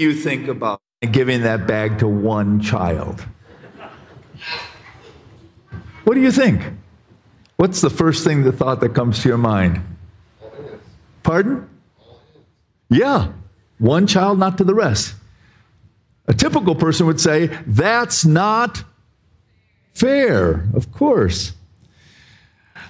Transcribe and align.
you 0.00 0.14
think 0.14 0.48
about 0.48 0.80
giving 1.12 1.42
that 1.42 1.66
bag 1.66 1.98
to 1.98 2.08
one 2.08 2.60
child? 2.60 3.24
What 6.04 6.14
do 6.14 6.20
you 6.20 6.32
think? 6.32 6.62
What's 7.56 7.82
the 7.82 7.90
first 7.90 8.24
thing, 8.24 8.42
the 8.42 8.52
thought 8.52 8.80
that 8.80 8.94
comes 8.94 9.22
to 9.22 9.28
your 9.28 9.38
mind? 9.38 9.80
Pardon? 11.22 11.68
Yeah, 12.88 13.32
one 13.78 14.06
child, 14.06 14.38
not 14.38 14.58
to 14.58 14.64
the 14.64 14.74
rest. 14.74 15.14
A 16.26 16.32
typical 16.32 16.74
person 16.74 17.06
would 17.06 17.20
say, 17.20 17.48
that's 17.66 18.24
not 18.24 18.82
fair, 19.92 20.68
of 20.74 20.90
course. 20.92 21.52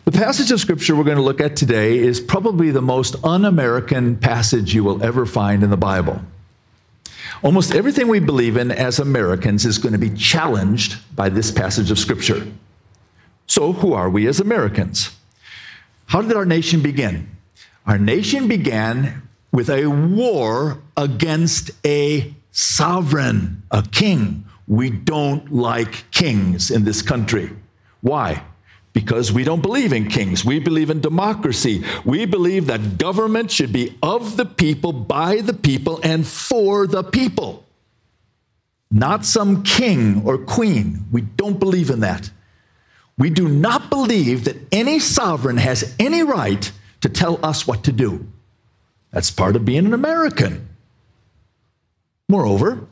The 0.05 0.13
passage 0.13 0.51
of 0.51 0.61
scripture 0.61 0.95
we're 0.95 1.05
going 1.05 1.17
to 1.17 1.23
look 1.23 1.41
at 1.41 1.57
today 1.57 1.99
is 1.99 2.21
probably 2.21 2.71
the 2.71 2.81
most 2.83 3.17
un 3.25 3.45
American 3.45 4.17
passage 4.17 4.75
you 4.75 4.85
will 4.85 5.03
ever 5.03 5.27
find 5.27 5.63
in 5.63 5.71
the 5.71 5.77
Bible. 5.77 6.21
Almost 7.43 7.75
everything 7.75 8.09
we 8.09 8.21
believe 8.21 8.59
in 8.59 8.71
as 8.71 8.99
Americans 8.99 9.65
is 9.65 9.79
going 9.79 9.95
to 9.95 9.99
be 9.99 10.11
challenged 10.11 10.99
by 11.17 11.31
this 11.31 11.51
passage 11.51 11.91
of 11.91 11.99
scripture. 11.99 12.47
So, 13.47 13.73
who 13.73 13.95
are 13.95 14.11
we 14.11 14.27
as 14.27 14.41
Americans? 14.41 15.11
How 16.07 16.21
did 16.21 16.37
our 16.37 16.45
nation 16.45 16.83
begin? 16.83 17.35
Our 17.87 17.99
nation 17.99 18.47
began 18.47 19.29
with 19.53 19.71
a 19.71 19.87
war 19.87 20.83
against 20.97 21.71
a 21.85 22.35
sovereign, 22.53 23.63
a 23.71 23.83
king. 23.83 24.45
We 24.69 24.91
don't 24.91 25.53
like 25.53 26.11
kings 26.11 26.71
in 26.71 26.85
this 26.85 27.01
country. 27.01 27.51
Why? 28.03 28.45
Because 28.93 29.33
we 29.33 29.45
don't 29.45 29.63
believe 29.63 29.93
in 29.93 30.09
kings. 30.09 30.45
We 30.45 30.59
believe 30.59 30.91
in 30.91 31.01
democracy. 31.01 31.85
We 32.05 32.27
believe 32.27 32.67
that 32.67 32.99
government 32.99 33.51
should 33.51 33.73
be 33.73 33.97
of 34.03 34.37
the 34.37 34.45
people, 34.45 34.93
by 34.93 35.37
the 35.37 35.53
people, 35.53 36.01
and 36.03 36.27
for 36.27 36.87
the 36.89 37.05
people. 37.05 37.65
Not 38.91 39.25
some 39.25 39.63
king 39.63 40.23
or 40.27 40.39
queen. 40.39 41.07
We 41.13 41.21
don't 41.21 41.61
believe 41.61 41.91
in 41.91 42.01
that. 42.01 42.31
We 43.17 43.31
do 43.31 43.49
not 43.49 43.91
believe 43.91 44.45
that 44.45 44.57
any 44.73 44.99
sovereign 44.99 45.59
has 45.59 45.95
any 45.99 46.23
right 46.23 46.73
to 47.03 47.09
tell 47.09 47.39
us 47.45 47.67
what 47.67 47.85
to 47.85 47.93
do. 47.93 48.27
That's 49.13 49.31
part 49.31 49.57
of 49.57 49.65
being 49.65 49.87
an 49.87 49.95
American. 49.95 50.69
Moreover, 52.29 52.87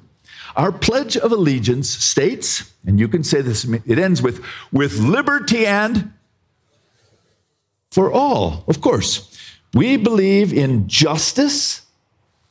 our 0.58 0.72
Pledge 0.72 1.16
of 1.16 1.30
Allegiance 1.30 1.88
states, 1.88 2.74
and 2.84 2.98
you 2.98 3.06
can 3.06 3.22
say 3.22 3.40
this, 3.40 3.64
it 3.64 3.98
ends 3.98 4.20
with, 4.20 4.44
with 4.72 4.98
liberty 4.98 5.64
and 5.64 6.12
for 7.92 8.12
all, 8.12 8.64
of 8.66 8.80
course. 8.80 9.34
We 9.72 9.96
believe 9.96 10.52
in 10.52 10.88
justice 10.88 11.82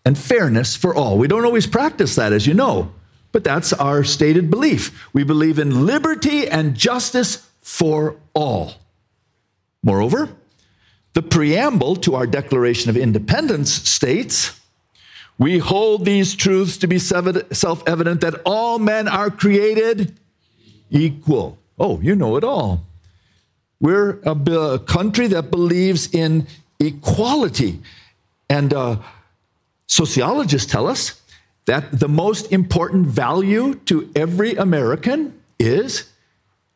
and 0.06 0.18
fairness 0.18 0.76
for 0.76 0.96
all. 0.96 1.18
We 1.18 1.28
don't 1.28 1.44
always 1.44 1.68
practice 1.68 2.16
that, 2.16 2.32
as 2.32 2.48
you 2.48 2.54
know, 2.54 2.94
but 3.34 3.44
that's 3.44 3.74
our 3.74 4.06
stated 4.06 4.50
belief. 4.50 5.08
We 5.14 5.26
believe 5.26 5.60
in 5.60 5.86
liberty 5.86 6.48
and 6.48 6.76
justice 6.76 7.50
for 7.62 8.16
all. 8.34 8.76
Moreover, 9.84 10.30
the 11.14 11.22
preamble 11.22 11.98
to 11.98 12.16
our 12.16 12.26
Declaration 12.26 12.90
of 12.90 12.96
Independence 12.96 13.72
states 13.72 14.57
We 15.40 15.60
hold 15.60 16.06
these 16.06 16.36
truths 16.36 16.78
to 16.78 16.88
be 16.88 16.98
self 17.00 17.84
evident 17.88 18.22
that 18.22 18.42
all 18.46 18.80
men 18.80 19.08
are 19.08 19.30
created 19.30 20.18
equal. 20.90 21.58
Oh, 21.78 22.00
you 22.02 22.16
know 22.16 22.38
it 22.38 22.44
all. 22.44 22.84
We're 23.80 24.20
a, 24.24 24.80
country 24.80 25.28
that 25.28 25.52
believes 25.52 26.14
in 26.14 26.48
equality. 26.80 27.80
And 28.50 28.74
uh, 28.74 28.98
sociologists 29.86 30.72
tell 30.72 30.88
us 30.88 31.22
that 31.66 32.00
the 32.00 32.08
most 32.08 32.52
important 32.52 33.06
value 33.06 33.76
to 33.86 34.10
every 34.16 34.56
American 34.56 35.40
is 35.60 36.10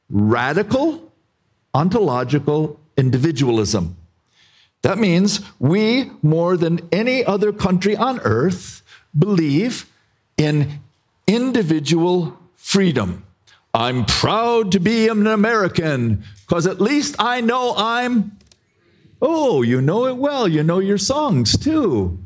radical 0.10 1.12
ontological 1.74 2.80
individualism. 2.98 3.96
That 4.82 4.98
means 4.98 5.42
we, 5.60 6.12
more 6.22 6.58
than 6.58 6.88
any 6.92 7.24
other 7.24 7.54
country 7.54 7.96
on 7.96 8.20
earth, 8.22 8.82
believe 9.18 9.86
in 10.38 10.80
individual 11.28 12.38
freedom. 12.56 13.26
I'm 13.74 14.06
proud 14.06 14.72
to 14.74 14.80
be 14.80 15.08
an 15.08 15.28
American 15.28 16.24
because 16.48 16.68
at 16.68 16.82
least 16.82 17.16
I 17.20 17.42
know 17.42 17.74
I'm. 17.78 18.38
Oh, 19.22 19.62
you 19.62 19.82
know 19.82 20.08
it 20.08 20.18
well. 20.18 20.48
You 20.48 20.64
know 20.64 20.80
your 20.80 20.98
songs 20.98 21.58
too. 21.58 22.20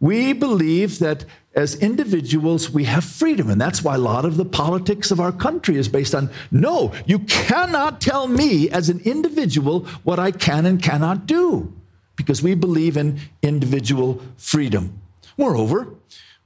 We 0.00 0.32
believe 0.32 0.98
that 0.98 1.24
as 1.54 1.76
individuals, 1.76 2.70
we 2.70 2.84
have 2.84 3.04
freedom. 3.04 3.48
And 3.48 3.60
that's 3.60 3.82
why 3.82 3.94
a 3.94 3.98
lot 3.98 4.24
of 4.24 4.36
the 4.36 4.44
politics 4.44 5.10
of 5.10 5.20
our 5.20 5.32
country 5.32 5.76
is 5.76 5.88
based 5.88 6.14
on 6.14 6.30
no, 6.50 6.92
you 7.06 7.20
cannot 7.20 8.00
tell 8.00 8.26
me 8.26 8.68
as 8.70 8.88
an 8.88 9.00
individual 9.00 9.80
what 10.02 10.18
I 10.18 10.32
can 10.32 10.66
and 10.66 10.82
cannot 10.82 11.26
do, 11.26 11.72
because 12.16 12.42
we 12.42 12.54
believe 12.54 12.96
in 12.96 13.20
individual 13.42 14.20
freedom. 14.36 15.00
Moreover, 15.36 15.88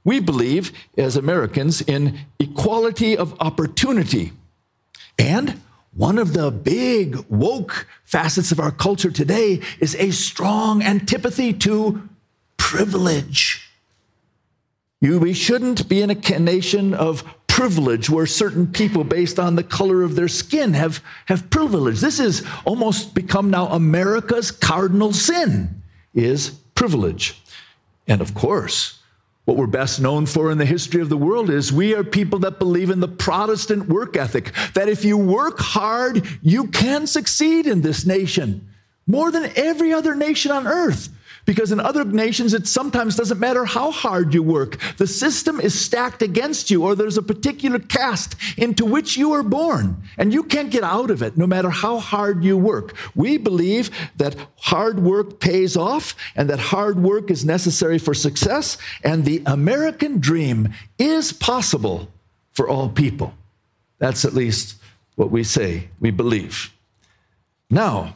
we 0.03 0.19
believe 0.19 0.71
as 0.97 1.15
Americans 1.15 1.81
in 1.81 2.19
equality 2.39 3.17
of 3.17 3.35
opportunity. 3.39 4.31
And 5.17 5.61
one 5.93 6.17
of 6.17 6.33
the 6.33 6.51
big 6.51 7.17
woke 7.29 7.87
facets 8.05 8.51
of 8.51 8.59
our 8.59 8.71
culture 8.71 9.11
today 9.11 9.59
is 9.79 9.95
a 9.95 10.11
strong 10.11 10.81
antipathy 10.81 11.51
to 11.53 12.07
privilege. 12.57 13.68
You, 15.01 15.19
we 15.19 15.33
shouldn't 15.33 15.87
be 15.87 16.01
in 16.01 16.11
a 16.11 16.39
nation 16.39 16.93
of 16.93 17.23
privilege 17.47 18.09
where 18.09 18.25
certain 18.25 18.67
people, 18.67 19.03
based 19.03 19.39
on 19.39 19.55
the 19.55 19.63
color 19.63 20.03
of 20.03 20.15
their 20.15 20.27
skin, 20.27 20.73
have, 20.73 21.03
have 21.25 21.49
privilege. 21.49 21.99
This 21.99 22.19
has 22.19 22.45
almost 22.65 23.13
become 23.13 23.49
now 23.49 23.67
America's 23.67 24.51
cardinal 24.51 25.13
sin 25.13 25.81
is 26.13 26.49
privilege. 26.75 27.41
And 28.07 28.21
of 28.21 28.33
course, 28.33 28.99
what 29.45 29.57
we're 29.57 29.67
best 29.67 29.99
known 29.99 30.25
for 30.25 30.51
in 30.51 30.57
the 30.57 30.65
history 30.65 31.01
of 31.01 31.09
the 31.09 31.17
world 31.17 31.49
is 31.49 31.73
we 31.73 31.95
are 31.95 32.03
people 32.03 32.39
that 32.39 32.59
believe 32.59 32.89
in 32.89 32.99
the 32.99 33.07
Protestant 33.07 33.87
work 33.87 34.15
ethic, 34.15 34.53
that 34.73 34.89
if 34.89 35.03
you 35.03 35.17
work 35.17 35.59
hard, 35.59 36.27
you 36.41 36.67
can 36.67 37.07
succeed 37.07 37.67
in 37.67 37.81
this 37.81 38.05
nation 38.05 38.69
more 39.07 39.31
than 39.31 39.51
every 39.55 39.91
other 39.91 40.13
nation 40.13 40.51
on 40.51 40.67
earth. 40.67 41.09
Because 41.45 41.71
in 41.71 41.79
other 41.79 42.05
nations, 42.05 42.53
it 42.53 42.67
sometimes 42.67 43.15
doesn't 43.15 43.39
matter 43.39 43.65
how 43.65 43.91
hard 43.91 44.33
you 44.33 44.43
work. 44.43 44.77
The 44.97 45.07
system 45.07 45.59
is 45.59 45.79
stacked 45.79 46.21
against 46.21 46.69
you, 46.69 46.83
or 46.83 46.95
there's 46.95 47.17
a 47.17 47.23
particular 47.23 47.79
caste 47.79 48.35
into 48.57 48.85
which 48.85 49.17
you 49.17 49.31
are 49.33 49.43
born, 49.43 50.01
and 50.17 50.33
you 50.33 50.43
can't 50.43 50.69
get 50.69 50.83
out 50.83 51.09
of 51.09 51.21
it 51.21 51.37
no 51.37 51.47
matter 51.47 51.69
how 51.69 51.99
hard 51.99 52.43
you 52.43 52.57
work. 52.57 52.95
We 53.15 53.37
believe 53.37 53.89
that 54.17 54.35
hard 54.57 54.99
work 54.99 55.39
pays 55.39 55.75
off 55.75 56.15
and 56.35 56.49
that 56.49 56.59
hard 56.59 57.01
work 57.01 57.31
is 57.31 57.45
necessary 57.45 57.97
for 57.97 58.13
success, 58.13 58.77
and 59.03 59.25
the 59.25 59.41
American 59.45 60.19
dream 60.19 60.73
is 60.97 61.31
possible 61.31 62.09
for 62.51 62.67
all 62.67 62.89
people. 62.89 63.33
That's 63.97 64.25
at 64.25 64.33
least 64.33 64.75
what 65.15 65.31
we 65.31 65.43
say 65.43 65.89
we 65.99 66.11
believe. 66.11 66.73
Now, 67.69 68.15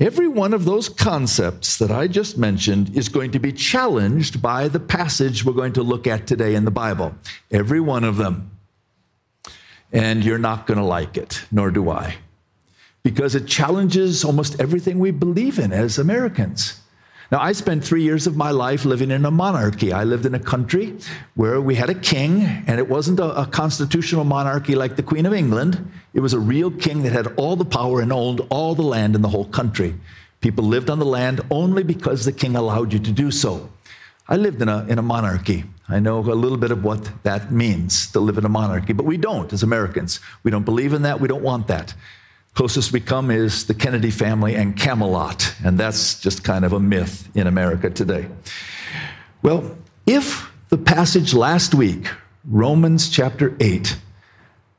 Every 0.00 0.28
one 0.28 0.54
of 0.54 0.64
those 0.64 0.88
concepts 0.88 1.78
that 1.78 1.90
I 1.90 2.06
just 2.06 2.38
mentioned 2.38 2.96
is 2.96 3.08
going 3.08 3.32
to 3.32 3.40
be 3.40 3.52
challenged 3.52 4.40
by 4.40 4.68
the 4.68 4.78
passage 4.78 5.44
we're 5.44 5.54
going 5.54 5.72
to 5.72 5.82
look 5.82 6.06
at 6.06 6.24
today 6.24 6.54
in 6.54 6.64
the 6.64 6.70
Bible. 6.70 7.16
Every 7.50 7.80
one 7.80 8.04
of 8.04 8.16
them. 8.16 8.52
And 9.92 10.24
you're 10.24 10.38
not 10.38 10.68
going 10.68 10.78
to 10.78 10.84
like 10.84 11.16
it, 11.16 11.42
nor 11.50 11.72
do 11.72 11.90
I, 11.90 12.16
because 13.02 13.34
it 13.34 13.46
challenges 13.46 14.22
almost 14.22 14.60
everything 14.60 15.00
we 15.00 15.10
believe 15.10 15.58
in 15.58 15.72
as 15.72 15.98
Americans. 15.98 16.80
Now, 17.30 17.40
I 17.42 17.52
spent 17.52 17.84
three 17.84 18.02
years 18.02 18.26
of 18.26 18.36
my 18.36 18.52
life 18.52 18.86
living 18.86 19.10
in 19.10 19.26
a 19.26 19.30
monarchy. 19.30 19.92
I 19.92 20.04
lived 20.04 20.24
in 20.24 20.34
a 20.34 20.38
country 20.38 20.96
where 21.34 21.60
we 21.60 21.74
had 21.74 21.90
a 21.90 21.94
king, 21.94 22.42
and 22.66 22.78
it 22.78 22.88
wasn't 22.88 23.20
a, 23.20 23.42
a, 23.42 23.46
constitutional 23.46 24.24
monarchy 24.24 24.74
like 24.74 24.96
the 24.96 25.02
Queen 25.02 25.26
of 25.26 25.34
England. 25.34 25.90
It 26.14 26.20
was 26.20 26.32
a 26.32 26.38
real 26.38 26.70
king 26.70 27.02
that 27.02 27.12
had 27.12 27.26
all 27.36 27.54
the 27.54 27.66
power 27.66 28.00
and 28.00 28.14
owned 28.14 28.40
all 28.48 28.74
the 28.74 28.82
land 28.82 29.14
in 29.14 29.20
the 29.20 29.28
whole 29.28 29.44
country. 29.44 29.94
People 30.40 30.64
lived 30.64 30.88
on 30.88 30.98
the 30.98 31.04
land 31.04 31.42
only 31.50 31.82
because 31.82 32.24
the 32.24 32.32
king 32.32 32.56
allowed 32.56 32.94
you 32.94 32.98
to 32.98 33.12
do 33.12 33.30
so. 33.30 33.68
I 34.26 34.36
lived 34.36 34.62
in 34.62 34.70
a, 34.70 34.86
in 34.86 34.98
a 34.98 35.02
monarchy. 35.02 35.64
I 35.86 36.00
know 36.00 36.20
a 36.20 36.32
little 36.32 36.58
bit 36.58 36.70
of 36.70 36.82
what 36.82 37.10
that 37.24 37.52
means 37.52 38.10
to 38.12 38.20
live 38.20 38.38
in 38.38 38.46
a 38.46 38.48
monarchy, 38.48 38.94
but 38.94 39.04
we 39.04 39.18
don't 39.18 39.52
as 39.52 39.62
Americans. 39.62 40.20
We 40.44 40.50
don't 40.50 40.64
believe 40.64 40.94
in 40.94 41.02
that. 41.02 41.20
We 41.20 41.28
don't 41.28 41.42
want 41.42 41.66
that. 41.68 41.92
Closest 42.58 42.90
we 42.90 42.98
come 42.98 43.30
is 43.30 43.66
the 43.66 43.72
Kennedy 43.72 44.10
family 44.10 44.56
and 44.56 44.76
Camelot, 44.76 45.54
and 45.64 45.78
that's 45.78 46.18
just 46.20 46.42
kind 46.42 46.64
of 46.64 46.72
a 46.72 46.80
myth 46.80 47.28
in 47.36 47.46
America 47.46 47.88
today. 47.88 48.26
Well, 49.42 49.76
if 50.06 50.50
the 50.68 50.76
passage 50.76 51.34
last 51.34 51.72
week, 51.72 52.08
Romans 52.44 53.10
chapter 53.10 53.56
8, 53.60 53.96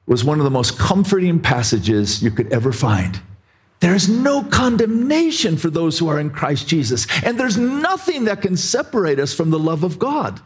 was 0.07 0.25
one 0.25 0.39
of 0.39 0.43
the 0.43 0.49
most 0.49 0.77
comforting 0.77 1.39
passages 1.39 2.21
you 2.21 2.31
could 2.31 2.51
ever 2.51 2.73
find. 2.73 3.21
There's 3.79 4.09
no 4.09 4.43
condemnation 4.43 5.55
for 5.55 5.69
those 5.69 5.97
who 5.97 6.09
are 6.09 6.19
in 6.19 6.31
Christ 6.31 6.67
Jesus, 6.67 7.07
and 7.23 7.39
there's 7.39 7.57
nothing 7.57 8.25
that 8.25 8.41
can 8.41 8.57
separate 8.57 9.19
us 9.19 9.33
from 9.33 9.51
the 9.51 9.59
love 9.59 9.85
of 9.85 9.97
God. 9.97 10.41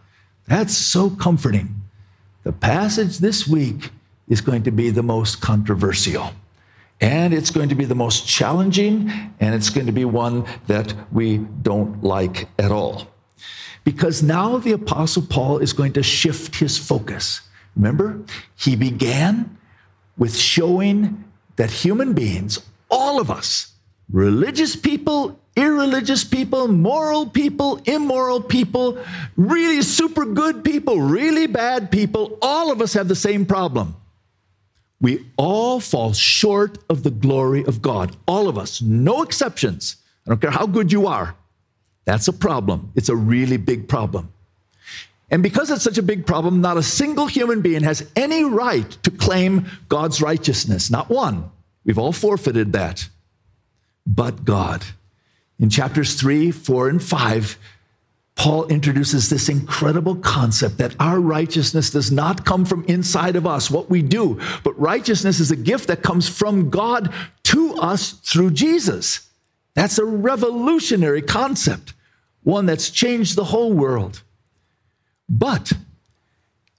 That's 0.46 0.78
so 0.78 1.10
comforting. 1.10 1.82
The 2.44 2.54
passage 2.54 3.18
this 3.18 3.48
week 3.48 3.90
is 4.28 4.40
going 4.40 4.62
to 4.66 4.72
be 4.72 4.92
the 4.92 5.02
most 5.02 5.42
controversial. 5.42 6.30
And 7.04 7.34
it's 7.34 7.52
going 7.52 7.68
to 7.68 7.76
be 7.76 7.84
the 7.84 7.96
most 7.96 8.26
challenging, 8.26 9.12
and 9.42 9.54
it's 9.54 9.70
going 9.70 9.88
to 9.88 9.92
be 9.92 10.06
one 10.06 10.46
that 10.68 10.94
we 11.12 11.40
don't 11.62 12.02
like 12.02 12.48
at 12.58 12.72
all. 12.72 13.10
Because 13.84 14.24
now 14.24 14.58
the 14.58 14.72
Apostle 14.72 15.24
Paul 15.24 15.58
is 15.58 15.74
going 15.74 15.92
to 15.94 16.02
shift 16.02 16.56
his 16.56 16.78
focus. 16.78 17.42
Remember, 17.76 18.22
he 18.56 18.78
began 18.78 19.58
with 20.18 20.38
showing 20.38 21.26
that 21.58 21.72
human 21.72 22.14
beings, 22.14 22.60
all 22.90 23.20
of 23.20 23.30
us, 23.30 23.74
religious 24.10 24.78
people, 24.78 25.38
irreligious 25.58 26.24
people, 26.24 26.70
moral 26.70 27.26
people, 27.26 27.82
immoral 27.84 28.40
people, 28.40 28.98
really 29.36 29.82
super 29.82 30.24
good 30.24 30.64
people, 30.64 31.02
really 31.02 31.48
bad 31.48 31.92
people, 31.92 32.38
all 32.42 32.72
of 32.72 32.82
us 32.82 32.94
have 32.94 33.10
the 33.10 33.16
same 33.16 33.46
problem. 33.46 33.94
We 35.04 35.26
all 35.36 35.82
fall 35.82 36.14
short 36.14 36.78
of 36.90 37.04
the 37.04 37.12
glory 37.12 37.66
of 37.66 37.82
God. 37.82 38.16
All 38.26 38.48
of 38.48 38.58
us, 38.58 38.82
no 38.82 39.22
exceptions. 39.22 39.98
I 40.26 40.30
don't 40.30 40.40
care 40.40 40.50
how 40.50 40.66
good 40.66 40.94
you 40.94 41.08
are. 41.08 41.36
That's 42.06 42.30
a 42.30 42.34
problem. 42.34 42.94
It's 42.96 43.10
a 43.10 43.16
really 43.16 43.58
big 43.58 43.90
problem. 43.90 44.32
And 45.30 45.44
because 45.44 45.70
it's 45.70 45.84
such 45.84 45.98
a 45.98 46.04
big 46.04 46.26
problem, 46.26 46.62
not 46.62 46.78
a 46.78 46.84
single 46.84 47.28
human 47.28 47.60
being 47.60 47.84
has 47.84 48.10
any 48.16 48.46
right 48.46 48.90
to 49.04 49.12
claim 49.12 49.68
God's 49.90 50.22
righteousness. 50.22 50.90
Not 50.90 51.10
one. 51.10 51.52
We've 51.84 52.00
all 52.00 52.14
forfeited 52.14 52.72
that. 52.72 53.10
But 54.08 54.46
God. 54.46 54.86
In 55.60 55.70
chapters 55.70 56.16
3, 56.16 56.52
4, 56.52 56.88
and 56.88 57.04
5, 57.04 57.58
Paul 58.36 58.66
introduces 58.68 59.30
this 59.30 59.48
incredible 59.48 60.16
concept 60.16 60.78
that 60.80 60.96
our 61.00 61.20
righteousness 61.20 61.92
does 61.92 62.12
not 62.12 62.46
come 62.46 62.66
from 62.66 62.84
inside 62.86 63.36
of 63.36 63.46
us, 63.46 63.70
what 63.70 63.90
we 63.90 64.02
do, 64.02 64.40
but 64.64 64.80
righteousness 64.80 65.40
is 65.40 65.52
a 65.52 65.56
gift 65.56 65.88
that 65.88 66.02
comes 66.02 66.28
from 66.28 66.70
God 66.70 67.14
to 67.44 67.76
us 67.76 68.12
through 68.12 68.52
Jesus. 68.52 69.30
That's 69.76 69.98
a 70.00 70.06
revolutionary 70.06 71.22
concept, 71.22 71.94
one 72.44 72.66
that's 72.66 72.90
changed 72.90 73.36
the 73.36 73.46
whole 73.46 73.74
world. 73.74 74.24
But 75.30 75.74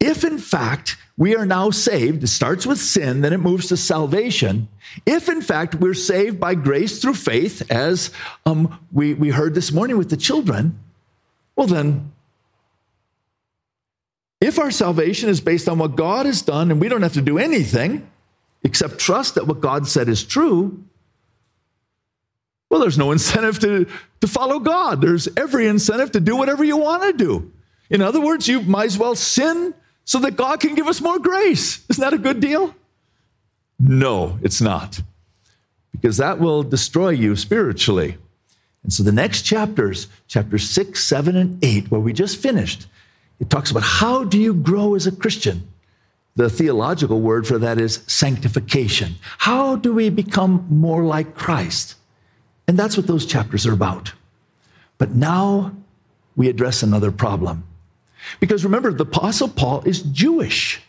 if 0.00 0.24
in 0.24 0.38
fact 0.38 0.96
we 1.16 1.36
are 1.36 1.46
now 1.46 1.70
saved, 1.70 2.24
it 2.24 2.28
starts 2.28 2.66
with 2.66 2.78
sin, 2.78 3.20
then 3.20 3.32
it 3.32 3.38
moves 3.38 3.68
to 3.68 3.76
salvation. 3.76 4.68
If 5.06 5.28
in 5.28 5.40
fact 5.40 5.76
we're 5.76 5.94
saved 5.94 6.40
by 6.40 6.56
grace 6.56 7.00
through 7.00 7.14
faith, 7.14 7.70
as 7.70 8.10
um, 8.44 8.78
we, 8.92 9.14
we 9.14 9.30
heard 9.30 9.54
this 9.54 9.72
morning 9.72 9.96
with 9.96 10.10
the 10.10 10.16
children, 10.16 10.78
well 11.56 11.66
then, 11.66 12.12
if 14.40 14.58
our 14.58 14.70
salvation 14.70 15.28
is 15.28 15.40
based 15.40 15.68
on 15.68 15.78
what 15.78 15.96
God 15.96 16.26
has 16.26 16.42
done 16.42 16.70
and 16.70 16.80
we 16.80 16.88
don't 16.88 17.02
have 17.02 17.14
to 17.14 17.22
do 17.22 17.38
anything 17.38 18.10
except 18.62 18.98
trust 18.98 19.36
that 19.36 19.46
what 19.46 19.60
God 19.60 19.86
said 19.86 20.08
is 20.08 20.22
true, 20.22 20.84
well, 22.68 22.80
there's 22.80 22.98
no 22.98 23.12
incentive 23.12 23.58
to, 23.60 23.86
to 24.20 24.26
follow 24.26 24.58
God. 24.58 25.00
There's 25.00 25.28
every 25.36 25.66
incentive 25.66 26.10
to 26.12 26.20
do 26.20 26.36
whatever 26.36 26.64
you 26.64 26.76
want 26.76 27.04
to 27.04 27.12
do. 27.12 27.52
In 27.88 28.02
other 28.02 28.20
words, 28.20 28.48
you 28.48 28.62
might 28.62 28.86
as 28.86 28.98
well 28.98 29.14
sin 29.14 29.74
so 30.04 30.18
that 30.18 30.32
God 30.32 30.60
can 30.60 30.74
give 30.74 30.88
us 30.88 31.00
more 31.00 31.18
grace. 31.18 31.84
Isn't 31.88 32.02
that 32.02 32.12
a 32.12 32.18
good 32.18 32.40
deal? 32.40 32.74
No, 33.78 34.38
it's 34.42 34.60
not. 34.60 35.00
Because 35.92 36.16
that 36.16 36.38
will 36.38 36.62
destroy 36.62 37.10
you 37.10 37.36
spiritually. 37.36 38.18
And 38.84 38.92
so 38.92 39.02
the 39.02 39.12
next 39.12 39.42
chapters, 39.42 40.08
chapters 40.28 40.68
six, 40.68 41.02
seven, 41.02 41.36
and 41.36 41.64
eight, 41.64 41.90
where 41.90 42.00
we 42.00 42.12
just 42.12 42.36
finished, 42.36 42.86
it 43.40 43.50
talks 43.50 43.70
about 43.70 43.82
how 43.82 44.24
do 44.24 44.38
you 44.38 44.54
grow 44.54 44.94
as 44.94 45.06
a 45.06 45.12
Christian? 45.12 45.68
The 46.36 46.50
theological 46.50 47.20
word 47.20 47.46
for 47.46 47.58
that 47.58 47.78
is 47.78 48.02
sanctification. 48.06 49.14
How 49.38 49.76
do 49.76 49.94
we 49.94 50.10
become 50.10 50.66
more 50.68 51.04
like 51.04 51.34
Christ? 51.34 51.96
And 52.68 52.78
that's 52.78 52.96
what 52.96 53.06
those 53.06 53.26
chapters 53.26 53.66
are 53.66 53.72
about. 53.72 54.12
But 54.98 55.10
now 55.10 55.74
we 56.36 56.48
address 56.48 56.82
another 56.82 57.12
problem. 57.12 57.64
Because 58.40 58.64
remember, 58.64 58.92
the 58.92 59.04
Apostle 59.04 59.48
Paul 59.48 59.82
is 59.84 60.02
Jewish. 60.02 60.80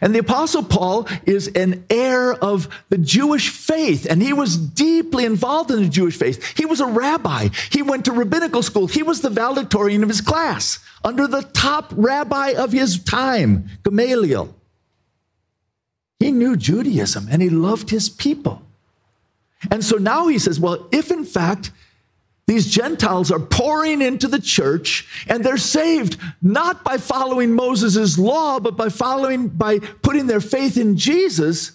And 0.00 0.14
the 0.14 0.20
Apostle 0.20 0.62
Paul 0.62 1.08
is 1.24 1.48
an 1.48 1.84
heir 1.90 2.34
of 2.34 2.68
the 2.88 2.98
Jewish 2.98 3.50
faith, 3.50 4.06
and 4.08 4.22
he 4.22 4.32
was 4.32 4.56
deeply 4.56 5.24
involved 5.24 5.70
in 5.70 5.82
the 5.82 5.88
Jewish 5.88 6.16
faith. 6.16 6.56
He 6.56 6.64
was 6.64 6.80
a 6.80 6.86
rabbi. 6.86 7.48
He 7.70 7.82
went 7.82 8.04
to 8.06 8.12
rabbinical 8.12 8.62
school. 8.62 8.86
He 8.86 9.02
was 9.02 9.20
the 9.20 9.30
valedictorian 9.30 10.02
of 10.02 10.08
his 10.08 10.20
class 10.20 10.78
under 11.04 11.26
the 11.26 11.42
top 11.42 11.92
rabbi 11.96 12.50
of 12.50 12.72
his 12.72 13.02
time, 13.02 13.68
Gamaliel. 13.84 14.54
He 16.18 16.32
knew 16.32 16.56
Judaism 16.56 17.28
and 17.30 17.42
he 17.42 17.50
loved 17.50 17.90
his 17.90 18.08
people. 18.08 18.62
And 19.70 19.84
so 19.84 19.96
now 19.96 20.28
he 20.28 20.38
says, 20.38 20.58
well, 20.58 20.88
if 20.90 21.10
in 21.10 21.24
fact 21.24 21.70
these 22.46 22.70
Gentiles 22.70 23.32
are 23.32 23.40
pouring 23.40 24.00
into 24.00 24.28
the 24.28 24.40
church 24.40 25.24
and 25.28 25.44
they're 25.44 25.56
saved 25.56 26.16
not 26.40 26.84
by 26.84 26.96
following 26.96 27.52
Moses' 27.52 28.18
law, 28.18 28.60
but 28.60 28.76
by 28.76 28.88
following, 28.88 29.48
by 29.48 29.80
putting 29.80 30.28
their 30.28 30.40
faith 30.40 30.76
in 30.76 30.96
Jesus. 30.96 31.72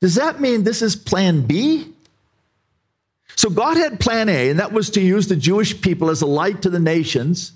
Does 0.00 0.14
that 0.14 0.40
mean 0.40 0.64
this 0.64 0.80
is 0.80 0.96
plan 0.96 1.42
B? 1.42 1.92
So 3.36 3.50
God 3.50 3.76
had 3.76 4.00
plan 4.00 4.28
A, 4.28 4.50
and 4.50 4.58
that 4.58 4.72
was 4.72 4.90
to 4.90 5.00
use 5.00 5.28
the 5.28 5.36
Jewish 5.36 5.80
people 5.80 6.10
as 6.10 6.20
a 6.20 6.26
light 6.26 6.62
to 6.62 6.70
the 6.70 6.78
nations. 6.78 7.52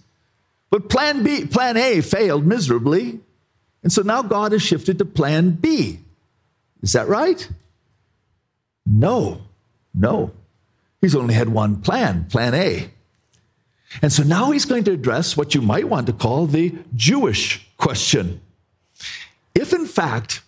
But 0.70 0.88
plan 0.88 1.22
B, 1.22 1.46
plan 1.46 1.76
A 1.76 2.00
failed 2.00 2.46
miserably. 2.46 3.20
And 3.82 3.92
so 3.92 4.02
now 4.02 4.22
God 4.22 4.52
has 4.52 4.62
shifted 4.62 4.98
to 4.98 5.04
plan 5.04 5.52
B. 5.52 6.00
Is 6.82 6.92
that 6.92 7.08
right? 7.08 7.46
No, 8.86 9.42
no. 9.94 10.32
He's 11.04 11.14
only 11.14 11.34
had 11.34 11.50
one 11.50 11.82
plan, 11.82 12.24
plan 12.30 12.54
A. 12.54 12.88
And 14.00 14.10
so 14.10 14.22
now 14.22 14.52
he's 14.52 14.64
going 14.64 14.84
to 14.84 14.92
address 14.92 15.36
what 15.36 15.54
you 15.54 15.60
might 15.60 15.86
want 15.86 16.06
to 16.06 16.14
call 16.14 16.46
the 16.46 16.78
Jewish 16.96 17.68
question. 17.76 18.40
If 19.54 19.74
in 19.74 19.84
fact, 19.84 20.40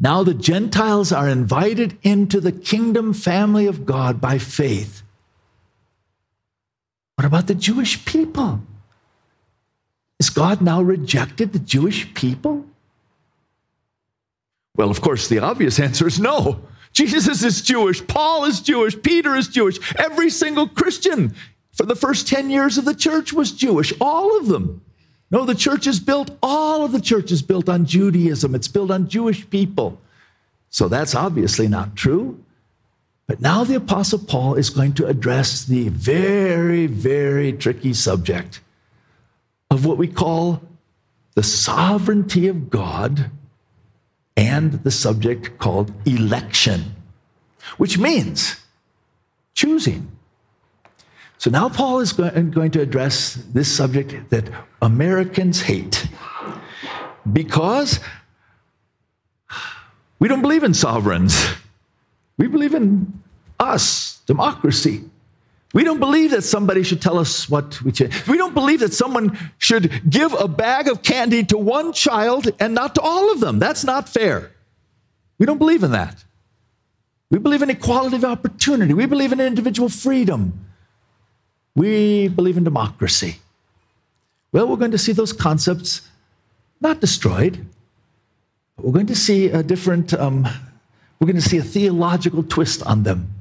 now 0.00 0.24
the 0.24 0.34
Gentiles 0.34 1.12
are 1.12 1.28
invited 1.28 1.96
into 2.02 2.40
the 2.40 2.50
kingdom 2.50 3.12
family 3.14 3.68
of 3.68 3.86
God 3.86 4.20
by 4.20 4.38
faith, 4.38 5.02
what 7.14 7.24
about 7.24 7.46
the 7.46 7.54
Jewish 7.54 8.04
people? 8.04 8.60
Is 10.18 10.28
God 10.28 10.60
now 10.60 10.82
rejected 10.82 11.52
the 11.52 11.60
Jewish 11.60 12.12
people? 12.14 12.66
Well, 14.74 14.90
of 14.90 15.00
course, 15.00 15.28
the 15.28 15.38
obvious 15.38 15.78
answer 15.86 16.08
is 16.08 16.18
no. 16.18 16.64
Jesus 16.92 17.42
is 17.42 17.62
Jewish. 17.62 18.06
Paul 18.06 18.44
is 18.44 18.60
Jewish. 18.60 19.00
Peter 19.00 19.36
is 19.36 19.48
Jewish. 19.48 19.78
Every 19.96 20.30
single 20.30 20.68
Christian 20.68 21.34
for 21.72 21.86
the 21.86 21.96
first 21.96 22.28
10 22.28 22.50
years 22.50 22.78
of 22.78 22.84
the 22.84 22.94
church 22.94 23.32
was 23.32 23.52
Jewish. 23.52 23.92
All 24.00 24.38
of 24.38 24.48
them. 24.48 24.82
No, 25.30 25.44
the 25.44 25.54
church 25.54 25.86
is 25.86 26.00
built, 26.00 26.36
all 26.42 26.84
of 26.84 26.90
the 26.90 27.00
church 27.00 27.30
is 27.30 27.40
built 27.40 27.68
on 27.68 27.86
Judaism. 27.86 28.54
It's 28.54 28.66
built 28.66 28.90
on 28.90 29.08
Jewish 29.08 29.48
people. 29.48 30.00
So 30.70 30.88
that's 30.88 31.14
obviously 31.14 31.68
not 31.68 31.94
true. 31.94 32.42
But 33.28 33.40
now 33.40 33.62
the 33.62 33.76
Apostle 33.76 34.18
Paul 34.18 34.54
is 34.56 34.70
going 34.70 34.94
to 34.94 35.06
address 35.06 35.64
the 35.64 35.88
very, 35.88 36.86
very 36.86 37.52
tricky 37.52 37.94
subject 37.94 38.60
of 39.70 39.86
what 39.86 39.98
we 39.98 40.08
call 40.08 40.62
the 41.36 41.44
sovereignty 41.44 42.48
of 42.48 42.70
God 42.70 43.30
and 44.36 44.72
the 44.84 44.90
subject 44.90 45.58
called 45.58 45.92
election, 46.06 46.94
which 47.76 47.98
means 47.98 48.56
choosing. 49.54 50.10
So 51.38 51.50
now 51.50 51.68
Paul 51.68 52.00
is 52.00 52.12
going 52.12 52.70
to 52.70 52.80
address 52.80 53.34
this 53.52 53.74
subject 53.74 54.30
that 54.30 54.50
Americans 54.82 55.62
hate 55.62 56.06
because 57.32 58.00
we 60.18 60.28
don't 60.28 60.42
believe 60.42 60.64
in 60.64 60.74
sovereigns. 60.74 61.46
We 62.36 62.46
believe 62.46 62.74
in 62.74 63.22
us, 63.58 64.20
democracy. 64.26 65.09
We 65.72 65.84
don't 65.84 66.00
believe 66.00 66.32
that 66.32 66.42
somebody 66.42 66.82
should 66.82 67.00
tell 67.00 67.18
us 67.18 67.48
what 67.48 67.80
we 67.82 67.94
should. 67.94 68.12
We 68.26 68.36
don't 68.36 68.54
believe 68.54 68.80
that 68.80 68.92
someone 68.92 69.38
should 69.58 70.10
give 70.10 70.32
a 70.34 70.48
bag 70.48 70.88
of 70.88 71.02
candy 71.02 71.44
to 71.44 71.58
one 71.58 71.92
child 71.92 72.48
and 72.58 72.74
not 72.74 72.96
to 72.96 73.00
all 73.00 73.30
of 73.30 73.38
them. 73.38 73.60
That's 73.60 73.84
not 73.84 74.08
fair. 74.08 74.50
We 75.38 75.46
don't 75.46 75.58
believe 75.58 75.84
in 75.84 75.92
that. 75.92 76.24
We 77.30 77.38
believe 77.38 77.62
in 77.62 77.70
equality 77.70 78.16
of 78.16 78.24
opportunity. 78.24 78.94
We 78.94 79.06
believe 79.06 79.30
in 79.30 79.40
individual 79.40 79.88
freedom. 79.88 80.66
We 81.76 82.26
believe 82.26 82.56
in 82.56 82.64
democracy. 82.64 83.36
Well, 84.50 84.66
we're 84.66 84.76
going 84.76 84.90
to 84.90 84.98
see 84.98 85.12
those 85.12 85.32
concepts 85.32 86.02
not 86.80 87.00
destroyed, 87.00 87.64
but 88.74 88.86
we're 88.86 88.92
going 88.92 89.06
to 89.06 89.14
see 89.14 89.46
a 89.46 89.62
different, 89.62 90.12
um, 90.14 90.42
we're 91.20 91.26
going 91.26 91.36
to 91.36 91.48
see 91.48 91.58
a 91.58 91.62
theological 91.62 92.42
twist 92.42 92.82
on 92.82 93.04
them. 93.04 93.32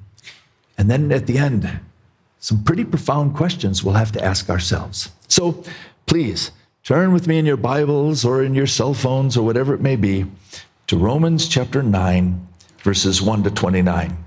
And 0.78 0.92
then 0.92 1.12
at 1.12 1.26
the 1.26 1.40
end, 1.40 1.80
some 2.40 2.64
pretty 2.64 2.86
profound 2.86 3.36
questions 3.36 3.84
we'll 3.84 3.96
have 3.96 4.12
to 4.14 4.24
ask 4.24 4.50
ourselves. 4.50 5.12
So, 5.28 5.64
please 6.06 6.52
turn 6.84 7.14
with 7.14 7.28
me 7.28 7.38
in 7.38 7.46
your 7.46 7.58
Bibles 7.58 8.26
or 8.26 8.44
in 8.44 8.56
your 8.56 8.68
cell 8.68 8.94
phones 8.94 9.38
or 9.38 9.46
whatever 9.46 9.74
it 9.74 9.82
may 9.82 9.96
be 9.96 10.26
to 10.88 10.98
Romans 10.98 11.48
chapter 11.48 11.84
9, 11.84 12.48
verses 12.80 13.22
1 13.22 13.44
to 13.44 13.52
29. 13.52 14.26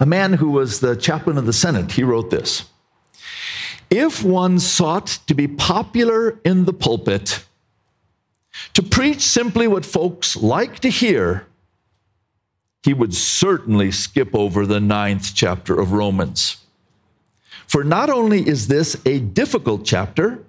A 0.00 0.06
man 0.06 0.32
who 0.32 0.50
was 0.50 0.80
the 0.80 0.96
chaplain 0.96 1.38
of 1.38 1.46
the 1.46 1.52
Senate, 1.52 1.92
he 1.92 2.02
wrote 2.02 2.30
this 2.30 2.64
If 3.90 4.24
one 4.24 4.58
sought 4.58 5.18
to 5.26 5.34
be 5.34 5.46
popular 5.46 6.40
in 6.44 6.64
the 6.64 6.72
pulpit, 6.72 7.44
to 8.72 8.82
preach 8.82 9.20
simply 9.20 9.68
what 9.68 9.86
folks 9.86 10.36
like 10.36 10.80
to 10.80 10.88
hear, 10.88 11.46
he 12.82 12.92
would 12.92 13.14
certainly 13.14 13.92
skip 13.92 14.34
over 14.34 14.66
the 14.66 14.80
ninth 14.80 15.32
chapter 15.34 15.78
of 15.78 15.92
Romans. 15.92 16.63
For 17.66 17.84
not 17.84 18.10
only 18.10 18.46
is 18.46 18.68
this 18.68 18.96
a 19.04 19.20
difficult 19.20 19.84
chapter, 19.84 20.44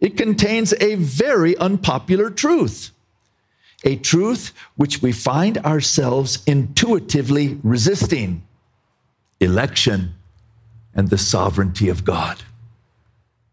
it 0.00 0.16
contains 0.16 0.74
a 0.80 0.96
very 0.96 1.56
unpopular 1.56 2.28
truth, 2.30 2.90
a 3.84 3.96
truth 3.96 4.52
which 4.76 5.00
we 5.00 5.12
find 5.12 5.58
ourselves 5.58 6.42
intuitively 6.46 7.58
resisting 7.62 8.42
election 9.40 10.14
and 10.94 11.08
the 11.08 11.18
sovereignty 11.18 11.88
of 11.88 12.04
God. 12.04 12.42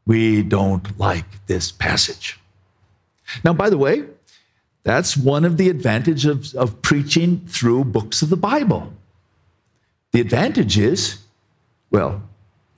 We 0.05 0.41
don't 0.41 0.99
like 0.99 1.45
this 1.45 1.71
passage. 1.71 2.39
Now, 3.43 3.53
by 3.53 3.69
the 3.69 3.77
way, 3.77 4.05
that's 4.83 5.15
one 5.15 5.45
of 5.45 5.57
the 5.57 5.69
advantages 5.69 6.25
of, 6.25 6.55
of 6.55 6.81
preaching 6.81 7.45
through 7.47 7.85
books 7.85 8.21
of 8.21 8.29
the 8.29 8.37
Bible. 8.37 8.93
The 10.11 10.21
advantage 10.21 10.79
is, 10.79 11.19
well, 11.91 12.23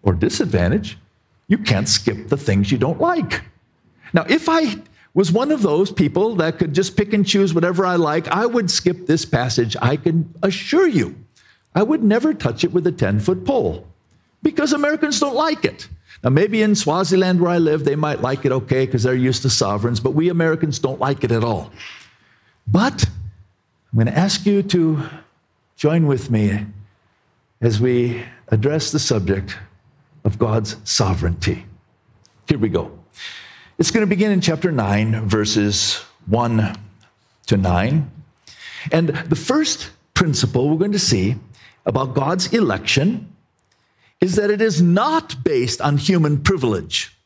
or 0.04 0.14
disadvantage, 0.14 0.98
you 1.48 1.58
can't 1.58 1.88
skip 1.88 2.28
the 2.30 2.38
things 2.38 2.72
you 2.72 2.78
don't 2.78 3.00
like. 3.00 3.44
Now, 4.14 4.26
if 4.28 4.50
I 4.50 4.76
was 5.14 5.32
one 5.32 5.52
of 5.52 5.62
those 5.62 5.92
people 5.92 6.36
that 6.36 6.58
could 6.58 6.74
just 6.74 6.96
pick 6.96 7.14
and 7.14 7.28
choose 7.28 7.54
whatever 7.54 7.86
I 7.86 7.96
like, 7.96 8.28
I 8.30 8.46
would 8.46 8.72
skip 8.72 9.08
this 9.08 9.26
passage. 9.26 9.76
I 9.82 9.98
can 9.98 10.34
assure 10.42 10.88
you, 10.88 11.16
I 11.76 11.84
would 11.84 12.04
never 12.04 12.34
touch 12.34 12.64
it 12.64 12.72
with 12.72 12.88
a 12.88 12.92
10 12.92 13.20
foot 13.20 13.46
pole 13.46 13.88
because 14.42 14.74
Americans 14.74 15.20
don't 15.20 15.36
like 15.36 15.66
it. 15.66 15.88
Now, 16.24 16.30
maybe 16.30 16.62
in 16.62 16.76
Swaziland 16.76 17.42
where 17.42 17.52
I 17.52 17.58
live, 17.58 17.84
they 17.84 17.96
might 17.96 18.22
like 18.22 18.46
it 18.46 18.52
okay 18.52 18.86
because 18.86 19.04
they're 19.04 19.16
used 19.16 19.42
to 19.42 19.50
sovereigns, 19.50 20.00
but 20.00 20.12
we 20.12 20.30
Americans 20.30 20.80
don't 20.80 21.00
like 21.00 21.24
it 21.24 21.32
at 21.32 21.44
all. 21.44 21.72
But 22.68 23.04
I'm 23.04 23.96
going 23.96 24.08
to 24.08 24.18
ask 24.18 24.46
you 24.46 24.62
to 24.64 25.04
join 25.76 26.06
with 26.06 26.30
me 26.30 26.66
as 27.60 27.82
we 27.82 28.24
address 28.50 28.92
the 28.92 29.00
subject 29.00 29.58
of 30.24 30.38
God's 30.38 30.78
sovereignty. 30.84 31.66
Here 32.48 32.58
we 32.58 32.70
go. 32.70 32.98
It's 33.78 33.92
going 33.92 34.06
to 34.06 34.10
begin 34.10 34.32
in 34.32 34.42
chapter 34.42 34.72
9, 34.72 35.28
verses 35.28 35.96
1 36.28 36.78
to 37.48 37.58
9. 37.58 38.12
And 38.92 39.10
the 39.10 39.36
first 39.36 39.92
principle 40.14 40.70
we're 40.70 40.78
going 40.78 40.92
to 40.92 41.00
see 41.00 41.36
about 41.86 42.14
God's 42.14 42.54
election 42.54 43.34
is 44.20 44.36
that 44.36 44.52
it 44.52 44.62
is 44.62 44.82
not 44.82 45.44
based 45.44 45.82
on 45.82 45.98
human 45.98 46.42
privilege, 46.44 47.18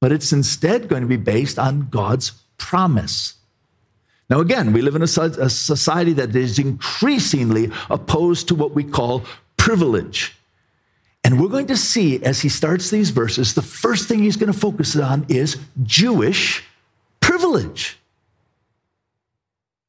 but 0.00 0.12
it's 0.12 0.32
instead 0.32 0.88
going 0.88 1.02
to 1.02 1.08
be 1.08 1.16
based 1.16 1.58
on 1.58 1.88
God's 1.90 2.32
promise. 2.58 3.34
Now, 4.28 4.40
again, 4.40 4.72
we 4.72 4.82
live 4.82 4.96
in 4.96 5.02
a, 5.02 5.06
society 5.06 6.12
that 6.14 6.34
is 6.34 6.58
increasingly 6.58 7.70
opposed 7.90 8.48
to 8.48 8.54
what 8.54 8.72
we 8.72 8.82
call 8.82 9.22
privilege. 9.56 10.35
And 11.26 11.40
we're 11.40 11.48
going 11.48 11.66
to 11.66 11.76
see 11.76 12.22
as 12.22 12.42
he 12.42 12.48
starts 12.48 12.90
these 12.90 13.10
verses, 13.10 13.54
the 13.54 13.60
first 13.60 14.06
thing 14.06 14.20
he's 14.20 14.36
going 14.36 14.52
to 14.52 14.56
focus 14.56 14.94
on 14.94 15.26
is 15.28 15.56
Jewish 15.82 16.62
privilege. 17.18 17.98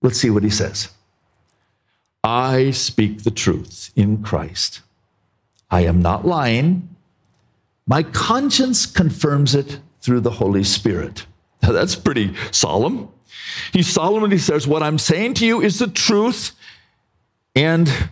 Let's 0.02 0.18
see 0.18 0.32
what 0.32 0.42
he 0.42 0.50
says. 0.50 0.90
I 2.24 2.72
speak 2.72 3.22
the 3.22 3.30
truth 3.30 3.92
in 3.96 4.24
Christ. 4.24 4.82
I 5.70 5.82
am 5.82 6.02
not 6.02 6.26
lying. 6.26 6.90
My 7.86 8.02
conscience 8.02 8.88
confirms 8.88 9.54
it 9.54 9.80
through 10.02 10.22
the 10.22 10.32
Holy 10.32 10.64
Spirit. 10.64 11.28
Now, 11.62 11.72
that's 11.72 11.96
pretty 11.96 12.34
solemn. 12.50 13.10
He 13.74 13.84
solemnly 13.84 14.40
says, 14.40 14.68
What 14.68 14.82
I'm 14.82 14.98
saying 14.98 15.36
to 15.36 15.46
you 15.46 15.62
is 15.62 15.78
the 15.78 15.88
truth, 15.88 16.54
and 17.56 18.10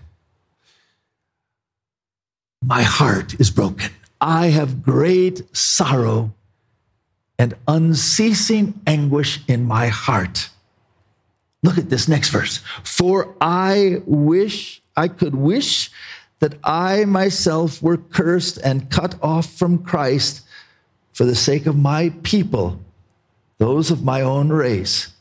my 2.65 2.81
heart 2.83 3.39
is 3.39 3.51
broken. 3.51 3.91
I 4.19 4.47
have 4.47 4.81
great 4.81 5.43
sorrow 5.55 6.33
and 7.37 7.53
unceasing 7.67 8.79
anguish 8.87 9.43
in 9.47 9.65
my 9.65 9.87
heart. 9.87 10.49
Look 11.61 11.77
at 11.77 11.89
this 11.89 12.07
next 12.07 12.29
verse. 12.29 12.61
For 12.83 13.35
I 13.41 14.01
wish, 14.05 14.81
I 14.95 15.09
could 15.09 15.35
wish 15.35 15.91
that 16.39 16.55
I 16.63 17.05
myself 17.05 17.81
were 17.81 17.97
cursed 17.97 18.57
and 18.57 18.89
cut 18.89 19.15
off 19.21 19.51
from 19.51 19.83
Christ 19.83 20.41
for 21.13 21.25
the 21.25 21.35
sake 21.35 21.65
of 21.65 21.77
my 21.77 22.13
people, 22.23 22.79
those 23.57 23.91
of 23.91 24.03
my 24.03 24.21
own 24.21 24.49
race, 24.49 25.13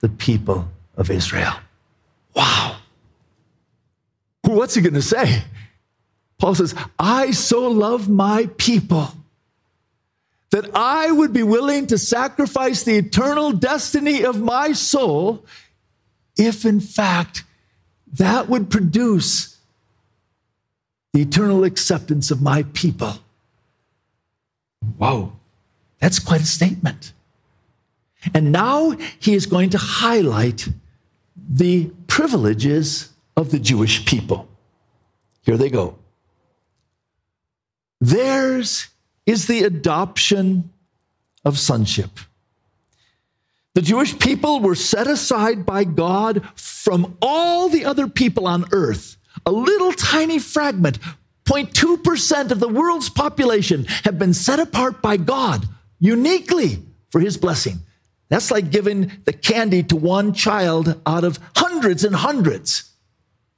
the 0.00 0.08
people 0.08 0.68
of 0.96 1.10
Israel. 1.10 1.54
Wow. 2.34 2.76
What's 4.42 4.74
he 4.74 4.80
going 4.80 4.94
to 4.94 5.02
say? 5.02 5.42
Paul 6.38 6.54
says, 6.54 6.74
I 6.98 7.32
so 7.32 7.68
love 7.68 8.08
my 8.08 8.48
people 8.58 9.12
that 10.50 10.70
I 10.74 11.10
would 11.10 11.32
be 11.32 11.42
willing 11.42 11.86
to 11.88 11.98
sacrifice 11.98 12.82
the 12.82 12.96
eternal 12.96 13.52
destiny 13.52 14.24
of 14.24 14.40
my 14.40 14.72
soul 14.72 15.44
if, 16.36 16.64
in 16.64 16.80
fact, 16.80 17.44
that 18.14 18.48
would 18.48 18.70
produce 18.70 19.58
the 21.12 21.22
eternal 21.22 21.64
acceptance 21.64 22.30
of 22.30 22.40
my 22.40 22.62
people. 22.72 23.14
Wow, 24.96 25.32
that's 25.98 26.18
quite 26.18 26.40
a 26.40 26.46
statement. 26.46 27.12
And 28.32 28.52
now 28.52 28.92
he 29.18 29.34
is 29.34 29.46
going 29.46 29.70
to 29.70 29.78
highlight 29.78 30.68
the 31.48 31.90
privileges 32.06 33.10
of 33.36 33.50
the 33.50 33.58
Jewish 33.58 34.04
people. 34.06 34.48
Here 35.42 35.56
they 35.56 35.70
go. 35.70 35.96
Theirs 38.00 38.88
is 39.26 39.46
the 39.46 39.64
adoption 39.64 40.70
of 41.44 41.58
sonship. 41.58 42.10
The 43.74 43.82
Jewish 43.82 44.18
people 44.18 44.60
were 44.60 44.74
set 44.74 45.06
aside 45.06 45.64
by 45.64 45.84
God 45.84 46.42
from 46.56 47.16
all 47.22 47.68
the 47.68 47.84
other 47.84 48.08
people 48.08 48.46
on 48.46 48.64
earth 48.72 49.18
a 49.46 49.52
little 49.52 49.92
tiny 49.92 50.38
fragment, 50.38 50.98
0.2% 51.44 52.50
of 52.50 52.60
the 52.60 52.68
world's 52.68 53.08
population, 53.08 53.84
have 54.04 54.18
been 54.18 54.34
set 54.34 54.60
apart 54.60 55.00
by 55.00 55.16
God 55.16 55.66
uniquely 55.98 56.82
for 57.10 57.20
his 57.20 57.36
blessing. 57.36 57.78
That's 58.28 58.50
like 58.50 58.70
giving 58.70 59.10
the 59.24 59.32
candy 59.32 59.82
to 59.84 59.96
one 59.96 60.34
child 60.34 61.00
out 61.06 61.24
of 61.24 61.38
hundreds 61.56 62.04
and 62.04 62.14
hundreds. 62.14 62.90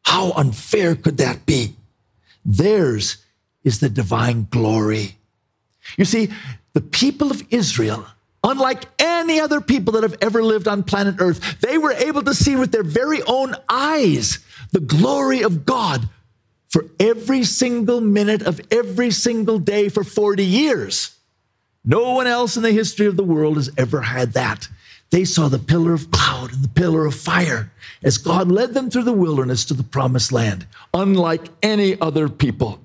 How 0.02 0.30
unfair 0.32 0.94
could 0.94 1.18
that 1.18 1.44
be? 1.44 1.74
Theirs 2.44 3.16
is 3.64 3.80
the 3.80 3.88
divine 3.88 4.46
glory. 4.50 5.16
You 5.96 6.04
see, 6.04 6.28
the 6.72 6.80
people 6.80 7.30
of 7.30 7.42
Israel, 7.50 8.06
unlike 8.44 8.84
any 8.98 9.40
other 9.40 9.60
people 9.60 9.94
that 9.94 10.02
have 10.02 10.16
ever 10.20 10.42
lived 10.42 10.68
on 10.68 10.82
planet 10.82 11.16
Earth, 11.18 11.60
they 11.60 11.78
were 11.78 11.92
able 11.92 12.22
to 12.22 12.34
see 12.34 12.56
with 12.56 12.72
their 12.72 12.82
very 12.82 13.22
own 13.22 13.54
eyes 13.68 14.38
the 14.72 14.80
glory 14.80 15.42
of 15.42 15.66
God 15.66 16.08
for 16.68 16.86
every 17.00 17.44
single 17.44 18.00
minute 18.00 18.42
of 18.42 18.60
every 18.70 19.10
single 19.10 19.58
day 19.58 19.88
for 19.88 20.04
40 20.04 20.44
years. 20.44 21.16
No 21.84 22.12
one 22.12 22.26
else 22.26 22.56
in 22.56 22.62
the 22.62 22.72
history 22.72 23.06
of 23.06 23.16
the 23.16 23.24
world 23.24 23.56
has 23.56 23.70
ever 23.76 24.02
had 24.02 24.34
that. 24.34 24.68
They 25.10 25.24
saw 25.24 25.48
the 25.48 25.58
pillar 25.58 25.92
of 25.92 26.10
cloud 26.12 26.52
and 26.52 26.62
the 26.62 26.68
pillar 26.68 27.06
of 27.06 27.16
fire 27.16 27.72
as 28.02 28.18
God 28.18 28.50
led 28.50 28.74
them 28.74 28.90
through 28.90 29.02
the 29.04 29.12
wilderness 29.12 29.64
to 29.66 29.74
the 29.74 29.82
promised 29.82 30.30
land. 30.30 30.66
Unlike 30.94 31.48
any 31.62 32.00
other 32.00 32.28
people, 32.28 32.80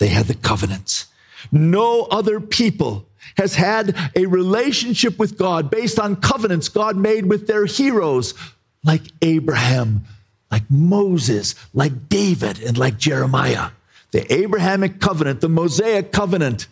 they 0.00 0.08
had 0.08 0.26
the 0.26 0.34
covenants. 0.34 1.06
No 1.52 2.02
other 2.04 2.40
people 2.40 3.06
has 3.36 3.54
had 3.54 3.94
a 4.16 4.26
relationship 4.26 5.18
with 5.18 5.38
God 5.38 5.70
based 5.70 6.00
on 6.00 6.16
covenants 6.16 6.68
God 6.68 6.96
made 6.96 7.26
with 7.26 7.46
their 7.46 7.66
heroes 7.66 8.34
like 8.82 9.02
Abraham, 9.22 10.04
like 10.50 10.68
Moses, 10.70 11.54
like 11.74 12.08
David, 12.08 12.60
and 12.62 12.76
like 12.76 12.98
Jeremiah. 12.98 13.70
The 14.10 14.30
Abrahamic 14.32 15.00
covenant, 15.00 15.42
the 15.42 15.48
Mosaic 15.48 16.12
covenant, 16.12 16.66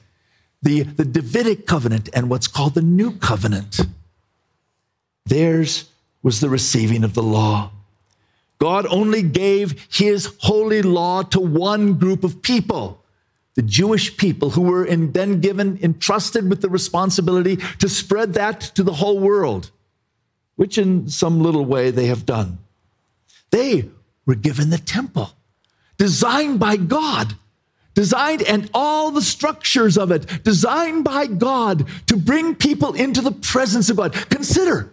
the, 0.62 0.82
the 0.82 1.04
Davidic 1.04 1.66
covenant, 1.66 2.08
and 2.14 2.28
what's 2.28 2.49
called 2.49 2.75
the 2.75 2.82
New 2.82 3.12
Covenant. 3.12 3.80
Theirs 5.26 5.88
was 6.23 6.40
the 6.40 6.49
receiving 6.49 7.04
of 7.04 7.14
the 7.14 7.23
law. 7.23 7.70
God 8.58 8.87
only 8.87 9.23
gave 9.23 9.87
his 9.90 10.35
holy 10.40 10.82
law 10.82 11.23
to 11.23 11.38
one 11.38 11.94
group 11.94 12.25
of 12.25 12.42
people 12.42 12.98
the 13.58 13.62
Jewish 13.62 14.16
people 14.16 14.50
who 14.50 14.60
were 14.60 14.84
in, 14.84 15.10
then 15.10 15.40
given, 15.40 15.80
entrusted 15.82 16.48
with 16.48 16.60
the 16.60 16.68
responsibility 16.68 17.56
to 17.80 17.88
spread 17.88 18.34
that 18.34 18.60
to 18.76 18.84
the 18.84 18.92
whole 18.92 19.18
world, 19.18 19.72
which 20.54 20.78
in 20.78 21.08
some 21.08 21.42
little 21.42 21.64
way 21.64 21.90
they 21.90 22.06
have 22.06 22.24
done. 22.24 22.58
They 23.50 23.90
were 24.24 24.36
given 24.36 24.70
the 24.70 24.78
temple, 24.78 25.32
designed 25.96 26.60
by 26.60 26.76
God, 26.76 27.34
designed 27.94 28.42
and 28.42 28.70
all 28.72 29.10
the 29.10 29.22
structures 29.22 29.98
of 29.98 30.12
it, 30.12 30.44
designed 30.44 31.02
by 31.02 31.26
God 31.26 31.88
to 32.06 32.16
bring 32.16 32.54
people 32.54 32.94
into 32.94 33.20
the 33.20 33.32
presence 33.32 33.90
of 33.90 33.96
God. 33.96 34.12
Consider, 34.30 34.92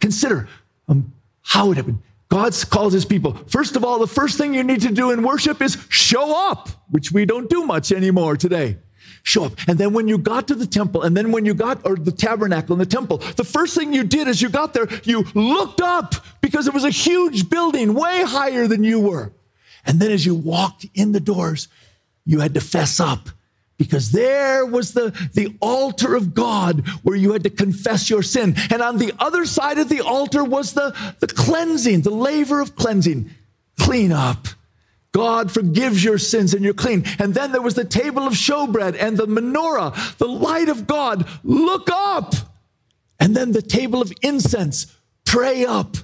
consider 0.00 0.48
um, 0.88 1.12
how 1.42 1.70
it 1.70 1.76
happened. 1.76 2.02
God 2.30 2.54
calls 2.70 2.92
his 2.92 3.04
people. 3.04 3.34
First 3.48 3.76
of 3.76 3.84
all, 3.84 3.98
the 3.98 4.06
first 4.06 4.38
thing 4.38 4.54
you 4.54 4.62
need 4.62 4.82
to 4.82 4.92
do 4.92 5.10
in 5.10 5.22
worship 5.22 5.60
is 5.60 5.76
show 5.88 6.50
up, 6.50 6.68
which 6.88 7.10
we 7.12 7.24
don't 7.26 7.50
do 7.50 7.64
much 7.64 7.90
anymore 7.90 8.36
today. 8.36 8.78
Show 9.24 9.44
up. 9.44 9.52
And 9.66 9.78
then 9.78 9.92
when 9.92 10.08
you 10.08 10.16
got 10.16 10.48
to 10.48 10.54
the 10.54 10.66
temple, 10.66 11.02
and 11.02 11.16
then 11.16 11.32
when 11.32 11.44
you 11.44 11.54
got, 11.54 11.84
or 11.84 11.96
the 11.96 12.12
tabernacle 12.12 12.72
and 12.72 12.80
the 12.80 12.86
temple, 12.86 13.18
the 13.36 13.44
first 13.44 13.74
thing 13.74 13.92
you 13.92 14.04
did 14.04 14.28
as 14.28 14.40
you 14.40 14.48
got 14.48 14.72
there, 14.72 14.88
you 15.02 15.24
looked 15.34 15.80
up 15.80 16.14
because 16.40 16.68
it 16.68 16.72
was 16.72 16.84
a 16.84 16.90
huge 16.90 17.50
building, 17.50 17.94
way 17.94 18.22
higher 18.24 18.66
than 18.68 18.84
you 18.84 19.00
were. 19.00 19.32
And 19.84 19.98
then 19.98 20.12
as 20.12 20.24
you 20.24 20.34
walked 20.34 20.86
in 20.94 21.12
the 21.12 21.20
doors, 21.20 21.68
you 22.24 22.40
had 22.40 22.54
to 22.54 22.60
fess 22.60 23.00
up 23.00 23.28
because 23.80 24.10
there 24.10 24.66
was 24.66 24.92
the, 24.92 25.10
the 25.32 25.56
altar 25.58 26.14
of 26.14 26.34
God 26.34 26.86
where 27.02 27.16
you 27.16 27.32
had 27.32 27.44
to 27.44 27.50
confess 27.50 28.10
your 28.10 28.22
sin. 28.22 28.54
And 28.68 28.82
on 28.82 28.98
the 28.98 29.14
other 29.18 29.46
side 29.46 29.78
of 29.78 29.88
the 29.88 30.02
altar 30.02 30.44
was 30.44 30.74
the, 30.74 30.94
the 31.20 31.26
cleansing, 31.26 32.02
the 32.02 32.10
laver 32.10 32.60
of 32.60 32.76
cleansing. 32.76 33.30
Clean 33.78 34.12
up. 34.12 34.48
God 35.12 35.50
forgives 35.50 36.04
your 36.04 36.18
sins 36.18 36.52
and 36.52 36.62
you're 36.62 36.74
clean. 36.74 37.06
And 37.18 37.32
then 37.32 37.52
there 37.52 37.62
was 37.62 37.72
the 37.72 37.86
table 37.86 38.26
of 38.26 38.34
showbread 38.34 38.98
and 39.00 39.16
the 39.16 39.26
menorah, 39.26 40.18
the 40.18 40.28
light 40.28 40.68
of 40.68 40.86
God. 40.86 41.26
Look 41.42 41.88
up. 41.90 42.34
And 43.18 43.34
then 43.34 43.52
the 43.52 43.62
table 43.62 44.02
of 44.02 44.12
incense. 44.20 44.94
Pray 45.24 45.64
up. 45.64 45.96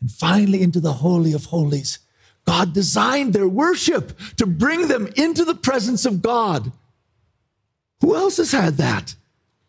And 0.00 0.12
finally 0.12 0.62
into 0.62 0.78
the 0.78 0.92
Holy 0.92 1.32
of 1.32 1.46
Holies. 1.46 1.98
God 2.44 2.72
designed 2.72 3.32
their 3.32 3.48
worship 3.48 4.16
to 4.36 4.46
bring 4.46 4.86
them 4.86 5.08
into 5.16 5.44
the 5.44 5.56
presence 5.56 6.06
of 6.06 6.22
God. 6.22 6.70
Who 8.00 8.14
else 8.14 8.36
has 8.36 8.52
had 8.52 8.76
that? 8.76 9.14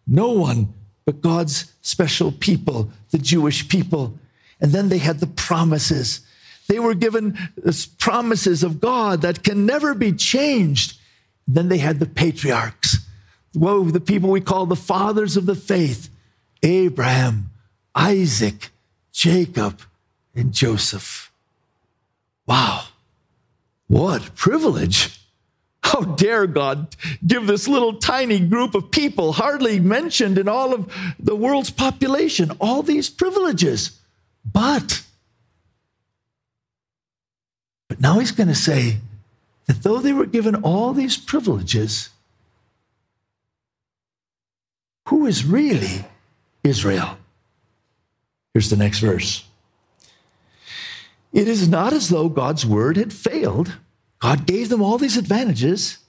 No 0.05 0.31
one 0.31 0.73
but 1.07 1.21
God's 1.21 1.73
special 1.81 2.33
people, 2.33 2.91
the 3.11 3.17
Jewish 3.17 3.69
people. 3.69 4.19
And 4.59 4.73
then 4.73 4.89
they 4.89 4.97
had 4.97 5.21
the 5.21 5.27
promises. 5.27 6.19
They 6.67 6.79
were 6.79 6.95
given 6.95 7.37
uh, 7.65 7.71
promises 7.97 8.61
of 8.61 8.81
God 8.81 9.21
that 9.21 9.41
can 9.41 9.65
never 9.65 9.93
be 9.93 10.11
changed. 10.11 10.99
Then 11.47 11.69
they 11.69 11.77
had 11.77 11.99
the 11.99 12.05
patriarchs. 12.05 12.97
Whoa, 13.53 13.85
the 13.85 14.01
people 14.01 14.29
we 14.29 14.41
call 14.41 14.65
the 14.65 14.75
fathers 14.75 15.37
of 15.37 15.45
the 15.45 15.55
faith 15.55 16.09
Abraham, 16.61 17.51
Isaac, 17.95 18.71
Jacob, 19.13 19.81
and 20.35 20.53
Joseph. 20.53 21.31
Wow, 22.45 22.83
what 23.87 24.35
privilege! 24.35 25.16
How 25.87 26.01
dare 26.01 26.47
God 26.47 26.95
give 27.25 27.47
this 27.47 27.65
little 27.65 27.93
tiny 27.93 28.41
group 28.41 28.75
of 28.75 28.91
people, 28.91 29.31
hardly 29.31 29.79
mentioned 29.79 30.37
in 30.37 30.49
all 30.49 30.73
of 30.73 30.93
the 31.17 31.33
world's 31.35 31.69
population, 31.69 32.51
all 32.59 32.83
these 32.83 33.09
privileges? 33.09 33.97
But, 34.43 35.01
but 37.87 38.01
now 38.01 38.19
he's 38.19 38.33
going 38.33 38.49
to 38.49 38.55
say 38.55 38.97
that 39.67 39.83
though 39.83 39.99
they 39.99 40.11
were 40.11 40.25
given 40.25 40.55
all 40.55 40.91
these 40.91 41.15
privileges, 41.15 42.09
who 45.07 45.25
is 45.25 45.45
really 45.45 46.05
Israel? 46.65 47.17
Here's 48.53 48.69
the 48.69 48.75
next 48.75 48.99
verse. 48.99 49.45
It 51.31 51.47
is 51.47 51.69
not 51.69 51.93
as 51.93 52.09
though 52.09 52.27
God's 52.27 52.65
word 52.65 52.97
had 52.97 53.13
failed 53.13 53.77
God 54.19 54.45
gave 54.45 54.69
them 54.69 54.81
all 54.81 54.97
these 54.97 55.17
advantages. 55.17 55.99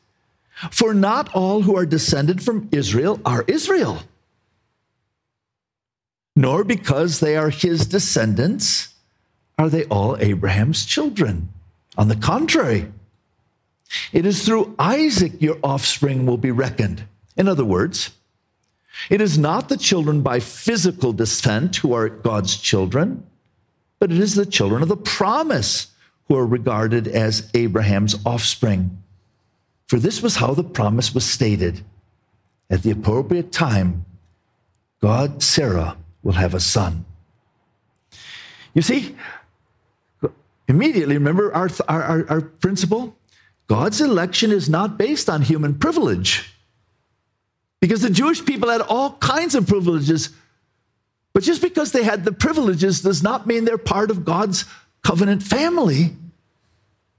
For 0.71 0.92
not 0.92 1.33
all 1.35 1.62
who 1.62 1.77
are 1.77 1.87
descended 1.87 2.42
from 2.42 2.68
Israel 2.73 3.21
are 3.25 3.44
Israel, 3.47 4.03
nor 6.35 6.64
because 6.64 7.21
they 7.21 7.37
are 7.37 7.51
his 7.51 7.87
descendants 7.87 8.88
are 9.57 9.68
they 9.68 9.85
all 9.85 10.16
Abraham's 10.18 10.85
children. 10.85 11.49
On 11.97 12.09
the 12.09 12.16
contrary, 12.16 12.90
it 14.12 14.27
is 14.27 14.44
through 14.44 14.75
Isaac 14.79 15.40
your 15.40 15.59
offspring 15.62 16.27
will 16.27 16.38
be 16.38 16.51
reckoned. 16.51 17.05
In 17.37 17.47
other 17.47 17.64
words, 17.64 18.11
it 19.11 19.21
is 19.21 19.38
not 19.38 19.68
the 19.68 19.77
children 19.77 20.23
by 20.23 20.40
physical 20.40 21.12
descent 21.12 21.77
who 21.77 21.92
are 21.92 22.09
God's 22.09 22.57
children, 22.57 23.25
but 24.01 24.11
it 24.11 24.18
is 24.18 24.35
the 24.35 24.47
children 24.47 24.83
of 24.83 24.88
the 24.88 24.97
promise 24.97 25.88
who 26.29 26.37
are 26.37 26.47
regarded 26.47 27.09
as 27.09 27.51
Abraham's 27.55 28.14
offspring. 28.25 29.03
For 29.88 29.99
this 29.99 30.23
was 30.23 30.37
how 30.37 30.55
the 30.55 30.62
promise 30.62 31.14
was 31.14 31.25
stated. 31.25 31.83
At 32.71 32.83
the 32.83 32.91
appropriate 32.91 33.51
time, 33.51 34.05
God, 35.01 35.43
Sarah, 35.43 35.97
will 36.23 36.35
have 36.35 36.53
a 36.53 36.61
son. 36.61 37.07
You 38.75 38.83
see, 38.83 39.17
immediately 40.69 41.14
remember 41.14 41.55
our, 41.55 41.71
our, 41.88 42.27
our, 42.29 42.41
principle? 42.43 43.17
God's 43.67 44.01
election 44.01 44.53
is 44.53 44.69
not 44.69 44.99
based 44.99 45.31
on 45.31 45.41
human 45.41 45.79
privilege. 45.79 46.55
Because 47.81 48.03
the 48.03 48.11
Jewish 48.11 48.45
people 48.45 48.69
had 48.69 48.83
all 48.83 49.12
kinds 49.14 49.55
of 49.55 49.67
privileges, 49.67 50.31
but 51.33 51.43
just 51.43 51.62
because 51.62 51.93
they 51.93 52.03
had 52.03 52.25
the 52.25 52.33
privileges 52.33 53.01
does 53.01 53.23
not 53.23 53.47
mean 53.47 53.64
they're 53.64 53.79
part 53.79 54.11
of 54.11 54.25
God's 54.25 54.64
covenant 55.09 55.42
family 55.42 56.11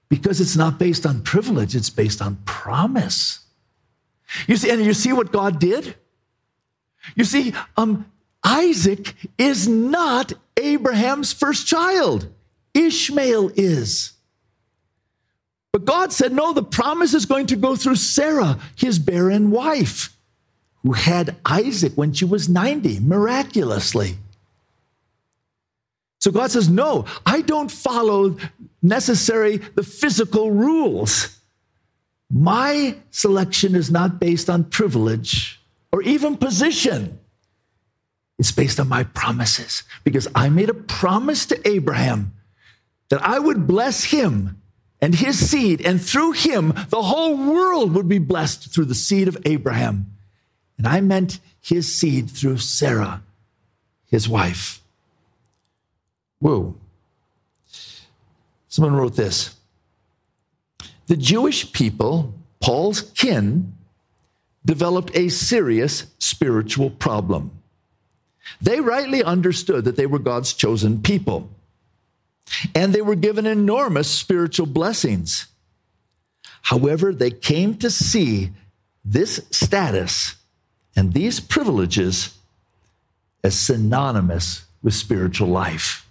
because 0.10 0.40
it's 0.40 0.56
not 0.56 0.78
based 0.78 1.08
on 1.08 1.24
privilege, 1.24 1.76
it's 1.76 1.90
based 1.90 2.22
on 2.22 2.36
promise. 2.46 3.40
You 4.48 4.58
see, 4.58 4.70
and 4.70 4.86
you 4.86 4.94
see 4.94 5.12
what 5.12 5.32
God 5.32 5.60
did? 5.60 5.96
You 7.16 7.24
see, 7.24 7.52
um, 7.78 8.06
Isaac 8.44 9.16
is 9.40 9.68
not 9.68 10.34
Abraham's 10.56 11.34
first 11.34 11.66
child. 11.66 12.28
Ishmael 12.76 13.54
is. 13.56 14.12
But 15.72 15.86
God 15.86 16.14
said, 16.14 16.32
no, 16.32 16.54
the 16.54 16.62
promise 16.62 17.16
is 17.16 17.26
going 17.26 17.48
to 17.48 17.56
go 17.56 17.76
through 17.76 17.96
Sarah, 17.96 18.60
his 18.76 19.00
barren 19.00 19.50
wife, 19.50 20.16
who 20.84 20.92
had 20.92 21.38
Isaac 21.44 21.94
when 21.96 22.14
she 22.14 22.26
was 22.26 22.48
90, 22.48 23.00
miraculously. 23.00 24.18
So 26.20 26.32
God 26.32 26.52
says, 26.52 26.70
No, 26.70 27.06
I 27.26 27.42
don't 27.42 27.72
follow 27.72 28.38
necessary 28.82 29.58
the 29.58 29.84
physical 29.84 30.52
rules. 30.52 31.38
My 32.32 32.96
selection 33.10 33.76
is 33.76 33.90
not 33.90 34.20
based 34.20 34.50
on 34.50 34.66
privilege 34.66 35.60
or 35.92 36.02
even 36.04 36.38
position. 36.38 37.20
It's 38.38 38.52
based 38.52 38.80
on 38.80 38.88
my 38.88 39.04
promises 39.04 39.84
because 40.04 40.28
I 40.36 40.50
made 40.50 40.70
a 40.70 40.74
promise 40.74 41.46
to 41.48 41.68
Abraham 41.68 42.34
that 43.10 43.22
I 43.22 43.40
would 43.40 43.68
bless 43.68 44.06
him 44.06 44.62
and 45.02 45.16
his 45.16 45.50
seed, 45.50 45.82
and 45.86 46.02
through 46.02 46.34
him, 46.34 46.74
the 46.90 47.02
whole 47.02 47.38
world 47.38 47.94
would 47.94 48.10
be 48.10 48.20
blessed 48.20 48.74
through 48.74 48.86
the 48.86 48.96
seed 48.96 49.30
of 49.30 49.38
Abraham. 49.46 50.18
And 50.78 50.86
I 50.86 51.00
meant 51.00 51.40
his 51.62 51.94
seed 51.94 52.30
through 52.30 52.58
Sarah, 52.58 53.22
his 54.08 54.28
wife. 54.28 54.79
Whoa. 56.40 56.76
Someone 58.68 58.96
wrote 58.96 59.16
this 59.16 59.56
The 61.08 61.18
Jewish 61.18 61.72
people, 61.72 62.34
Paul's 62.62 63.02
kin, 63.02 63.74
developed 64.66 65.16
a 65.16 65.30
serious 65.30 66.06
spiritual 66.20 66.90
problem. 66.90 67.52
They 68.62 68.80
rightly 68.80 69.24
understood 69.24 69.86
that 69.86 69.96
they 69.96 70.06
were 70.06 70.20
God's 70.20 70.54
chosen 70.54 71.02
people, 71.02 71.50
and 72.74 72.94
they 72.94 73.02
were 73.02 73.16
given 73.16 73.46
enormous 73.46 74.10
spiritual 74.10 74.66
blessings. 74.66 75.48
However, 76.64 77.14
they 77.14 77.32
came 77.32 77.76
to 77.78 77.90
see 77.90 78.52
this 79.06 79.46
status 79.52 80.36
and 80.96 81.14
these 81.14 81.40
privileges 81.40 82.36
as 83.44 83.58
synonymous 83.58 84.66
with 84.84 84.94
spiritual 84.94 85.48
life. 85.48 86.09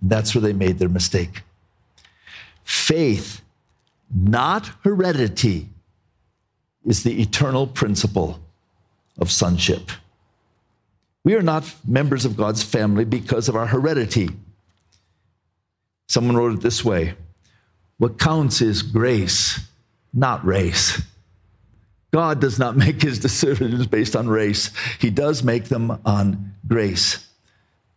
That's 0.00 0.34
where 0.34 0.42
they 0.42 0.52
made 0.52 0.78
their 0.78 0.88
mistake. 0.88 1.42
Faith, 2.64 3.40
not 4.14 4.70
heredity, 4.82 5.68
is 6.84 7.02
the 7.02 7.20
eternal 7.20 7.66
principle 7.66 8.40
of 9.18 9.30
sonship. 9.30 9.90
We 11.24 11.34
are 11.34 11.42
not 11.42 11.74
members 11.86 12.24
of 12.24 12.36
God's 12.36 12.62
family 12.62 13.04
because 13.04 13.48
of 13.48 13.56
our 13.56 13.66
heredity. 13.66 14.28
Someone 16.06 16.36
wrote 16.36 16.54
it 16.54 16.60
this 16.60 16.84
way 16.84 17.14
What 17.98 18.18
counts 18.18 18.60
is 18.60 18.82
grace, 18.82 19.58
not 20.14 20.44
race. 20.44 21.02
God 22.12 22.40
does 22.40 22.58
not 22.58 22.76
make 22.84 23.02
his 23.02 23.18
decisions 23.18 23.86
based 23.86 24.14
on 24.14 24.28
race, 24.28 24.70
he 25.00 25.10
does 25.10 25.42
make 25.42 25.64
them 25.64 26.00
on 26.04 26.54
grace. 26.66 27.28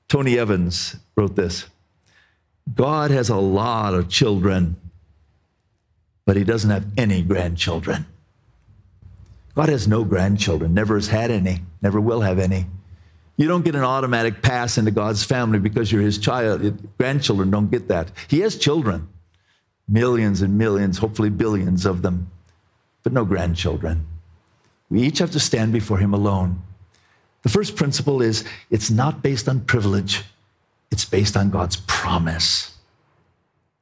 Tony 0.07 0.39
Evans 0.39 0.95
wrote 1.15 1.35
this 1.35 1.67
God 2.75 3.11
has 3.11 3.29
a 3.29 3.35
lot 3.35 3.93
of 3.93 4.09
children, 4.09 4.75
but 6.25 6.35
he 6.35 6.43
doesn't 6.43 6.69
have 6.69 6.85
any 6.97 7.21
grandchildren. 7.21 8.05
God 9.55 9.69
has 9.69 9.87
no 9.87 10.03
grandchildren, 10.03 10.73
never 10.73 10.95
has 10.95 11.07
had 11.07 11.31
any, 11.31 11.61
never 11.81 11.99
will 11.99 12.21
have 12.21 12.39
any. 12.39 12.65
You 13.37 13.47
don't 13.47 13.63
get 13.63 13.75
an 13.75 13.83
automatic 13.83 14.41
pass 14.41 14.77
into 14.77 14.91
God's 14.91 15.23
family 15.23 15.59
because 15.59 15.91
you're 15.91 16.01
his 16.01 16.17
child. 16.17 16.77
Grandchildren 16.97 17.49
don't 17.49 17.71
get 17.71 17.87
that. 17.87 18.11
He 18.27 18.41
has 18.41 18.57
children, 18.57 19.07
millions 19.87 20.41
and 20.41 20.57
millions, 20.57 20.97
hopefully 20.97 21.29
billions 21.29 21.85
of 21.85 22.01
them, 22.01 22.29
but 23.01 23.13
no 23.13 23.25
grandchildren. 23.25 24.05
We 24.89 25.03
each 25.03 25.19
have 25.19 25.31
to 25.31 25.39
stand 25.39 25.71
before 25.71 25.97
him 25.97 26.13
alone. 26.13 26.61
The 27.43 27.49
first 27.49 27.75
principle 27.75 28.21
is 28.21 28.43
it's 28.69 28.91
not 28.91 29.23
based 29.23 29.47
on 29.47 29.61
privilege, 29.61 30.23
it's 30.91 31.05
based 31.05 31.37
on 31.37 31.49
God's 31.49 31.77
promise. 31.87 32.75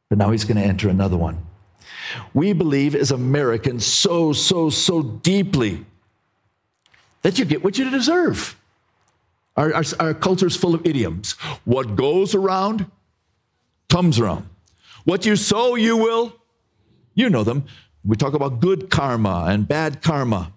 But 0.09 0.17
now 0.17 0.31
he's 0.31 0.45
going 0.45 0.57
to 0.57 0.63
enter 0.63 0.89
another 0.89 1.17
one. 1.17 1.45
We 2.33 2.53
believe 2.53 2.95
as 2.95 3.11
Americans 3.11 3.85
so, 3.85 4.33
so, 4.33 4.69
so 4.69 5.01
deeply 5.01 5.85
that 7.21 7.37
you 7.37 7.45
get 7.45 7.63
what 7.63 7.77
you 7.77 7.89
deserve. 7.89 8.55
Our, 9.57 9.73
our, 9.73 9.83
our 9.99 10.13
culture 10.13 10.47
is 10.47 10.55
full 10.55 10.75
of 10.75 10.85
idioms. 10.85 11.33
What 11.65 11.95
goes 11.95 12.35
around 12.35 12.89
comes 13.89 14.19
around. 14.19 14.47
What 15.03 15.25
you 15.25 15.35
sow, 15.35 15.75
you 15.75 15.97
will. 15.97 16.35
You 17.15 17.29
know 17.29 17.43
them. 17.43 17.65
We 18.05 18.15
talk 18.15 18.33
about 18.33 18.59
good 18.59 18.89
karma 18.89 19.45
and 19.49 19.67
bad 19.67 20.01
karma. 20.01 20.53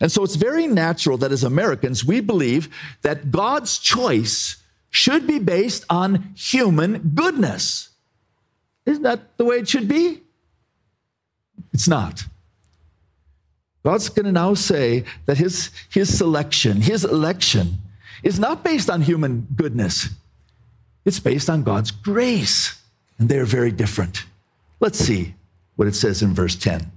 And 0.00 0.10
so 0.10 0.24
it's 0.24 0.34
very 0.34 0.66
natural 0.66 1.16
that 1.18 1.30
as 1.30 1.44
Americans, 1.44 2.04
we 2.04 2.20
believe 2.20 2.68
that 3.02 3.30
God's 3.30 3.78
choice 3.78 4.56
should 4.92 5.26
be 5.26 5.40
based 5.40 5.84
on 5.90 6.32
human 6.36 7.12
goodness. 7.14 7.88
Isn't 8.86 9.02
that 9.02 9.36
the 9.38 9.44
way 9.44 9.56
it 9.56 9.68
should 9.68 9.88
be? 9.88 10.20
It's 11.72 11.88
not. 11.88 12.24
God's 13.84 14.10
going 14.10 14.26
to 14.26 14.32
now 14.32 14.54
say 14.54 15.04
that 15.24 15.38
his, 15.38 15.70
his 15.88 16.16
selection, 16.16 16.82
his 16.82 17.04
election, 17.04 17.78
is 18.22 18.38
not 18.38 18.62
based 18.62 18.90
on 18.90 19.00
human 19.00 19.48
goodness, 19.56 20.10
it's 21.04 21.18
based 21.18 21.50
on 21.50 21.64
God's 21.64 21.90
grace. 21.90 22.78
And 23.18 23.28
they're 23.28 23.44
very 23.44 23.72
different. 23.72 24.24
Let's 24.78 24.98
see 24.98 25.34
what 25.76 25.88
it 25.88 25.94
says 25.94 26.22
in 26.22 26.34
verse 26.34 26.54
10. 26.54 26.92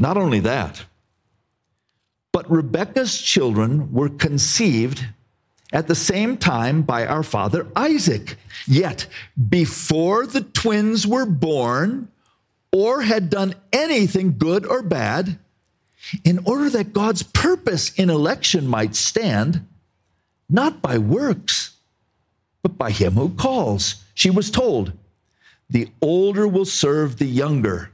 Not 0.00 0.16
only 0.16 0.40
that, 0.40 0.84
but 2.32 2.50
Rebekah's 2.50 3.20
children 3.20 3.92
were 3.92 4.08
conceived 4.08 5.06
at 5.72 5.88
the 5.88 5.94
same 5.94 6.36
time 6.36 6.82
by 6.82 7.06
our 7.06 7.22
father 7.22 7.66
Isaac. 7.74 8.36
Yet, 8.66 9.06
before 9.48 10.26
the 10.26 10.42
twins 10.42 11.06
were 11.06 11.26
born 11.26 12.08
or 12.70 13.02
had 13.02 13.30
done 13.30 13.54
anything 13.72 14.36
good 14.38 14.66
or 14.66 14.82
bad, 14.82 15.38
in 16.24 16.40
order 16.44 16.68
that 16.70 16.92
God's 16.92 17.22
purpose 17.22 17.92
in 17.94 18.10
election 18.10 18.66
might 18.66 18.94
stand, 18.94 19.66
not 20.48 20.82
by 20.82 20.98
works, 20.98 21.76
but 22.62 22.76
by 22.76 22.90
him 22.90 23.14
who 23.14 23.30
calls. 23.30 24.02
She 24.14 24.30
was 24.30 24.50
told, 24.50 24.92
The 25.70 25.88
older 26.00 26.46
will 26.46 26.64
serve 26.64 27.18
the 27.18 27.26
younger, 27.26 27.90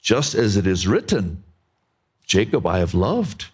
just 0.00 0.34
as 0.34 0.56
it 0.56 0.66
is 0.66 0.86
written, 0.86 1.42
Jacob 2.24 2.66
I 2.66 2.78
have 2.78 2.94
loved, 2.94 3.46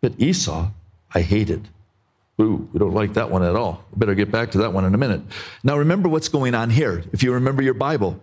but 0.00 0.18
Esau 0.18 0.70
I 1.14 1.20
hated. 1.20 1.68
Ooh, 2.40 2.68
we 2.72 2.78
don't 2.78 2.92
like 2.92 3.14
that 3.14 3.30
one 3.30 3.42
at 3.42 3.56
all. 3.56 3.84
better 3.96 4.14
get 4.14 4.30
back 4.30 4.50
to 4.52 4.58
that 4.58 4.72
one 4.72 4.84
in 4.84 4.94
a 4.94 4.98
minute. 4.98 5.22
Now, 5.64 5.78
remember 5.78 6.08
what's 6.08 6.28
going 6.28 6.54
on 6.54 6.68
here. 6.68 7.02
If 7.12 7.22
you 7.22 7.32
remember 7.32 7.62
your 7.62 7.74
Bible, 7.74 8.20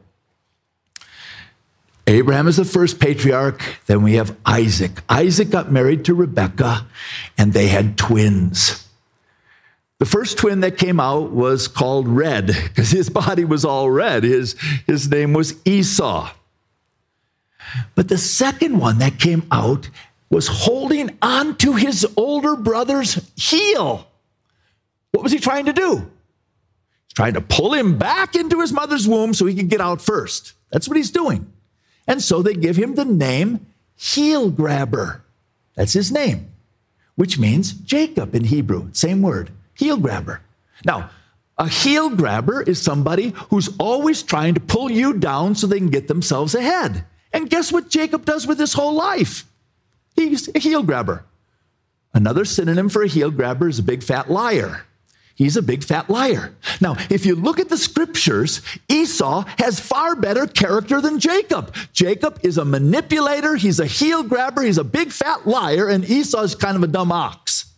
Abraham 2.05 2.47
is 2.47 2.57
the 2.57 2.65
first 2.65 2.99
patriarch. 2.99 3.61
Then 3.87 4.03
we 4.03 4.13
have 4.13 4.37
Isaac. 4.45 5.01
Isaac 5.09 5.49
got 5.49 5.71
married 5.71 6.05
to 6.05 6.13
Rebekah, 6.13 6.85
and 7.37 7.53
they 7.53 7.67
had 7.67 7.97
twins. 7.97 8.87
The 9.99 10.05
first 10.05 10.37
twin 10.37 10.59
that 10.59 10.77
came 10.77 10.99
out 10.99 11.31
was 11.31 11.67
called 11.67 12.07
Red 12.07 12.47
because 12.47 12.91
his 12.91 13.09
body 13.09 13.45
was 13.45 13.63
all 13.63 13.89
red. 13.89 14.23
His, 14.23 14.55
his 14.85 15.09
name 15.09 15.33
was 15.33 15.55
Esau. 15.65 16.29
But 17.95 18.09
the 18.09 18.17
second 18.17 18.79
one 18.79 18.99
that 18.99 19.17
came 19.17 19.47
out 19.49 19.89
was 20.33 20.47
holding 20.47 21.17
on 21.21 21.55
to 21.57 21.73
his 21.73 22.05
older 22.17 22.55
brother's 22.55 23.19
heel. 23.35 24.07
What 25.11 25.23
was 25.23 25.31
he 25.31 25.39
trying 25.39 25.65
to 25.65 25.73
do? 25.73 25.97
He's 25.97 27.13
trying 27.13 27.35
to 27.35 27.41
pull 27.41 27.73
him 27.73 27.97
back 27.97 28.35
into 28.35 28.59
his 28.59 28.73
mother's 28.73 29.07
womb 29.07 29.33
so 29.33 29.45
he 29.45 29.55
could 29.55 29.69
get 29.69 29.81
out 29.81 30.01
first. 30.01 30.53
That's 30.71 30.87
what 30.87 30.97
he's 30.97 31.11
doing. 31.11 31.51
And 32.07 32.21
so 32.21 32.41
they 32.41 32.55
give 32.55 32.75
him 32.75 32.95
the 32.95 33.05
name 33.05 33.65
heel 33.95 34.49
grabber. 34.49 35.23
That's 35.75 35.93
his 35.93 36.11
name, 36.11 36.51
which 37.15 37.37
means 37.39 37.71
Jacob 37.71 38.35
in 38.35 38.45
Hebrew, 38.45 38.89
same 38.91 39.21
word 39.21 39.51
heel 39.75 39.97
grabber. 39.97 40.41
Now, 40.85 41.09
a 41.57 41.67
heel 41.67 42.09
grabber 42.09 42.61
is 42.61 42.81
somebody 42.81 43.33
who's 43.49 43.69
always 43.77 44.23
trying 44.23 44.55
to 44.55 44.59
pull 44.59 44.89
you 44.89 45.13
down 45.13 45.55
so 45.55 45.67
they 45.67 45.77
can 45.77 45.89
get 45.89 46.07
themselves 46.07 46.55
ahead. 46.55 47.05
And 47.31 47.49
guess 47.49 47.71
what 47.71 47.89
Jacob 47.89 48.25
does 48.25 48.47
with 48.47 48.59
his 48.59 48.73
whole 48.73 48.93
life? 48.93 49.45
He's 50.15 50.49
a 50.53 50.59
heel 50.59 50.83
grabber. 50.83 51.25
Another 52.13 52.45
synonym 52.45 52.89
for 52.89 53.03
a 53.03 53.07
heel 53.07 53.31
grabber 53.31 53.67
is 53.67 53.79
a 53.79 53.83
big 53.83 54.03
fat 54.03 54.29
liar. 54.29 54.85
He's 55.35 55.57
a 55.57 55.63
big 55.63 55.83
fat 55.83 56.11
liar. 56.11 56.53
Now, 56.79 56.95
if 57.09 57.25
you 57.25 57.35
look 57.35 57.59
at 57.59 57.69
the 57.69 57.77
scriptures, 57.77 58.61
Esau 58.87 59.45
has 59.57 59.79
far 59.79 60.15
better 60.15 60.45
character 60.45 61.01
than 61.01 61.19
Jacob. 61.19 61.75
Jacob 61.91 62.39
is 62.43 62.59
a 62.59 62.65
manipulator, 62.65 63.55
he's 63.55 63.79
a 63.79 63.87
heel 63.87 64.21
grabber, 64.21 64.61
he's 64.61 64.77
a 64.77 64.83
big 64.83 65.11
fat 65.11 65.47
liar, 65.47 65.89
and 65.89 66.05
Esau 66.05 66.41
is 66.41 66.53
kind 66.53 66.77
of 66.77 66.83
a 66.83 66.87
dumb 66.87 67.11
ox. 67.11 67.73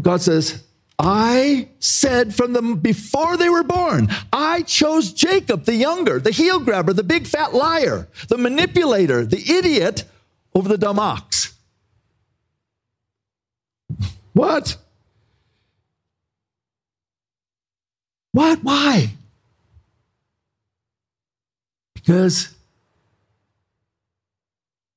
God 0.00 0.20
says, 0.20 0.62
I 0.98 1.68
said 1.78 2.34
from 2.34 2.54
them 2.54 2.76
before 2.76 3.36
they 3.36 3.50
were 3.50 3.62
born, 3.62 4.08
I 4.32 4.62
chose 4.62 5.12
Jacob, 5.12 5.64
the 5.64 5.74
younger, 5.74 6.18
the 6.18 6.30
heel 6.30 6.58
grabber, 6.58 6.94
the 6.94 7.02
big 7.02 7.26
fat 7.26 7.52
liar, 7.52 8.08
the 8.28 8.38
manipulator, 8.38 9.26
the 9.26 9.52
idiot 9.52 10.04
over 10.54 10.68
the 10.68 10.78
dumb 10.78 10.98
ox. 10.98 11.54
What? 14.32 14.76
What? 18.32 18.62
Why? 18.62 19.10
Because 21.94 22.54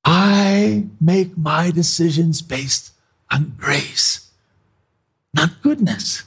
I 0.06 0.86
make 1.02 1.38
my 1.38 1.72
decisions 1.72 2.42
based 2.42 2.94
on 3.32 3.56
grace 3.58 4.29
not 5.34 5.62
goodness. 5.62 6.24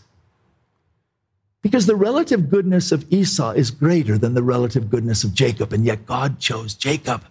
Because 1.62 1.86
the 1.86 1.96
relative 1.96 2.50
goodness 2.50 2.90
of 2.90 3.06
Esau 3.12 3.52
is 3.52 3.70
greater 3.70 4.18
than 4.18 4.34
the 4.34 4.42
relative 4.42 4.90
goodness 4.90 5.22
of 5.22 5.32
Jacob, 5.32 5.72
and 5.72 5.84
yet 5.84 6.06
God 6.06 6.40
chose 6.40 6.74
Jacob. 6.74 7.24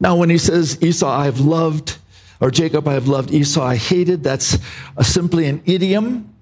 Now, 0.00 0.16
when 0.16 0.30
he 0.30 0.38
says, 0.38 0.82
Esau 0.82 1.08
I 1.08 1.24
have 1.26 1.40
loved, 1.40 1.98
or 2.40 2.50
Jacob 2.50 2.88
I 2.88 2.94
have 2.94 3.08
loved, 3.08 3.32
Esau 3.32 3.64
I 3.64 3.76
hated, 3.76 4.22
that's 4.22 4.58
simply 5.02 5.46
an 5.46 5.62
idiom. 5.64 6.34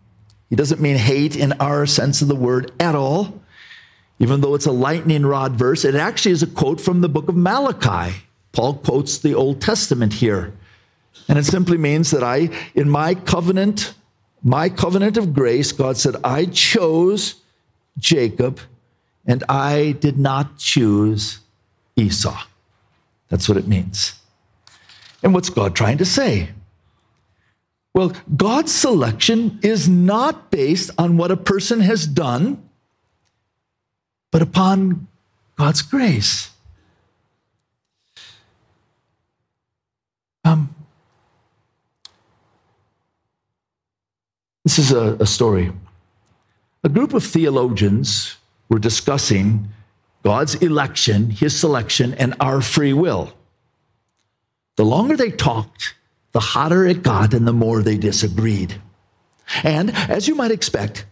He 0.48 0.56
doesn't 0.56 0.80
mean 0.80 0.96
hate 0.96 1.36
in 1.36 1.52
our 1.54 1.86
sense 1.86 2.22
of 2.22 2.28
the 2.28 2.34
word 2.36 2.72
at 2.80 2.94
all. 2.94 3.40
Even 4.18 4.40
though 4.40 4.54
it's 4.54 4.66
a 4.66 4.72
lightning 4.72 5.26
rod 5.26 5.52
verse, 5.52 5.84
it 5.84 5.94
actually 5.94 6.32
is 6.32 6.42
a 6.42 6.46
quote 6.46 6.80
from 6.80 7.02
the 7.02 7.08
book 7.08 7.28
of 7.28 7.36
Malachi. 7.36 8.16
Paul 8.52 8.74
quotes 8.74 9.18
the 9.18 9.34
Old 9.34 9.60
Testament 9.60 10.14
here. 10.14 10.54
And 11.28 11.38
it 11.38 11.44
simply 11.44 11.78
means 11.78 12.10
that 12.12 12.22
I, 12.22 12.50
in 12.74 12.88
my 12.88 13.14
covenant, 13.14 13.94
my 14.42 14.68
covenant 14.68 15.16
of 15.16 15.34
grace, 15.34 15.72
God 15.72 15.96
said, 15.96 16.16
I 16.22 16.46
chose 16.46 17.36
Jacob 17.98 18.60
and 19.26 19.42
I 19.48 19.92
did 19.92 20.18
not 20.18 20.58
choose 20.58 21.40
Esau. 21.96 22.38
That's 23.28 23.48
what 23.48 23.58
it 23.58 23.66
means. 23.66 24.14
And 25.22 25.34
what's 25.34 25.50
God 25.50 25.74
trying 25.74 25.98
to 25.98 26.04
say? 26.04 26.50
Well, 27.92 28.12
God's 28.36 28.72
selection 28.72 29.58
is 29.62 29.88
not 29.88 30.50
based 30.50 30.90
on 30.98 31.16
what 31.16 31.30
a 31.30 31.36
person 31.36 31.80
has 31.80 32.06
done, 32.06 32.62
but 34.30 34.42
upon 34.42 35.08
God's 35.56 35.82
grace. 35.82 36.50
Um, 40.44 40.75
This 44.66 44.80
is 44.80 44.90
a, 44.90 45.16
a 45.20 45.26
story. 45.26 45.72
A 46.82 46.88
group 46.88 47.14
of 47.14 47.22
theologians 47.22 48.36
were 48.68 48.80
discussing 48.80 49.68
God's 50.24 50.56
election, 50.56 51.30
his 51.30 51.56
selection, 51.56 52.14
and 52.14 52.34
our 52.40 52.60
free 52.60 52.92
will. 52.92 53.32
The 54.74 54.84
longer 54.84 55.16
they 55.16 55.30
talked, 55.30 55.94
the 56.32 56.40
hotter 56.40 56.84
it 56.84 57.04
got 57.04 57.32
and 57.32 57.46
the 57.46 57.52
more 57.52 57.80
they 57.80 57.96
disagreed. 57.96 58.80
And 59.62 59.92
as 59.94 60.26
you 60.26 60.34
might 60.34 60.50
expect, 60.50 61.06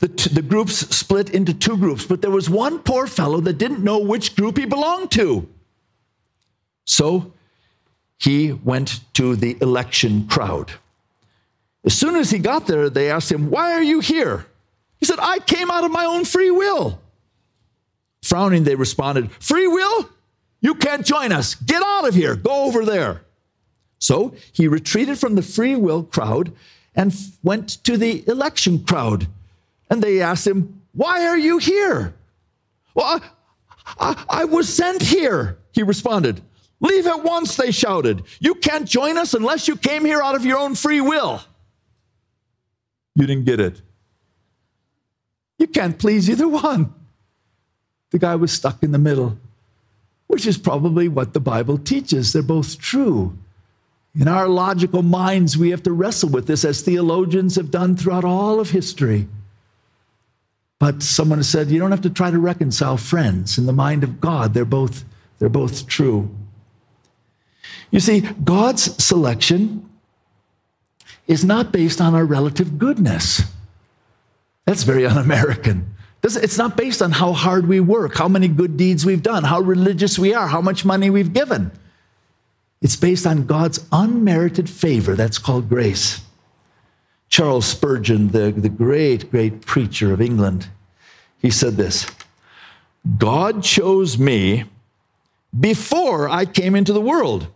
the, 0.00 0.08
t- 0.08 0.28
the 0.28 0.42
groups 0.42 0.94
split 0.94 1.30
into 1.30 1.54
two 1.54 1.78
groups, 1.78 2.04
but 2.04 2.20
there 2.20 2.30
was 2.30 2.50
one 2.50 2.78
poor 2.80 3.06
fellow 3.06 3.40
that 3.40 3.56
didn't 3.56 3.82
know 3.82 4.00
which 4.00 4.36
group 4.36 4.58
he 4.58 4.66
belonged 4.66 5.12
to. 5.12 5.48
So 6.84 7.32
he 8.18 8.52
went 8.52 9.00
to 9.14 9.34
the 9.34 9.56
election 9.62 10.28
crowd. 10.28 10.72
As 11.88 11.96
soon 11.96 12.16
as 12.16 12.30
he 12.30 12.38
got 12.38 12.66
there, 12.66 12.90
they 12.90 13.10
asked 13.10 13.32
him, 13.32 13.48
Why 13.48 13.72
are 13.72 13.82
you 13.82 14.00
here? 14.00 14.44
He 15.00 15.06
said, 15.06 15.18
I 15.22 15.38
came 15.38 15.70
out 15.70 15.84
of 15.84 15.90
my 15.90 16.04
own 16.04 16.26
free 16.26 16.50
will. 16.50 17.00
Frowning, 18.22 18.64
they 18.64 18.74
responded, 18.74 19.32
Free 19.40 19.66
will? 19.66 20.10
You 20.60 20.74
can't 20.74 21.06
join 21.06 21.32
us. 21.32 21.54
Get 21.54 21.82
out 21.82 22.06
of 22.06 22.14
here. 22.14 22.36
Go 22.36 22.64
over 22.64 22.84
there. 22.84 23.22
So 24.00 24.34
he 24.52 24.68
retreated 24.68 25.18
from 25.18 25.34
the 25.34 25.40
free 25.40 25.76
will 25.76 26.02
crowd 26.02 26.52
and 26.94 27.10
went 27.42 27.82
to 27.84 27.96
the 27.96 28.22
election 28.28 28.84
crowd. 28.84 29.26
And 29.88 30.02
they 30.02 30.20
asked 30.20 30.46
him, 30.46 30.82
Why 30.92 31.26
are 31.26 31.38
you 31.38 31.56
here? 31.56 32.14
Well, 32.92 33.06
I, 33.06 33.30
I, 33.98 34.24
I 34.42 34.44
was 34.44 34.68
sent 34.70 35.00
here, 35.00 35.56
he 35.72 35.82
responded. 35.82 36.42
Leave 36.80 37.06
at 37.06 37.24
once, 37.24 37.56
they 37.56 37.70
shouted. 37.70 38.24
You 38.40 38.56
can't 38.56 38.86
join 38.86 39.16
us 39.16 39.32
unless 39.32 39.66
you 39.66 39.74
came 39.74 40.04
here 40.04 40.20
out 40.20 40.34
of 40.34 40.44
your 40.44 40.58
own 40.58 40.74
free 40.74 41.00
will. 41.00 41.40
You 43.18 43.26
didn't 43.26 43.46
get 43.46 43.58
it. 43.58 43.82
You 45.58 45.66
can't 45.66 45.98
please 45.98 46.30
either 46.30 46.46
one. 46.46 46.94
The 48.10 48.18
guy 48.20 48.36
was 48.36 48.52
stuck 48.52 48.84
in 48.84 48.92
the 48.92 48.98
middle, 48.98 49.36
which 50.28 50.46
is 50.46 50.56
probably 50.56 51.08
what 51.08 51.34
the 51.34 51.40
Bible 51.40 51.78
teaches. 51.78 52.32
They're 52.32 52.42
both 52.42 52.78
true. 52.78 53.36
In 54.14 54.28
our 54.28 54.46
logical 54.46 55.02
minds, 55.02 55.58
we 55.58 55.70
have 55.70 55.82
to 55.82 55.92
wrestle 55.92 56.28
with 56.28 56.46
this 56.46 56.64
as 56.64 56.80
theologians 56.80 57.56
have 57.56 57.72
done 57.72 57.96
throughout 57.96 58.24
all 58.24 58.60
of 58.60 58.70
history. 58.70 59.26
But 60.78 61.02
someone 61.02 61.42
said, 61.42 61.70
you 61.70 61.80
don't 61.80 61.90
have 61.90 62.02
to 62.02 62.10
try 62.10 62.30
to 62.30 62.38
reconcile 62.38 62.96
friends. 62.96 63.58
In 63.58 63.66
the 63.66 63.72
mind 63.72 64.04
of 64.04 64.20
God, 64.20 64.54
they're 64.54 64.64
both, 64.64 65.04
they're 65.40 65.48
both 65.48 65.88
true. 65.88 66.30
You 67.90 67.98
see, 67.98 68.20
God's 68.20 69.04
selection 69.04 69.87
is 71.28 71.44
not 71.44 71.70
based 71.70 72.00
on 72.00 72.14
our 72.14 72.24
relative 72.24 72.78
goodness. 72.78 73.42
That's 74.64 74.82
very 74.82 75.06
un 75.12 75.18
American. 75.18 75.94
It's 76.24 76.58
not 76.58 76.76
based 76.76 77.00
on 77.00 77.12
how 77.12 77.32
hard 77.32 77.68
we 77.68 77.78
work, 77.78 78.16
how 78.16 78.26
many 78.26 78.48
good 78.48 78.76
deeds 78.76 79.06
we've 79.06 79.22
done, 79.22 79.44
how 79.44 79.60
religious 79.60 80.18
we 80.18 80.34
are, 80.34 80.48
how 80.48 80.60
much 80.60 80.84
money 80.84 81.10
we've 81.10 81.32
given. 81.32 81.70
It's 82.82 82.96
based 82.96 83.26
on 83.26 83.46
God's 83.46 83.84
unmerited 83.92 84.68
favor. 84.68 85.14
That's 85.14 85.38
called 85.38 85.68
grace. 85.68 86.20
Charles 87.28 87.66
Spurgeon, 87.66 88.28
the, 88.28 88.50
the 88.50 88.68
great, 88.68 89.30
great 89.30 89.64
preacher 89.64 90.12
of 90.12 90.20
England, 90.20 90.68
he 91.38 91.50
said 91.50 91.76
this 91.76 92.06
God 93.16 93.62
chose 93.62 94.18
me 94.18 94.64
before 95.58 96.28
I 96.28 96.44
came 96.44 96.74
into 96.74 96.92
the 96.92 97.00
world. 97.00 97.48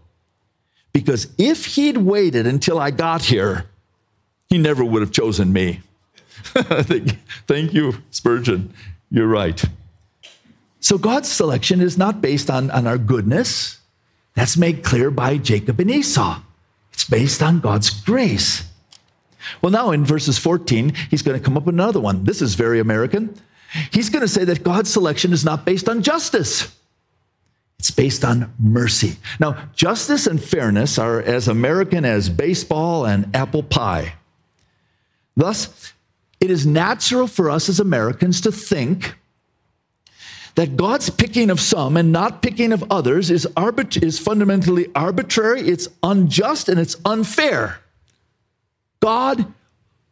Because 0.93 1.29
if 1.39 1.65
he'd 1.67 1.97
waited 1.97 2.47
until 2.47 2.79
I 2.79 2.91
got 2.91 3.23
here, 3.25 3.67
he 4.49 4.59
never 4.59 4.85
would 4.85 5.03
have 5.03 5.13
chosen 5.13 5.53
me. 5.53 5.81
Thank 7.47 7.73
you, 7.73 7.95
Spurgeon. 8.11 8.73
You're 9.11 9.29
right. 9.29 9.63
So 10.81 10.99
God's 10.99 11.31
selection 11.31 11.81
is 11.81 11.97
not 11.97 12.21
based 12.21 12.51
on, 12.51 12.71
on 12.71 12.87
our 12.87 12.99
goodness. 12.99 13.79
That's 14.35 14.57
made 14.57 14.83
clear 14.83 15.11
by 15.11 15.39
Jacob 15.39 15.81
and 15.81 15.91
Esau. 15.91 16.41
It's 16.93 17.05
based 17.05 17.43
on 17.43 17.61
God's 17.61 17.91
grace. 17.91 18.65
Well, 19.61 19.73
now 19.73 19.91
in 19.91 20.05
verses 20.05 20.39
14, 20.39 20.93
he's 21.11 21.23
going 21.23 21.39
to 21.39 21.45
come 21.45 21.57
up 21.57 21.65
with 21.65 21.75
another 21.75 22.01
one. 22.01 22.25
This 22.25 22.43
is 22.43 22.55
very 22.55 22.81
American. 22.81 23.35
He's 23.93 24.11
going 24.11 24.23
to 24.23 24.29
say 24.29 24.45
that 24.45 24.63
God's 24.63 24.91
selection 24.91 25.33
is 25.33 25.45
not 25.45 25.65
based 25.65 25.89
on 25.89 26.03
justice. 26.03 26.75
It's 27.83 27.91
based 27.91 28.25
on 28.25 28.55
mercy. 28.61 29.17
Now, 29.41 29.69
justice 29.75 30.29
and 30.29 30.41
fairness 30.41 31.01
are 31.01 31.21
as 31.21 31.49
American 31.49 32.05
as 32.05 32.29
baseball 32.29 33.05
and 33.05 33.35
apple 33.35 33.65
pie. 33.65 34.15
Thus, 35.37 35.93
it 36.39 36.49
is 36.49 36.65
natural 36.65 37.27
for 37.27 37.51
us 37.51 37.69
as 37.69 37.81
Americans 37.81 38.43
to 38.43 38.53
think 38.53 39.17
that 40.55 40.77
God's 40.77 41.11
picking 41.11 41.51
of 41.51 41.59
some 41.59 41.97
and 41.97 42.13
not 42.13 42.41
picking 42.41 42.71
of 42.71 42.85
others 42.89 43.33
is, 43.33 43.47
arbit- 43.57 44.01
is 44.01 44.17
fundamentally 44.17 44.87
arbitrary, 44.95 45.63
it's 45.63 45.89
unjust, 46.05 46.69
and 46.69 46.79
it's 46.79 46.95
unfair. 47.05 47.81
God, 49.01 49.53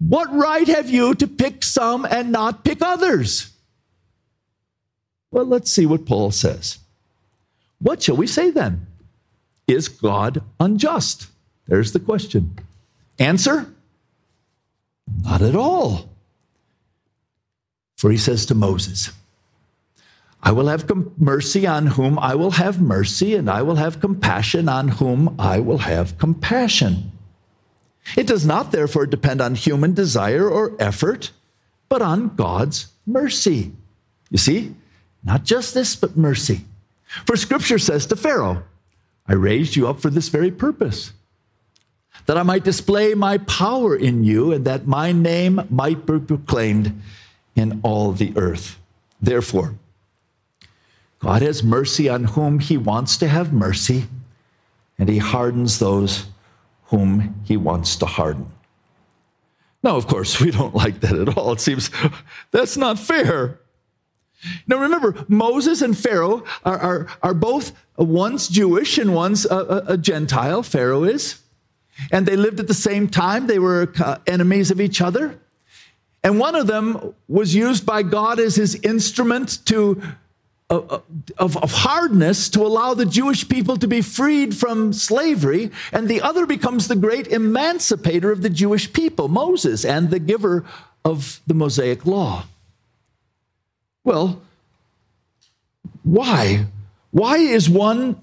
what 0.01 0.35
right 0.35 0.67
have 0.67 0.91
you 0.91 1.15
to 1.15 1.29
pick 1.29 1.63
some 1.63 2.05
and 2.05 2.33
not 2.33 2.65
pick 2.65 2.83
others? 2.83 3.53
Well, 5.31 5.45
let's 5.45 5.71
see 5.71 5.87
what 5.87 6.05
Paul 6.05 6.33
says. 6.33 6.80
What 7.81 8.03
shall 8.03 8.17
we 8.17 8.27
say 8.27 8.51
then? 8.51 8.87
Is 9.67 9.89
God 9.89 10.43
unjust? 10.59 11.29
There's 11.67 11.93
the 11.93 12.01
question. 12.01 12.59
Answer? 13.19 13.73
Not 15.23 15.43
at 15.43 15.55
all. 15.55 16.11
For 17.97 18.11
he 18.11 18.17
says 18.17 18.47
to 18.47 18.55
Moses, 18.55 19.11
I 20.43 20.53
will 20.53 20.69
have 20.69 20.87
com- 20.87 21.13
mercy 21.19 21.67
on 21.67 21.87
whom 21.87 22.19
I 22.19 22.35
will 22.35 22.53
have 22.53 22.81
mercy, 22.81 23.35
and 23.35 23.51
I 23.51 23.63
will 23.63 23.77
have 23.77 24.01
compassion 24.01 24.69
on 24.69 24.89
whom 24.89 25.37
I 25.39 25.61
will 25.61 25.79
have 25.79 26.17
compassion. 26.17 27.13
It 28.17 28.27
does 28.27 28.47
not 28.47 28.73
therefore 28.73 29.07
depend 29.07 29.41
on 29.41 29.55
human 29.55 29.93
desire 29.93 30.49
or 30.49 30.75
effort, 30.81 31.31
but 31.89 32.01
on 32.01 32.35
God's 32.37 32.89
mercy. 33.07 33.73
You 34.31 34.39
see, 34.39 34.75
not 35.23 35.45
justice, 35.45 35.95
but 35.95 36.17
mercy. 36.17 36.65
For 37.27 37.37
scripture 37.37 37.79
says 37.79 38.07
to 38.07 38.17
Pharaoh, 38.17 38.63
I 39.27 39.35
raised 39.35 39.77
you 39.77 39.89
up 39.89 40.01
for 40.01 40.11
this 40.11 40.29
very 40.29 40.51
purpose, 40.51 41.13
that 42.27 42.37
I 42.37 42.43
might 42.43 42.65
display 42.65 43.15
my 43.15 43.39
power 43.39 43.97
in 43.97 44.25
you 44.25 44.53
and 44.53 44.65
that 44.65 44.87
my 44.87 45.13
name 45.13 45.67
might 45.71 46.07
be 46.07 46.19
proclaimed 46.19 47.01
in 47.57 47.81
all 47.83 48.13
the 48.13 48.33
earth. 48.37 48.79
Therefore, 49.21 49.75
God 51.19 51.43
has 51.43 51.63
mercy 51.63 52.09
on 52.09 52.25
whom 52.25 52.61
he 52.61 52.77
wants 52.77 53.17
to 53.19 53.29
have 53.29 53.53
mercy, 53.53 54.07
and 54.99 55.09
he 55.09 55.19
hardens 55.19 55.79
those 55.79 56.27
whom 56.87 57.43
he 57.45 57.57
wants 57.57 57.97
to 57.97 58.07
harden. 58.07 58.47
Now, 59.83 59.97
of 59.97 60.07
course, 60.07 60.41
we 60.41 60.51
don't 60.51 60.75
like 60.75 61.01
that 61.01 61.15
at 61.15 61.37
all. 61.37 61.53
It 61.53 61.61
seems 61.61 61.91
that's 62.51 62.77
not 62.77 62.99
fair. 62.99 63.59
Now 64.67 64.79
remember, 64.79 65.25
Moses 65.29 65.83
and 65.83 65.97
Pharaoh 65.97 66.45
are, 66.65 66.79
are, 66.79 67.07
are 67.23 67.35
both 67.35 67.73
one's 67.97 68.49
Jewish 68.49 68.99
and 68.99 69.15
one's 69.15 69.45
a, 69.45 69.55
a, 69.55 69.85
a, 69.89 69.97
Gentile, 69.99 70.63
Pharaoh 70.63 71.05
is. 71.05 71.41
And 72.11 72.25
they 72.25 72.37
lived 72.37 72.61
at 72.61 72.67
the 72.67 72.75
same 72.75 73.09
time, 73.09 73.47
they 73.47 73.59
were 73.59 73.93
uh, 74.03 74.19
enemies 74.27 74.71
of 74.71 74.81
each 74.81 75.03
other. 75.03 75.39
And 76.23 76.39
one 76.39 76.55
of 76.55 76.67
them 76.67 77.15
was 77.29 77.55
used 77.55 77.85
by 77.85 78.03
God 78.03 78.41
as 78.41 78.57
his 78.57 78.75
instrument 78.77 79.65
to, 79.67 80.01
uh, 80.71 80.79
uh 80.79 81.01
of, 81.39 81.57
of 81.59 81.73
hardness 81.73 82.49
to 82.51 82.61
allow 82.61 82.95
the 82.95 83.07
Jewish 83.07 83.49
people 83.49 83.77
to 83.77 83.89
be 83.89 84.01
freed 84.01 84.57
from 84.57 84.95
slavery. 84.95 85.71
And 85.93 86.09
the 86.09 86.23
other 86.23 86.47
becomes 86.47 86.89
the 86.89 86.97
great 86.97 87.27
emancipator 87.27 88.31
of 88.31 88.41
the 88.41 88.51
Jewish 88.51 88.91
people, 88.93 89.29
Moses, 89.29 89.85
and 89.85 90.11
the 90.11 90.19
giver 90.19 90.65
of 91.05 91.41
the 91.47 91.55
Mosaic 91.55 92.07
law. 92.07 92.45
Well, 94.05 94.41
why? 96.03 96.67
Why 97.11 97.39
is 97.39 97.69
one, 97.69 98.21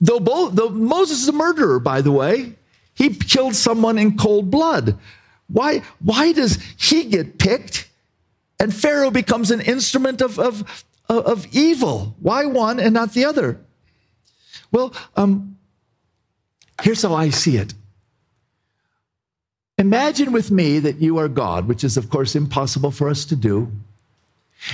though, 0.00 0.20
both, 0.20 0.54
though 0.54 0.70
Moses 0.70 1.22
is 1.22 1.28
a 1.28 1.32
murderer, 1.32 1.78
by 1.78 2.00
the 2.00 2.12
way, 2.12 2.54
he 2.94 3.10
killed 3.14 3.54
someone 3.54 3.98
in 3.98 4.16
cold 4.16 4.50
blood. 4.50 4.98
Why, 5.48 5.82
why 6.02 6.32
does 6.32 6.58
he 6.78 7.04
get 7.04 7.38
picked 7.38 7.88
and 8.58 8.74
Pharaoh 8.74 9.10
becomes 9.10 9.50
an 9.50 9.60
instrument 9.60 10.22
of, 10.22 10.38
of, 10.38 10.84
of 11.08 11.46
evil? 11.54 12.16
Why 12.20 12.46
one 12.46 12.80
and 12.80 12.94
not 12.94 13.12
the 13.12 13.26
other? 13.26 13.60
Well, 14.72 14.94
um, 15.16 15.58
here's 16.82 17.02
how 17.02 17.14
I 17.14 17.30
see 17.30 17.58
it. 17.58 17.74
Imagine 19.78 20.32
with 20.32 20.50
me 20.50 20.78
that 20.78 20.96
you 20.96 21.18
are 21.18 21.28
God, 21.28 21.68
which 21.68 21.84
is, 21.84 21.98
of 21.98 22.08
course, 22.08 22.34
impossible 22.34 22.90
for 22.90 23.10
us 23.10 23.26
to 23.26 23.36
do. 23.36 23.70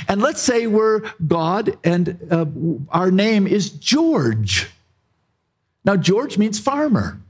And 0.08 0.22
let's 0.22 0.40
say 0.40 0.66
we're 0.66 1.02
God 1.26 1.76
and 1.84 2.18
uh, 2.30 2.46
our 2.90 3.10
name 3.10 3.46
is 3.46 3.70
George. 3.70 4.70
Now, 5.84 5.96
George 5.96 6.38
means 6.38 6.58
farmer. 6.58 7.20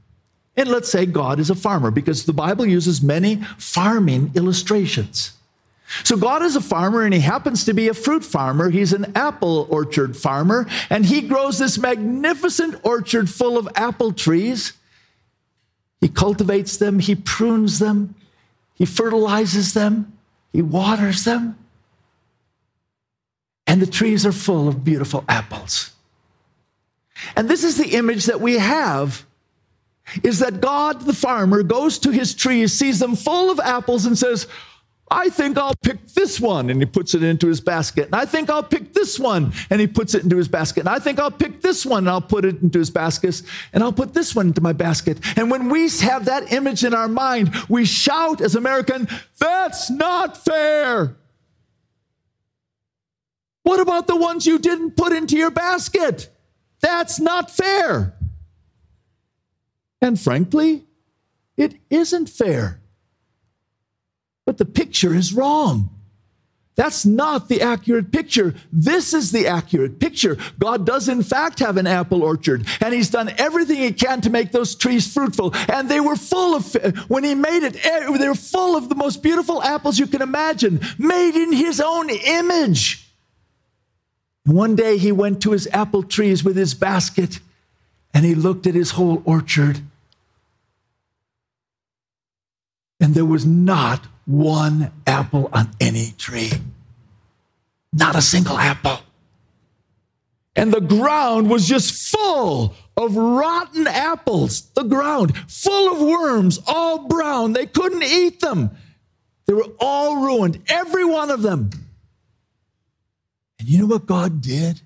And 0.55 0.69
let's 0.69 0.89
say 0.89 1.05
God 1.05 1.39
is 1.39 1.49
a 1.49 1.55
farmer 1.55 1.89
because 1.89 2.25
the 2.25 2.33
Bible 2.33 2.65
uses 2.65 3.01
many 3.01 3.37
farming 3.57 4.31
illustrations. 4.35 5.33
So 6.03 6.15
God 6.15 6.41
is 6.43 6.55
a 6.55 6.61
farmer 6.61 7.03
and 7.03 7.13
he 7.13 7.19
happens 7.19 7.65
to 7.65 7.73
be 7.73 7.87
a 7.87 7.93
fruit 7.93 8.23
farmer. 8.23 8.69
He's 8.69 8.93
an 8.93 9.11
apple 9.15 9.67
orchard 9.69 10.15
farmer 10.15 10.67
and 10.89 11.05
he 11.05 11.21
grows 11.21 11.59
this 11.59 11.77
magnificent 11.77 12.79
orchard 12.83 13.29
full 13.29 13.57
of 13.57 13.67
apple 13.75 14.13
trees. 14.13 14.73
He 16.01 16.07
cultivates 16.09 16.77
them, 16.77 16.99
he 16.99 17.15
prunes 17.15 17.79
them, 17.79 18.15
he 18.73 18.85
fertilizes 18.85 19.73
them, 19.73 20.17
he 20.51 20.61
waters 20.61 21.23
them. 21.23 21.57
And 23.73 23.81
the 23.81 23.87
trees 23.87 24.23
are 24.23 24.31
full 24.31 24.67
of 24.67 24.83
beautiful 24.83 25.25
apples. 25.27 25.93
And 27.35 27.49
this 27.49 27.63
is 27.63 27.75
the 27.75 27.95
image 27.97 28.25
that 28.25 28.39
we 28.39 28.59
have 28.59 29.25
is 30.21 30.37
that 30.39 30.61
God 30.61 31.01
the 31.01 31.13
farmer 31.13 31.63
goes 31.63 31.97
to 31.97 32.11
his 32.11 32.35
trees, 32.35 32.71
sees 32.71 32.99
them 32.99 33.15
full 33.15 33.49
of 33.49 33.59
apples 33.59 34.05
and 34.05 34.15
says, 34.15 34.45
I 35.09 35.29
think 35.29 35.57
I'll 35.57 35.73
pick 35.73 36.05
this 36.09 36.39
one. 36.39 36.69
And 36.69 36.79
he 36.81 36.85
puts 36.85 37.15
it 37.15 37.23
into 37.23 37.47
his 37.47 37.61
basket. 37.61 38.05
And 38.05 38.15
I 38.15 38.25
think 38.25 38.51
I'll 38.51 38.61
pick 38.61 38.93
this 38.93 39.19
one. 39.19 39.53
And 39.71 39.81
he 39.81 39.87
puts 39.87 40.13
it 40.13 40.21
into 40.21 40.37
his 40.37 40.47
basket. 40.47 40.81
And 40.81 40.89
I 40.89 40.99
think 40.99 41.17
I'll 41.17 41.31
pick 41.31 41.61
this 41.61 41.83
one 41.83 42.03
and 42.03 42.11
I'll 42.11 42.21
put 42.21 42.45
it 42.45 42.61
into 42.61 42.77
his 42.77 42.91
basket. 42.91 43.41
And 43.73 43.83
I'll 43.83 43.91
put 43.91 44.13
this 44.13 44.35
one 44.35 44.49
into 44.49 44.61
my 44.61 44.73
basket. 44.73 45.17
And 45.35 45.49
when 45.49 45.69
we 45.69 45.89
have 46.01 46.25
that 46.25 46.53
image 46.53 46.83
in 46.83 46.93
our 46.93 47.07
mind, 47.07 47.55
we 47.69 47.85
shout 47.85 48.39
as 48.39 48.53
American, 48.53 49.07
that's 49.39 49.89
not 49.89 50.37
fair. 50.37 51.15
What 53.63 53.79
about 53.79 54.07
the 54.07 54.15
ones 54.15 54.45
you 54.45 54.59
didn't 54.59 54.95
put 54.95 55.13
into 55.13 55.37
your 55.37 55.51
basket? 55.51 56.29
That's 56.81 57.19
not 57.19 57.49
fair. 57.49 58.13
And 60.01 60.19
frankly, 60.19 60.85
it 61.55 61.75
isn't 61.89 62.27
fair. 62.27 62.81
But 64.45 64.57
the 64.57 64.65
picture 64.65 65.15
is 65.15 65.33
wrong. 65.33 65.89
That's 66.75 67.05
not 67.05 67.49
the 67.49 67.61
accurate 67.61 68.11
picture. 68.11 68.55
This 68.71 69.13
is 69.13 69.31
the 69.31 69.47
accurate 69.47 69.99
picture. 69.99 70.37
God 70.57 70.85
does, 70.85 71.07
in 71.07 71.21
fact, 71.21 71.59
have 71.59 71.77
an 71.77 71.85
apple 71.85 72.23
orchard, 72.23 72.65
and 72.81 72.93
He's 72.93 73.11
done 73.11 73.31
everything 73.37 73.77
He 73.77 73.93
can 73.93 74.21
to 74.21 74.31
make 74.31 74.51
those 74.51 74.73
trees 74.73 75.11
fruitful. 75.13 75.53
And 75.71 75.87
they 75.87 75.99
were 75.99 76.15
full 76.15 76.55
of, 76.55 76.73
when 77.09 77.23
He 77.23 77.35
made 77.35 77.63
it, 77.63 77.85
eh, 77.85 78.17
they 78.17 78.27
were 78.27 78.33
full 78.33 78.75
of 78.75 78.89
the 78.89 78.95
most 78.95 79.21
beautiful 79.21 79.61
apples 79.61 79.99
you 79.99 80.07
can 80.07 80.23
imagine, 80.23 80.81
made 80.97 81.35
in 81.35 81.53
His 81.53 81.79
own 81.79 82.09
image. 82.09 83.02
One 84.45 84.75
day 84.75 84.97
He 84.97 85.11
went 85.11 85.41
to 85.43 85.51
His 85.51 85.67
apple 85.71 86.03
trees 86.03 86.43
with 86.43 86.55
His 86.55 86.73
basket, 86.73 87.39
and 88.13 88.25
He 88.25 88.35
looked 88.35 88.67
at 88.67 88.75
His 88.75 88.91
whole 88.91 89.21
orchard. 89.25 89.81
And 92.99 93.13
there 93.13 93.25
was 93.25 93.45
not 93.45 94.05
one 94.25 94.91
apple 95.05 95.49
on 95.51 95.71
any 95.79 96.13
tree. 96.17 96.51
Not 97.91 98.15
a 98.15 98.21
single 98.21 98.57
apple. 98.57 98.99
And 100.55 100.71
the 100.71 100.81
ground 100.81 101.49
was 101.49 101.67
just 101.67 102.11
full 102.11 102.75
of 102.95 103.15
rotten 103.15 103.87
apples. 103.87 104.61
The 104.73 104.83
ground 104.83 105.35
full 105.49 105.91
of 105.93 106.01
worms, 106.01 106.59
all 106.67 107.07
brown. 107.07 107.53
They 107.53 107.65
couldn't 107.65 108.03
eat 108.03 108.39
them. 108.39 108.71
They 109.45 109.53
were 109.53 109.71
all 109.79 110.23
ruined, 110.23 110.61
every 110.67 111.03
one 111.03 111.31
of 111.31 111.41
them. 111.41 111.71
And 113.63 113.71
you 113.71 113.79
know 113.79 113.85
what 113.85 114.05
God 114.05 114.41
did? 114.41 114.81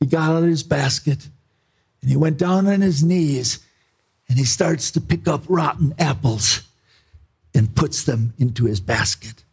He 0.00 0.06
got 0.06 0.30
out 0.30 0.44
of 0.44 0.48
his 0.48 0.62
basket 0.62 1.28
and 2.00 2.10
he 2.10 2.16
went 2.16 2.38
down 2.38 2.66
on 2.66 2.80
his 2.80 3.04
knees 3.04 3.58
and 4.30 4.38
he 4.38 4.46
starts 4.46 4.90
to 4.92 5.00
pick 5.02 5.28
up 5.28 5.44
rotten 5.46 5.94
apples 5.98 6.62
and 7.54 7.76
puts 7.76 8.04
them 8.04 8.32
into 8.38 8.64
his 8.64 8.80
basket. 8.80 9.44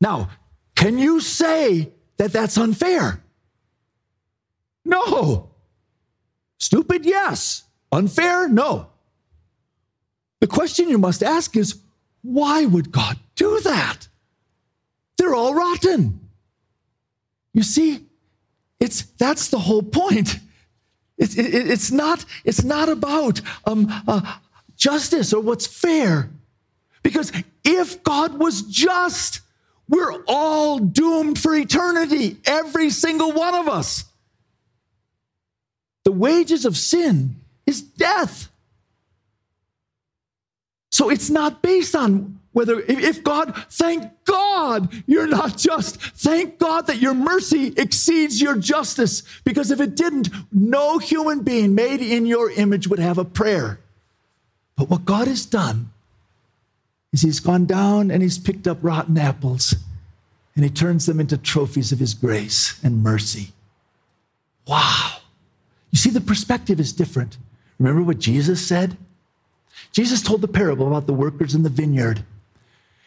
Now, 0.00 0.30
can 0.74 0.98
you 0.98 1.20
say 1.20 1.92
that 2.16 2.32
that's 2.32 2.58
unfair? 2.58 3.22
No. 4.84 5.50
Stupid? 6.58 7.06
Yes. 7.06 7.62
Unfair? 7.92 8.48
No. 8.48 8.88
The 10.40 10.48
question 10.48 10.88
you 10.88 10.98
must 10.98 11.22
ask 11.22 11.56
is 11.56 11.80
why 12.22 12.64
would 12.64 12.90
God 12.90 13.16
do 13.36 13.60
that? 13.60 14.08
They're 15.18 15.36
all 15.36 15.54
rotten. 15.54 16.18
You 17.52 17.62
see, 17.62 18.06
it's 18.80 19.02
that's 19.02 19.48
the 19.48 19.58
whole 19.58 19.82
point. 19.82 20.38
It's, 21.18 21.36
it, 21.36 21.54
it's 21.54 21.90
not 21.90 22.24
it's 22.44 22.64
not 22.64 22.88
about 22.88 23.40
um, 23.64 23.86
uh, 24.08 24.38
justice 24.76 25.32
or 25.32 25.40
what's 25.40 25.66
fair. 25.66 26.30
Because 27.02 27.32
if 27.64 28.02
God 28.02 28.38
was 28.38 28.62
just, 28.62 29.40
we're 29.88 30.22
all 30.26 30.78
doomed 30.78 31.38
for 31.38 31.54
eternity, 31.54 32.36
every 32.44 32.90
single 32.90 33.32
one 33.32 33.54
of 33.54 33.68
us. 33.68 34.04
The 36.04 36.12
wages 36.12 36.64
of 36.64 36.76
sin 36.76 37.36
is 37.66 37.82
death. 37.82 38.48
So 40.90 41.10
it's 41.10 41.30
not 41.30 41.62
based 41.62 41.94
on 41.94 42.38
whether, 42.52 42.80
if 42.80 43.24
God, 43.24 43.54
thank 43.70 44.10
God 44.24 44.92
you're 45.06 45.26
not 45.26 45.56
just. 45.56 45.96
Thank 46.00 46.58
God 46.58 46.86
that 46.86 47.00
your 47.00 47.14
mercy 47.14 47.72
exceeds 47.76 48.40
your 48.40 48.56
justice. 48.56 49.22
Because 49.44 49.70
if 49.70 49.80
it 49.80 49.94
didn't, 49.94 50.28
no 50.52 50.98
human 50.98 51.40
being 51.40 51.74
made 51.74 52.00
in 52.00 52.26
your 52.26 52.50
image 52.50 52.88
would 52.88 52.98
have 52.98 53.18
a 53.18 53.24
prayer. 53.24 53.80
But 54.76 54.90
what 54.90 55.04
God 55.04 55.28
has 55.28 55.46
done 55.46 55.90
is 57.12 57.22
he's 57.22 57.40
gone 57.40 57.66
down 57.66 58.10
and 58.10 58.22
he's 58.22 58.38
picked 58.38 58.66
up 58.66 58.78
rotten 58.82 59.18
apples 59.18 59.74
and 60.54 60.64
he 60.64 60.70
turns 60.70 61.06
them 61.06 61.20
into 61.20 61.38
trophies 61.38 61.92
of 61.92 61.98
his 61.98 62.14
grace 62.14 62.82
and 62.82 63.02
mercy. 63.02 63.52
Wow. 64.66 65.18
You 65.90 65.98
see, 65.98 66.10
the 66.10 66.20
perspective 66.20 66.80
is 66.80 66.92
different. 66.92 67.36
Remember 67.78 68.02
what 68.02 68.18
Jesus 68.18 68.66
said? 68.66 68.96
Jesus 69.92 70.22
told 70.22 70.40
the 70.40 70.48
parable 70.48 70.86
about 70.86 71.06
the 71.06 71.12
workers 71.12 71.54
in 71.54 71.62
the 71.62 71.68
vineyard. 71.68 72.24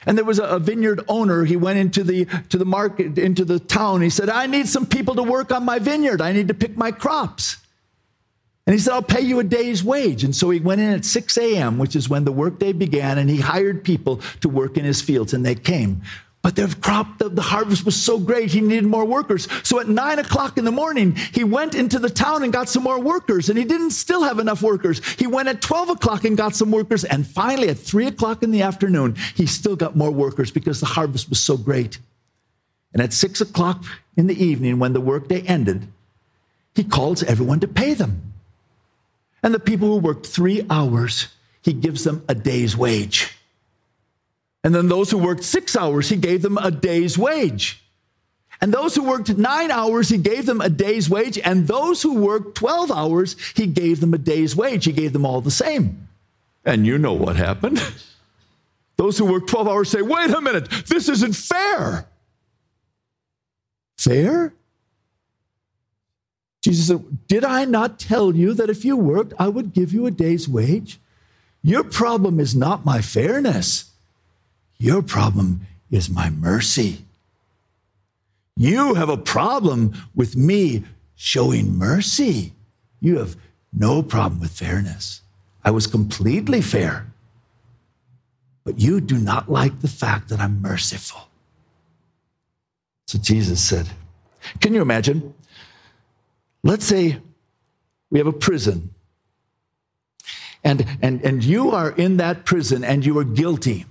And 0.05 0.17
there 0.17 0.25
was 0.25 0.39
a, 0.39 0.59
vineyard 0.59 1.01
owner. 1.07 1.45
He 1.45 1.55
went 1.55 1.79
into 1.79 2.03
the 2.03 2.25
to 2.49 2.57
the 2.57 2.65
market, 2.65 3.17
into 3.17 3.45
the 3.45 3.59
town. 3.59 4.01
He 4.01 4.09
said, 4.09 4.29
I 4.29 4.45
need 4.47 4.67
some 4.67 4.85
people 4.85 5.15
to 5.15 5.23
work 5.23 5.51
on 5.51 5.65
my 5.65 5.79
vineyard. 5.79 6.21
I 6.21 6.31
need 6.31 6.47
to 6.47 6.53
pick 6.53 6.77
my 6.77 6.91
crops. 6.91 7.57
And 8.67 8.73
he 8.73 8.79
said, 8.79 8.93
I'll 8.93 9.03
pay 9.03 9.21
you 9.21 9.39
a 9.39 9.43
day's 9.43 9.83
wage. 9.83 10.23
And 10.23 10.35
so 10.35 10.49
he 10.49 10.59
went 10.59 10.81
in 10.81 10.89
at 10.89 11.05
6 11.05 11.37
a.m., 11.37 11.77
which 11.77 11.95
is 11.95 12.09
when 12.09 12.25
the 12.25 12.31
workday 12.31 12.73
began, 12.73 13.19
and 13.19 13.29
he 13.29 13.39
hired 13.39 13.83
people 13.83 14.21
to 14.41 14.49
work 14.49 14.75
in 14.75 14.85
his 14.85 15.01
fields, 15.01 15.33
and 15.35 15.45
they 15.45 15.53
came. 15.53 16.01
But 16.45 16.55
the 16.55 16.77
crop, 16.79 17.17
the, 17.17 17.27
the, 17.27 17.41
harvest 17.41 17.85
was 17.85 17.99
so 17.99 18.19
great, 18.19 18.51
he 18.51 18.61
needed 18.61 18.85
more 18.85 19.03
workers. 19.03 19.47
So 19.63 19.79
at 19.79 19.87
nine 19.87 20.19
o'clock 20.19 20.59
in 20.59 20.63
the 20.63 20.71
morning, 20.71 21.15
he 21.15 21.43
went 21.43 21.73
into 21.73 21.97
the 21.97 22.07
town 22.07 22.43
and 22.43 22.53
got 22.53 22.69
some 22.69 22.83
more 22.83 22.99
workers, 22.99 23.49
and 23.49 23.57
he 23.57 23.65
didn't 23.65 23.89
still 23.89 24.21
have 24.21 24.37
enough 24.37 24.61
workers. 24.61 25.01
He 25.15 25.25
went 25.25 25.47
at 25.47 25.59
12 25.59 25.89
o'clock 25.89 26.23
and 26.23 26.37
got 26.37 26.55
some 26.55 26.69
workers, 26.69 27.03
and 27.03 27.25
finally 27.25 27.69
at 27.69 27.79
three 27.79 28.05
o'clock 28.05 28.43
in 28.43 28.51
the 28.51 28.61
afternoon, 28.61 29.15
he 29.33 29.47
still 29.47 29.75
got 29.75 29.95
more 29.95 30.11
workers 30.11 30.51
because 30.51 30.79
the 30.79 30.85
harvest 30.85 31.29
was 31.29 31.41
so 31.41 31.57
great. 31.57 31.97
And 32.93 33.01
at 33.01 33.11
six 33.11 33.41
o'clock 33.41 33.83
in 34.15 34.27
the 34.27 34.39
evening, 34.39 34.77
when 34.77 34.93
the 34.93 35.01
workday 35.01 35.41
ended, 35.41 35.87
he 36.75 36.83
calls 36.83 37.23
everyone 37.23 37.61
to 37.61 37.67
pay 37.67 37.95
them. 37.95 38.33
And 39.41 39.51
the 39.51 39.59
people 39.59 39.87
who 39.87 39.97
worked 39.97 40.27
three 40.27 40.63
hours, 40.69 41.29
he 41.63 41.73
gives 41.73 42.03
them 42.03 42.23
a 42.29 42.35
day's 42.35 42.77
wage. 42.77 43.34
And 44.65 44.73
then 44.73 44.87
those 44.87 45.11
who 45.11 45.19
worked 45.19 45.43
six 45.43 45.75
hours, 45.75 46.09
he 46.09 46.15
gave 46.15 46.41
them 46.41 46.57
a 46.57 46.71
day's 46.71 47.19
wage. 47.19 47.83
And 48.59 48.73
those 48.73 48.95
who 48.95 49.03
worked 49.03 49.37
nine 49.37 49.69
hours, 49.69 50.09
he 50.09 50.17
gave 50.17 50.47
them 50.47 50.59
a 50.59 50.69
day's 50.69 51.07
wage. 51.07 51.37
And 51.37 51.67
those 51.67 52.01
who 52.01 52.15
worked 52.15 52.57
12 52.57 52.91
hours, 52.91 53.35
he 53.55 53.67
gave 53.67 53.99
them 53.99 54.11
a 54.15 54.17
day's 54.17 54.55
wage. 54.55 54.85
He 54.85 54.91
gave 54.91 55.13
them 55.13 55.23
all 55.23 55.39
the 55.39 55.51
same. 55.51 56.07
And 56.65 56.87
you 56.87 56.97
know 56.97 57.13
what 57.13 57.35
happened. 57.35 57.79
Those 58.97 59.19
who 59.19 59.25
worked 59.25 59.49
12 59.49 59.67
hours 59.67 59.89
say, 59.89 60.01
wait 60.01 60.31
a 60.31 60.41
minute, 60.41 60.67
this 60.87 61.09
isn't 61.09 61.35
fair. 61.35 62.07
Fair? 63.99 64.51
Jesus 66.63 66.87
said, 66.87 67.27
Did 67.27 67.43
I 67.43 67.65
not 67.65 67.99
tell 67.99 68.33
you 68.33 68.55
that 68.55 68.71
if 68.71 68.83
you 68.83 68.97
worked, 68.97 69.33
I 69.37 69.47
would 69.47 69.73
give 69.73 69.93
you 69.93 70.07
a 70.07 70.11
day's 70.11 70.49
wage? 70.49 70.97
Your 71.61 71.83
problem 71.83 72.39
is 72.39 72.55
not 72.55 72.85
my 72.85 73.01
fairness. 73.01 73.91
Your 74.77 75.01
problem 75.01 75.67
is 75.89 76.09
my 76.09 76.29
mercy. 76.29 77.05
You 78.57 78.93
have 78.93 79.09
a 79.09 79.17
problem 79.17 79.93
with 80.13 80.35
me 80.35 80.83
showing 81.15 81.77
mercy. 81.77 82.53
You 82.99 83.19
have 83.19 83.35
no 83.73 84.01
problem 84.01 84.39
with 84.39 84.51
fairness. 84.51 85.21
I 85.63 85.71
was 85.71 85.87
completely 85.87 86.61
fair. 86.61 87.07
But 88.63 88.79
you 88.79 89.01
do 89.01 89.17
not 89.17 89.49
like 89.49 89.81
the 89.81 89.87
fact 89.87 90.29
that 90.29 90.39
I'm 90.39 90.61
merciful. 90.61 91.27
So 93.07 93.19
Jesus 93.19 93.61
said, 93.61 93.89
Can 94.59 94.73
you 94.73 94.81
imagine? 94.81 95.33
Let's 96.63 96.85
say 96.85 97.19
we 98.09 98.17
have 98.17 98.27
a 98.27 98.33
prison, 98.33 98.89
and, 100.63 100.85
and, 101.01 101.23
and 101.23 101.43
you 101.43 101.71
are 101.71 101.91
in 101.91 102.17
that 102.17 102.43
prison 102.43 102.83
and 102.83 103.05
you 103.05 103.19
are 103.19 103.23
guilty. 103.23 103.85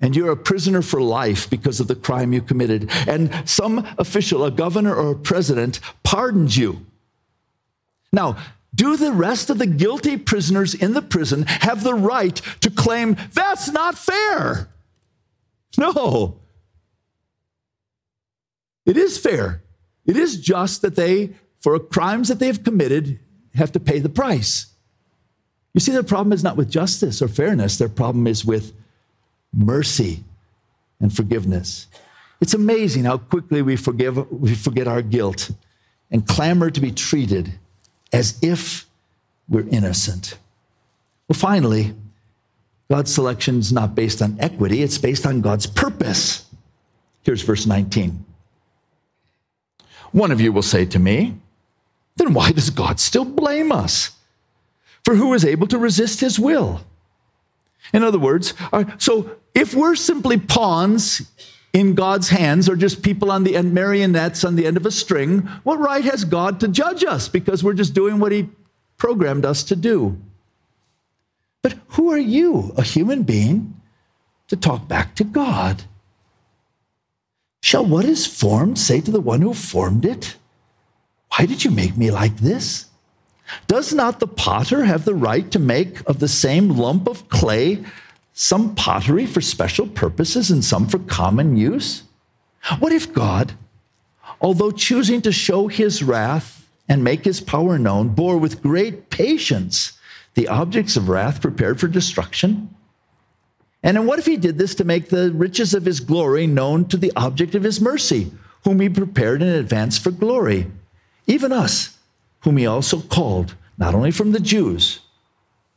And 0.00 0.14
you're 0.14 0.30
a 0.30 0.36
prisoner 0.36 0.82
for 0.82 1.00
life 1.00 1.48
because 1.48 1.80
of 1.80 1.88
the 1.88 1.94
crime 1.94 2.32
you 2.32 2.42
committed, 2.42 2.90
and 3.06 3.30
some 3.48 3.86
official, 3.98 4.44
a 4.44 4.50
governor 4.50 4.94
or 4.94 5.12
a 5.12 5.18
president, 5.18 5.80
pardons 6.02 6.56
you. 6.56 6.84
Now, 8.12 8.36
do 8.74 8.96
the 8.96 9.12
rest 9.12 9.48
of 9.48 9.58
the 9.58 9.66
guilty 9.66 10.18
prisoners 10.18 10.74
in 10.74 10.92
the 10.92 11.02
prison 11.02 11.44
have 11.46 11.82
the 11.82 11.94
right 11.94 12.40
to 12.60 12.70
claim 12.70 13.16
that's 13.32 13.70
not 13.70 13.96
fair? 13.96 14.68
No. 15.78 16.40
It 18.84 18.96
is 18.96 19.18
fair. 19.18 19.62
It 20.04 20.16
is 20.16 20.38
just 20.40 20.82
that 20.82 20.94
they, 20.94 21.30
for 21.60 21.78
crimes 21.78 22.28
that 22.28 22.38
they 22.38 22.46
have 22.46 22.64
committed, 22.64 23.18
have 23.54 23.72
to 23.72 23.80
pay 23.80 23.98
the 23.98 24.08
price. 24.08 24.66
You 25.74 25.80
see, 25.80 25.92
their 25.92 26.02
problem 26.02 26.32
is 26.32 26.44
not 26.44 26.56
with 26.56 26.70
justice 26.70 27.20
or 27.20 27.28
fairness, 27.28 27.78
their 27.78 27.88
problem 27.88 28.26
is 28.26 28.44
with 28.44 28.72
mercy 29.56 30.22
and 31.00 31.14
forgiveness. 31.14 31.86
It's 32.40 32.54
amazing 32.54 33.04
how 33.04 33.18
quickly 33.18 33.62
we 33.62 33.76
forgive 33.76 34.30
we 34.30 34.54
forget 34.54 34.86
our 34.86 35.02
guilt 35.02 35.50
and 36.10 36.26
clamor 36.26 36.70
to 36.70 36.80
be 36.80 36.92
treated 36.92 37.54
as 38.12 38.38
if 38.42 38.86
we're 39.48 39.66
innocent. 39.68 40.38
Well, 41.28 41.38
finally, 41.38 41.94
God's 42.90 43.12
selection 43.12 43.58
is 43.58 43.72
not 43.72 43.94
based 43.94 44.22
on 44.22 44.36
equity, 44.38 44.82
it's 44.82 44.98
based 44.98 45.26
on 45.26 45.40
God's 45.40 45.66
purpose. 45.66 46.46
Here's 47.22 47.42
verse 47.42 47.66
19. 47.66 48.24
One 50.12 50.30
of 50.30 50.40
you 50.40 50.52
will 50.52 50.62
say 50.62 50.84
to 50.86 50.98
me, 50.98 51.36
then 52.16 52.32
why 52.32 52.52
does 52.52 52.70
God 52.70 53.00
still 53.00 53.24
blame 53.24 53.72
us? 53.72 54.12
For 55.04 55.14
who 55.14 55.34
is 55.34 55.44
able 55.44 55.66
to 55.68 55.78
resist 55.78 56.20
his 56.20 56.38
will? 56.38 56.80
In 57.92 58.02
other 58.02 58.18
words, 58.18 58.54
uh, 58.72 58.84
so 58.98 59.36
if 59.54 59.74
we're 59.74 59.96
simply 59.96 60.38
pawns 60.38 61.22
in 61.72 61.94
God's 61.94 62.28
hands 62.30 62.68
or 62.68 62.76
just 62.76 63.02
people 63.02 63.30
on 63.30 63.44
the 63.44 63.56
end, 63.56 63.74
marionettes 63.74 64.44
on 64.44 64.56
the 64.56 64.66
end 64.66 64.76
of 64.76 64.86
a 64.86 64.90
string, 64.90 65.40
what 65.62 65.78
right 65.78 66.04
has 66.04 66.24
God 66.24 66.60
to 66.60 66.68
judge 66.68 67.04
us 67.04 67.28
because 67.28 67.62
we're 67.62 67.74
just 67.74 67.94
doing 67.94 68.18
what 68.18 68.32
he 68.32 68.48
programmed 68.96 69.44
us 69.44 69.62
to 69.64 69.76
do? 69.76 70.16
But 71.62 71.74
who 71.88 72.10
are 72.10 72.18
you, 72.18 72.72
a 72.76 72.82
human 72.82 73.24
being, 73.24 73.80
to 74.48 74.56
talk 74.56 74.88
back 74.88 75.14
to 75.16 75.24
God? 75.24 75.84
Shall 77.60 77.84
what 77.84 78.04
is 78.04 78.26
formed 78.26 78.78
say 78.78 79.00
to 79.00 79.10
the 79.10 79.20
one 79.20 79.42
who 79.42 79.52
formed 79.52 80.04
it, 80.04 80.36
Why 81.36 81.46
did 81.46 81.64
you 81.64 81.70
make 81.70 81.96
me 81.96 82.10
like 82.10 82.36
this? 82.36 82.85
Does 83.66 83.92
not 83.92 84.20
the 84.20 84.26
potter 84.26 84.84
have 84.84 85.04
the 85.04 85.14
right 85.14 85.50
to 85.50 85.58
make 85.58 86.00
of 86.08 86.18
the 86.18 86.28
same 86.28 86.70
lump 86.70 87.08
of 87.08 87.28
clay 87.28 87.84
some 88.32 88.74
pottery 88.74 89.26
for 89.26 89.40
special 89.40 89.86
purposes 89.86 90.50
and 90.50 90.64
some 90.64 90.88
for 90.88 90.98
common 90.98 91.56
use? 91.56 92.02
What 92.78 92.92
if 92.92 93.12
God, 93.12 93.54
although 94.40 94.70
choosing 94.70 95.22
to 95.22 95.32
show 95.32 95.68
his 95.68 96.02
wrath 96.02 96.68
and 96.88 97.02
make 97.02 97.24
his 97.24 97.40
power 97.40 97.78
known, 97.78 98.08
bore 98.08 98.36
with 98.36 98.62
great 98.62 99.10
patience 99.10 99.92
the 100.34 100.48
objects 100.48 100.96
of 100.96 101.08
wrath 101.08 101.40
prepared 101.40 101.80
for 101.80 101.88
destruction? 101.88 102.74
And 103.82 104.06
what 104.06 104.18
if 104.18 104.26
he 104.26 104.36
did 104.36 104.58
this 104.58 104.74
to 104.76 104.84
make 104.84 105.08
the 105.08 105.30
riches 105.32 105.72
of 105.72 105.84
his 105.84 106.00
glory 106.00 106.46
known 106.46 106.86
to 106.86 106.96
the 106.96 107.12
object 107.14 107.54
of 107.54 107.62
his 107.62 107.80
mercy, 107.80 108.32
whom 108.64 108.80
he 108.80 108.88
prepared 108.88 109.42
in 109.42 109.48
advance 109.48 109.96
for 109.96 110.10
glory? 110.10 110.66
Even 111.26 111.52
us, 111.52 111.95
whom 112.40 112.56
he 112.56 112.66
also 112.66 113.00
called, 113.00 113.54
not 113.78 113.94
only 113.94 114.10
from 114.10 114.32
the 114.32 114.40
Jews, 114.40 115.00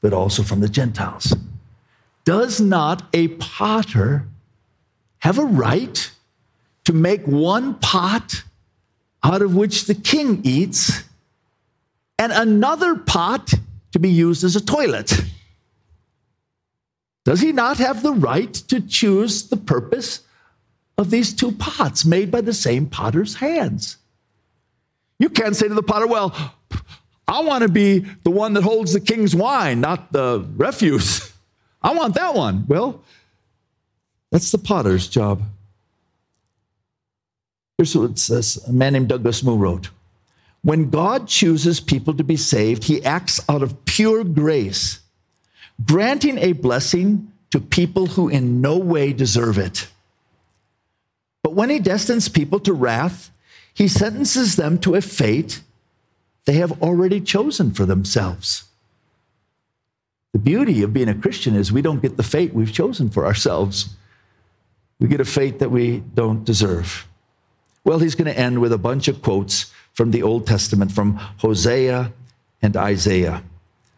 but 0.02 0.14
also 0.14 0.44
from 0.44 0.60
the 0.60 0.70
Gentiles. 0.70 1.36
Does 2.26 2.62
not 2.62 3.04
a 3.14 3.30
potter 3.30 4.28
have 5.20 5.38
a 5.38 5.46
right 5.46 6.12
to 6.86 6.94
make 6.94 7.26
one 7.26 7.76
pot 7.76 8.44
out 9.24 9.42
of 9.42 9.56
which 9.56 9.86
the 9.86 9.96
king 9.96 10.42
eats 10.44 11.04
and 12.18 12.32
another 12.32 12.96
pot 12.96 13.54
to 13.92 14.00
be 14.00 14.10
used 14.10 14.44
as 14.44 14.56
a 14.56 14.64
toilet? 14.64 15.14
Does 17.26 17.42
he 17.42 17.52
not 17.52 17.78
have 17.78 18.02
the 18.02 18.14
right 18.14 18.54
to 18.54 18.82
choose 18.82 19.50
the 19.50 19.58
purpose 19.58 20.22
of 20.98 21.12
these 21.12 21.32
two 21.32 21.52
pots 21.52 22.04
made 22.04 22.32
by 22.32 22.42
the 22.42 22.54
same 22.54 22.88
potter's 22.88 23.36
hands? 23.36 23.98
You 25.20 25.30
can't 25.30 25.56
say 25.56 25.68
to 25.68 25.74
the 25.74 25.84
potter, 25.84 26.08
Well, 26.08 26.34
I 27.28 27.42
want 27.42 27.62
to 27.62 27.70
be 27.70 28.00
the 28.24 28.32
one 28.32 28.54
that 28.54 28.64
holds 28.64 28.94
the 28.94 29.00
king's 29.00 29.36
wine, 29.36 29.82
not 29.82 30.12
the 30.12 30.48
refuse. 30.56 31.32
I 31.82 31.94
want 31.94 32.16
that 32.16 32.34
one. 32.34 32.66
Well, 32.68 33.04
that's 34.32 34.52
the 34.52 34.58
potter's 34.58 35.08
job. 35.08 35.44
Here's 37.78 37.96
what 37.96 38.12
it 38.12 38.20
says 38.20 38.58
a 38.68 38.74
man 38.74 38.94
named 38.94 39.10
Douglas 39.10 39.44
Moo 39.44 39.56
wrote 39.56 39.90
When 40.64 40.90
God 40.90 41.28
chooses 41.28 41.80
people 41.80 42.14
to 42.16 42.24
be 42.24 42.36
saved, 42.36 42.86
he 42.86 43.04
acts 43.06 43.40
out 43.48 43.62
of 43.62 43.86
pure 43.86 44.24
grace 44.24 45.00
granting 45.86 46.38
a 46.38 46.54
blessing 46.54 47.32
to 47.52 47.60
people 47.60 48.08
who 48.08 48.28
in 48.30 48.62
no 48.62 48.78
way 48.78 49.14
deserve 49.14 49.58
it. 49.58 49.88
But 51.42 51.54
when 51.54 51.70
he 51.70 51.80
destines 51.80 52.28
people 52.28 52.60
to 52.62 52.74
wrath, 52.74 53.32
he 53.80 53.88
sentences 53.88 54.58
them 54.58 54.78
to 54.78 54.94
a 54.96 55.02
fate 55.02 55.62
they 56.44 56.56
have 56.56 56.82
already 56.82 57.22
chosen 57.22 57.72
for 57.72 57.86
themselves. 57.86 58.66
The 60.34 60.40
beauty 60.40 60.84
of 60.84 60.92
being 60.92 61.08
a 61.08 61.16
Christian 61.16 61.56
is 61.56 61.72
we 61.72 61.82
don't 61.82 62.02
get 62.02 62.18
the 62.18 62.24
fate 62.24 62.54
we've 62.54 62.74
chosen 62.74 63.10
for 63.10 63.26
ourselves. 63.26 63.96
We 65.00 65.08
get 65.08 65.22
a 65.22 65.26
fate 65.26 65.60
that 65.60 65.72
we 65.72 66.04
don't 66.14 66.44
deserve. 66.44 67.08
Well, 67.86 68.00
he's 68.00 68.16
going 68.16 68.30
to 68.30 68.38
end 68.38 68.60
with 68.60 68.74
a 68.74 68.78
bunch 68.78 69.08
of 69.08 69.22
quotes 69.22 69.72
from 69.94 70.12
the 70.12 70.24
Old 70.24 70.46
Testament, 70.46 70.92
from 70.92 71.16
Hosea 71.38 72.12
and 72.62 72.76
Isaiah. 72.76 73.42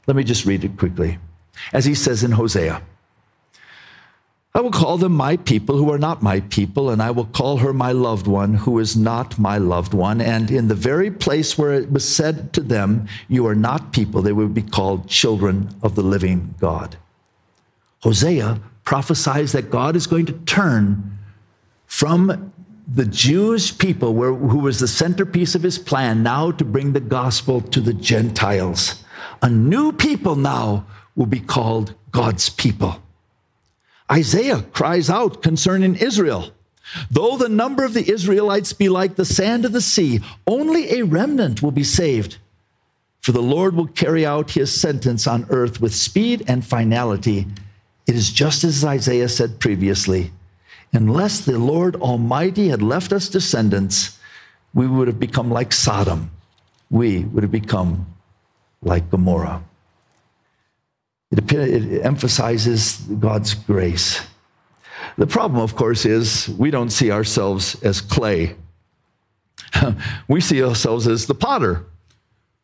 Let 0.06 0.16
me 0.16 0.24
just 0.24 0.46
read 0.46 0.64
it 0.64 0.78
quickly 0.78 1.18
as 1.74 1.86
he 1.86 1.96
says 1.96 2.24
in 2.24 2.32
Hosea. 2.32 2.84
I 4.54 4.60
will 4.60 4.72
call 4.72 4.98
them 4.98 5.14
my 5.14 5.38
people 5.38 5.78
who 5.78 5.92
are 5.94 5.98
not 5.98 6.22
my 6.22 6.42
people, 6.42 6.90
and 6.90 7.02
I 7.02 7.12
will 7.12 7.26
call 7.26 7.58
her 7.58 7.72
my 7.72 7.94
loved 7.94 8.28
one 8.28 8.54
who 8.54 8.80
is 8.80 8.98
not 8.98 9.40
my 9.40 9.58
loved 9.58 9.94
one. 9.94 10.20
And 10.20 10.52
in 10.52 10.68
the 10.68 10.76
very 10.76 11.10
place 11.10 11.58
where 11.58 11.74
it 11.74 11.90
was 11.90 12.08
said 12.08 12.52
to 12.54 12.62
them, 12.62 13.08
You 13.30 13.48
are 13.48 13.56
not 13.56 13.94
people, 13.94 14.22
they 14.22 14.34
would 14.34 14.54
be 14.54 14.62
called 14.62 15.08
children 15.08 15.70
of 15.82 15.96
the 15.96 16.04
living 16.04 16.54
God. 16.60 16.98
Hosea 18.02 18.60
prophesies 18.84 19.54
that 19.54 19.72
God 19.72 19.96
is 19.96 20.08
going 20.08 20.26
to 20.26 20.34
turn 20.34 21.18
from 21.86 22.52
the 22.94 23.06
Jewish 23.06 23.78
people, 23.78 24.14
where, 24.14 24.34
who 24.34 24.60
was 24.60 24.80
the 24.80 24.88
centerpiece 24.88 25.56
of 25.56 25.64
his 25.64 25.80
plan, 25.80 26.24
now 26.24 26.52
to 26.52 26.66
bring 26.66 26.92
the 26.92 27.00
gospel 27.00 27.62
to 27.62 27.80
the 27.80 27.94
Gentiles. 27.94 29.02
A 29.42 29.50
new 29.50 29.94
people 29.94 30.36
now 30.36 30.86
will 31.16 31.26
be 31.26 31.40
called 31.40 31.96
God's 32.12 32.50
people. 32.50 33.01
Isaiah 34.12 34.62
cries 34.74 35.10
out 35.10 35.42
concerning 35.42 35.96
Israel. 35.96 36.52
Though 37.10 37.38
the 37.38 37.50
number 37.50 37.86
of 37.86 37.94
the 37.94 38.12
Israelites 38.12 38.74
be 38.74 38.90
like 38.90 39.16
the 39.16 39.26
sand 39.26 39.64
of 39.64 39.72
the 39.72 39.82
sea, 39.82 40.20
only 40.46 41.00
a 41.00 41.04
remnant 41.04 41.62
will 41.62 41.72
be 41.72 41.84
saved. 41.84 42.38
For 43.22 43.32
the 43.32 43.42
Lord 43.42 43.76
will 43.76 43.88
carry 43.88 44.26
out 44.26 44.52
his 44.52 44.74
sentence 44.74 45.28
on 45.28 45.46
earth 45.50 45.80
with 45.80 45.96
speed 45.96 46.44
and 46.48 46.66
finality. 46.66 47.48
It 48.08 48.16
is 48.16 48.32
just 48.32 48.64
as 48.64 48.84
Isaiah 48.84 49.30
said 49.30 49.60
previously 49.60 50.32
unless 50.94 51.42
the 51.42 51.58
Lord 51.58 51.96
Almighty 51.96 52.70
had 52.70 52.82
left 52.82 53.14
us 53.14 53.30
descendants, 53.30 54.20
we 54.74 54.88
would 54.88 55.08
have 55.08 55.20
become 55.20 55.50
like 55.50 55.72
Sodom. 55.72 56.32
We 56.90 57.24
would 57.24 57.44
have 57.44 57.52
become 57.52 58.08
like 58.82 59.10
Gomorrah. 59.10 59.64
It, 61.32 61.52
it 61.52 62.02
emphasizes 62.06 62.98
God's 62.98 63.54
grace. 63.54 64.22
The 65.18 65.28
problem, 65.28 65.62
of 65.62 65.76
course, 65.76 66.06
is 66.06 66.50
we 66.58 66.72
don't 66.72 66.90
see 66.90 67.12
ourselves 67.12 67.82
as 67.84 68.02
clay. 68.02 68.56
we 70.28 70.42
see 70.42 70.64
ourselves 70.64 71.08
as 71.08 71.28
the 71.28 71.36
potter. 71.36 71.86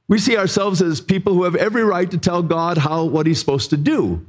We 0.08 0.20
see 0.20 0.38
ourselves 0.38 0.82
as 0.82 1.02
people 1.02 1.34
who 1.34 1.44
have 1.44 1.56
every 1.56 1.84
right 1.84 2.10
to 2.12 2.18
tell 2.18 2.44
God 2.44 2.78
how 2.78 3.04
what 3.04 3.26
he's 3.26 3.40
supposed 3.40 3.70
to 3.72 3.78
do. 3.78 4.26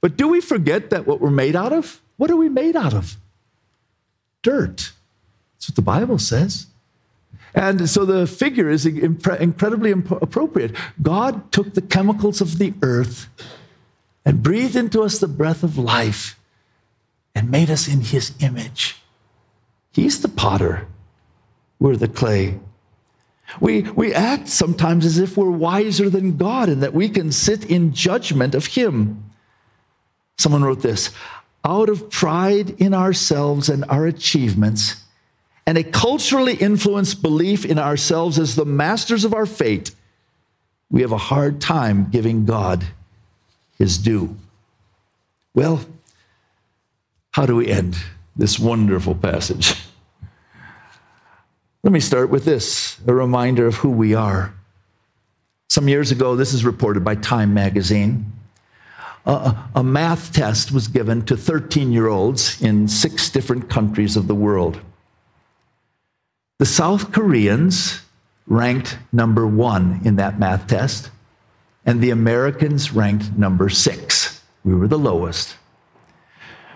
But 0.00 0.16
do 0.16 0.28
we 0.28 0.40
forget 0.40 0.90
that 0.90 1.06
what 1.06 1.20
we're 1.20 1.30
made 1.30 1.56
out 1.56 1.72
of? 1.72 2.00
What 2.16 2.30
are 2.30 2.36
we 2.36 2.48
made 2.48 2.76
out 2.76 2.94
of? 2.94 3.16
Dirt. 4.42 4.92
That's 5.56 5.70
what 5.70 5.76
the 5.76 5.82
Bible 5.82 6.18
says. 6.18 6.66
And 7.54 7.88
so 7.88 8.04
the 8.04 8.26
figure 8.26 8.68
is 8.68 8.84
incredibly 8.84 9.92
appropriate. 9.92 10.74
God 11.00 11.52
took 11.52 11.74
the 11.74 11.82
chemicals 11.82 12.40
of 12.40 12.58
the 12.58 12.74
earth 12.82 13.28
and 14.24 14.42
breathed 14.42 14.74
into 14.74 15.02
us 15.02 15.18
the 15.18 15.28
breath 15.28 15.62
of 15.62 15.78
life 15.78 16.38
and 17.34 17.50
made 17.50 17.70
us 17.70 17.86
in 17.86 18.00
his 18.00 18.32
image. 18.40 18.96
He's 19.92 20.20
the 20.20 20.28
potter, 20.28 20.88
we're 21.78 21.96
the 21.96 22.08
clay. 22.08 22.58
We, 23.60 23.82
we 23.82 24.12
act 24.14 24.48
sometimes 24.48 25.04
as 25.04 25.18
if 25.18 25.36
we're 25.36 25.50
wiser 25.50 26.08
than 26.10 26.36
God 26.36 26.68
and 26.68 26.82
that 26.82 26.94
we 26.94 27.08
can 27.08 27.30
sit 27.30 27.70
in 27.70 27.92
judgment 27.92 28.54
of 28.54 28.66
him. 28.66 29.30
Someone 30.38 30.64
wrote 30.64 30.82
this 30.82 31.10
out 31.64 31.88
of 31.88 32.10
pride 32.10 32.70
in 32.80 32.94
ourselves 32.94 33.68
and 33.68 33.84
our 33.84 34.06
achievements 34.06 35.03
and 35.66 35.78
a 35.78 35.84
culturally 35.84 36.54
influenced 36.54 37.22
belief 37.22 37.64
in 37.64 37.78
ourselves 37.78 38.38
as 38.38 38.54
the 38.54 38.64
masters 38.64 39.24
of 39.24 39.34
our 39.34 39.46
fate, 39.46 39.92
we 40.90 41.00
have 41.02 41.12
a 41.12 41.18
hard 41.18 41.60
time 41.60 42.08
giving 42.10 42.44
God 42.44 42.84
his 43.78 43.98
due. 43.98 44.36
Well, 45.54 45.80
how 47.30 47.46
do 47.46 47.56
we 47.56 47.68
end 47.68 47.96
this 48.36 48.58
wonderful 48.58 49.14
passage? 49.14 49.74
Let 51.82 51.92
me 51.92 52.00
start 52.00 52.30
with 52.30 52.44
this 52.44 52.98
a 53.06 53.12
reminder 53.12 53.66
of 53.66 53.76
who 53.76 53.90
we 53.90 54.14
are. 54.14 54.54
Some 55.68 55.88
years 55.88 56.10
ago, 56.10 56.36
this 56.36 56.54
is 56.54 56.64
reported 56.64 57.04
by 57.04 57.16
Time 57.16 57.52
magazine. 57.52 58.32
A 59.26 59.82
math 59.82 60.32
test 60.32 60.70
was 60.70 60.86
given 60.86 61.24
to 61.24 61.36
13 61.36 61.92
year 61.92 62.08
olds 62.08 62.60
in 62.60 62.86
six 62.88 63.30
different 63.30 63.70
countries 63.70 64.16
of 64.16 64.28
the 64.28 64.34
world. 64.34 64.80
The 66.58 66.66
South 66.66 67.10
Koreans 67.10 68.00
ranked 68.46 68.96
number 69.12 69.44
one 69.44 70.00
in 70.04 70.14
that 70.16 70.38
math 70.38 70.68
test, 70.68 71.10
and 71.84 72.00
the 72.00 72.10
Americans 72.10 72.92
ranked 72.92 73.36
number 73.36 73.68
six. 73.68 74.40
We 74.64 74.74
were 74.74 74.86
the 74.86 74.98
lowest. 74.98 75.56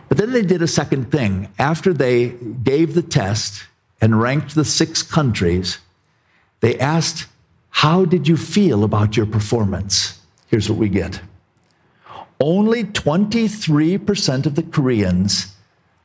But 0.08 0.18
then 0.18 0.32
they 0.32 0.42
did 0.42 0.62
a 0.62 0.66
second 0.66 1.12
thing. 1.12 1.48
After 1.60 1.92
they 1.92 2.30
gave 2.30 2.94
the 2.94 3.02
test 3.02 3.66
and 4.00 4.20
ranked 4.20 4.56
the 4.56 4.64
six 4.64 5.02
countries, 5.02 5.78
they 6.58 6.76
asked, 6.80 7.26
How 7.70 8.04
did 8.04 8.26
you 8.26 8.36
feel 8.36 8.82
about 8.82 9.16
your 9.16 9.26
performance? 9.26 10.20
Here's 10.48 10.68
what 10.68 10.78
we 10.78 10.88
get. 10.88 11.20
Only 12.40 12.82
23% 12.82 14.46
of 14.46 14.56
the 14.56 14.62
Koreans 14.64 15.54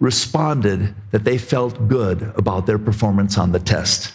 responded 0.04 0.94
that 1.12 1.24
they 1.24 1.38
felt 1.38 1.88
good 1.88 2.34
about 2.36 2.66
their 2.66 2.78
performance 2.78 3.38
on 3.38 3.54
the 3.54 3.60
test. 3.60 4.14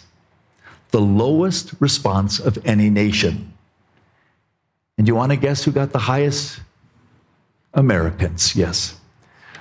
The 0.91 1.01
lowest 1.01 1.73
response 1.79 2.37
of 2.39 2.63
any 2.63 2.91
nation. 2.91 3.51
And 4.99 5.07
you 5.07 5.15
want 5.15 5.31
to 5.31 5.35
guess 5.35 5.63
who 5.63 5.71
got 5.71 5.91
the 5.91 5.97
highest? 5.97 6.59
Americans, 7.73 8.55
yes. 8.55 8.99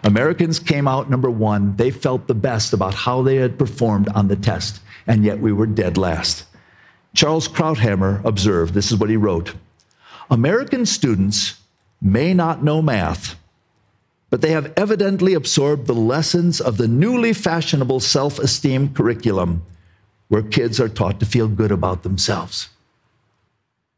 Americans 0.05 0.59
came 0.59 0.87
out 0.87 1.09
number 1.09 1.31
one. 1.31 1.75
They 1.77 1.91
felt 1.91 2.27
the 2.27 2.35
best 2.35 2.75
about 2.75 2.93
how 2.93 3.23
they 3.23 3.37
had 3.37 3.59
performed 3.59 4.11
on 4.11 4.29
the 4.29 4.37
test, 4.37 4.83
and 5.07 5.25
yet 5.25 5.41
we 5.41 5.55
were 5.55 5.67
dead 5.67 5.97
last. 5.97 6.45
Charles 7.15 7.49
Krauthammer 7.49 8.23
observed 8.27 8.75
this 8.75 8.93
is 8.93 8.99
what 8.99 9.09
he 9.09 9.17
wrote 9.17 9.55
American 10.31 10.85
students 10.85 11.59
may 12.03 12.35
not 12.35 12.63
know 12.63 12.83
math, 12.83 13.38
but 14.31 14.41
they 14.41 14.51
have 14.51 14.73
evidently 14.77 15.35
absorbed 15.35 15.87
the 15.87 15.95
lessons 15.95 16.61
of 16.61 16.77
the 16.77 16.89
newly 16.89 17.33
fashionable 17.33 18.01
self 18.01 18.39
esteem 18.39 18.93
curriculum 18.93 19.63
where 20.29 20.43
kids 20.43 20.79
are 20.79 20.89
taught 20.89 21.19
to 21.21 21.27
feel 21.27 21.49
good 21.49 21.73
about 21.73 22.03
themselves. 22.03 22.69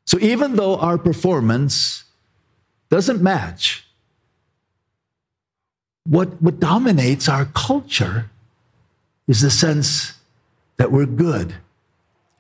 So 0.07 0.19
even 0.21 0.57
though 0.57 0.77
our 0.77 0.99
performance 0.99 2.05
doesn't 2.89 3.23
match, 3.23 3.85
what, 6.05 6.41
what 6.41 6.61
dominates 6.61 7.29
our 7.29 7.47
culture 7.47 8.31
is 9.29 9.43
the 9.43 9.51
sense 9.51 10.15
that 10.77 10.91
we're 10.91 11.07
good. 11.07 11.55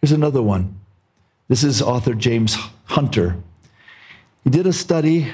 Here's 0.01 0.12
another 0.12 0.43
one. 0.43 0.80
This 1.49 1.62
is 1.62 1.82
author 1.82 2.14
James 2.14 2.57
Hunter. 2.84 3.36
He 4.45 4.51
did 4.51 4.66
a 4.66 4.72
study 4.72 5.32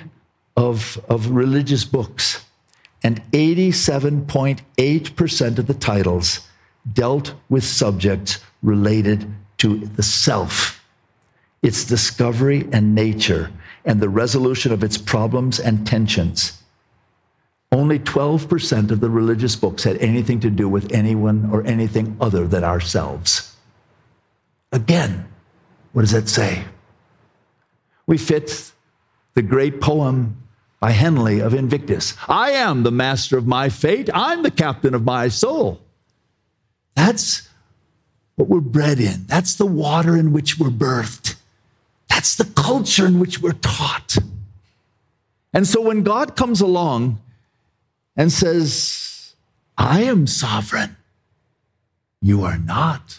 of, 0.57 1.01
of 1.09 1.31
religious 1.31 1.85
books, 1.85 2.45
and 3.07 3.23
87.8% 3.31 5.59
of 5.59 5.67
the 5.69 5.75
titles 5.75 6.41
dealt 6.93 7.35
with 7.49 7.63
subjects 7.63 8.41
related 8.65 9.33
to 9.59 9.87
the 9.87 10.03
self, 10.03 10.85
its 11.63 11.85
discovery 11.85 12.67
and 12.73 12.97
nature, 12.97 13.53
and 13.85 14.01
the 14.01 14.09
resolution 14.09 14.73
of 14.73 14.83
its 14.83 14.99
problems 14.99 15.61
and 15.61 15.87
tensions. 15.87 16.61
Only 17.71 18.01
12% 18.01 18.91
of 18.91 18.99
the 18.99 19.09
religious 19.09 19.55
books 19.55 19.85
had 19.85 19.99
anything 19.99 20.41
to 20.41 20.51
do 20.51 20.69
with 20.69 20.93
anyone 20.93 21.49
or 21.53 21.65
anything 21.65 22.17
other 22.21 22.49
than 22.49 22.65
ourselves. 22.65 23.55
Again, 24.73 25.29
what 25.93 26.03
does 26.03 26.11
that 26.11 26.29
say? 26.29 26.65
We 28.09 28.19
fit 28.19 28.73
the 29.35 29.43
great 29.43 29.81
poem 29.81 30.43
by 30.87 30.93
Henley 30.93 31.41
of 31.41 31.53
Invictus. 31.53 32.15
I 32.29 32.53
am 32.53 32.85
the 32.85 32.93
master 32.93 33.37
of 33.37 33.45
my 33.45 33.69
fate. 33.69 34.09
I'm 34.15 34.45
the 34.45 34.53
captain 34.53 34.95
of 34.95 35.03
my 35.03 35.27
soul. 35.27 35.81
That's 36.95 37.49
what 38.37 38.49
we're 38.49 38.61
bred 38.61 39.01
in. 39.01 39.25
That's 39.27 39.57
the 39.57 39.67
water 39.67 40.17
in 40.17 40.33
which 40.33 40.61
we're 40.61 40.69
birthed. 40.69 41.35
That's 42.09 42.37
the 42.37 42.45
culture 42.45 43.05
in 43.05 43.19
which 43.19 43.43
we're 43.43 43.55
taught. 43.55 44.17
And 45.53 45.67
so 45.67 45.81
when 45.81 46.05
God 46.05 46.37
comes 46.37 46.61
along 46.61 47.21
and 48.17 48.31
says, 48.31 49.35
I 49.77 50.05
am 50.05 50.29
sovereign, 50.29 50.97
you 52.23 52.45
are 52.45 52.59
not. 52.59 53.19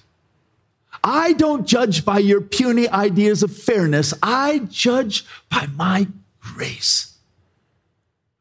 I 1.03 1.33
don't 1.33 1.67
judge 1.67 2.05
by 2.05 2.19
your 2.19 2.39
puny 2.39 2.87
ideas 2.87 3.43
of 3.43 3.53
fairness. 3.53 4.13
I 4.23 4.59
judge 4.69 5.25
by 5.51 5.67
my 5.75 6.07
grace. 6.39 7.15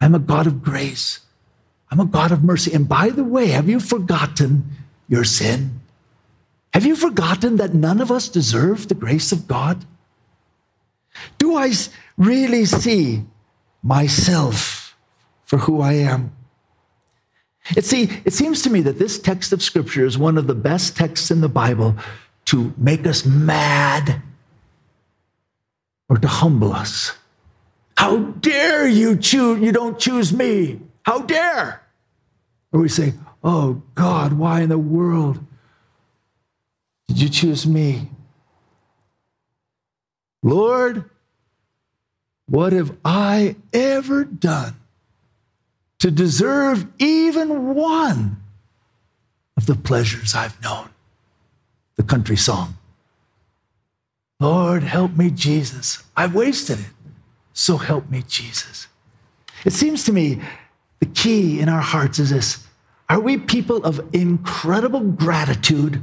I'm 0.00 0.14
a 0.14 0.18
God 0.18 0.46
of 0.46 0.62
grace. 0.62 1.20
I'm 1.90 2.00
a 2.00 2.06
God 2.06 2.32
of 2.32 2.42
mercy. 2.42 2.72
And 2.72 2.88
by 2.88 3.10
the 3.10 3.24
way, 3.24 3.48
have 3.48 3.68
you 3.68 3.80
forgotten 3.80 4.64
your 5.08 5.24
sin? 5.24 5.80
Have 6.74 6.84
you 6.84 6.96
forgotten 6.96 7.56
that 7.56 7.74
none 7.74 8.00
of 8.00 8.10
us 8.10 8.28
deserve 8.28 8.88
the 8.88 8.94
grace 8.94 9.32
of 9.32 9.48
God? 9.48 9.84
Do 11.38 11.56
I 11.56 11.72
really 12.18 12.64
see 12.66 13.24
myself 13.82 14.94
for 15.44 15.58
who 15.58 15.80
I 15.80 15.94
am? 15.94 16.32
It, 17.74 17.84
see, 17.84 18.10
it 18.24 18.32
seems 18.32 18.62
to 18.62 18.70
me 18.70 18.80
that 18.82 18.98
this 18.98 19.18
text 19.18 19.52
of 19.52 19.62
Scripture 19.62 20.04
is 20.04 20.18
one 20.18 20.38
of 20.38 20.46
the 20.46 20.54
best 20.54 20.96
texts 20.96 21.30
in 21.30 21.40
the 21.40 21.48
Bible 21.48 21.96
to 22.46 22.72
make 22.76 23.06
us 23.06 23.24
mad 23.24 24.22
or 26.08 26.16
to 26.18 26.28
humble 26.28 26.72
us. 26.72 27.12
How 27.96 28.18
dare 28.18 28.86
you 28.86 29.16
choose, 29.16 29.60
you 29.60 29.72
don't 29.72 29.98
choose 29.98 30.32
me? 30.32 30.80
How 31.02 31.20
dare? 31.20 31.82
Or 32.72 32.80
we 32.80 32.88
say, 32.88 33.14
Oh 33.42 33.82
God, 33.94 34.34
why 34.34 34.60
in 34.60 34.68
the 34.68 34.78
world 34.78 35.38
did 37.08 37.20
you 37.20 37.28
choose 37.28 37.66
me? 37.66 38.10
Lord, 40.42 41.08
what 42.48 42.72
have 42.72 42.96
I 43.04 43.56
ever 43.72 44.24
done 44.24 44.76
to 45.98 46.10
deserve 46.10 46.86
even 46.98 47.74
one 47.74 48.42
of 49.56 49.66
the 49.66 49.74
pleasures 49.74 50.34
I've 50.34 50.60
known? 50.62 50.90
The 51.96 52.02
country 52.02 52.36
song. 52.36 52.76
Lord, 54.38 54.82
help 54.82 55.16
me, 55.16 55.30
Jesus. 55.30 56.04
I've 56.16 56.34
wasted 56.34 56.80
it. 56.80 56.86
So 57.58 57.78
help 57.78 58.10
me, 58.10 58.22
Jesus. 58.28 58.86
It 59.64 59.72
seems 59.72 60.04
to 60.04 60.12
me 60.12 60.42
the 61.00 61.06
key 61.06 61.58
in 61.58 61.70
our 61.70 61.80
hearts 61.80 62.18
is 62.18 62.28
this 62.28 62.66
Are 63.08 63.18
we 63.18 63.38
people 63.38 63.82
of 63.82 64.14
incredible 64.14 65.00
gratitude? 65.00 66.02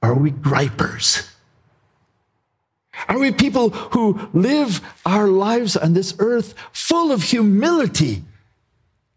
Are 0.00 0.14
we 0.14 0.30
gripers? 0.30 1.28
Are 3.08 3.18
we 3.18 3.32
people 3.32 3.70
who 3.70 4.30
live 4.32 4.80
our 5.04 5.26
lives 5.26 5.76
on 5.76 5.92
this 5.92 6.14
earth 6.20 6.54
full 6.72 7.10
of 7.10 7.24
humility 7.24 8.22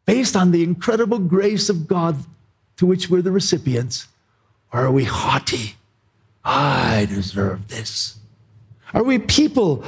based 0.08 0.36
on 0.36 0.50
the 0.50 0.64
incredible 0.64 1.20
grace 1.20 1.70
of 1.70 1.88
God 1.88 2.18
to 2.78 2.88
which 2.88 3.12
we're 3.12 3.22
the 3.22 3.32
recipients? 3.32 4.08
Or 4.74 4.80
are 4.80 4.92
we 4.92 5.04
haughty? 5.04 5.76
I 6.44 7.06
deserve 7.08 7.68
this. 7.68 8.18
Are 8.92 9.04
we 9.04 9.20
people 9.20 9.84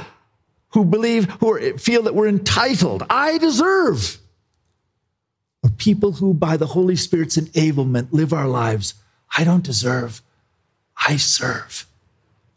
who 0.72 0.84
believe, 0.84 1.28
who 1.40 1.54
are, 1.54 1.78
feel 1.78 2.02
that 2.02 2.14
we're 2.14 2.28
entitled. 2.28 3.04
I 3.10 3.38
deserve. 3.38 4.18
Or 5.62 5.70
people 5.70 6.12
who, 6.12 6.32
by 6.32 6.56
the 6.56 6.66
Holy 6.66 6.96
Spirit's 6.96 7.36
enablement, 7.36 8.08
live 8.12 8.32
our 8.32 8.48
lives. 8.48 8.94
I 9.36 9.44
don't 9.44 9.64
deserve. 9.64 10.22
I 11.08 11.16
serve. 11.16 11.86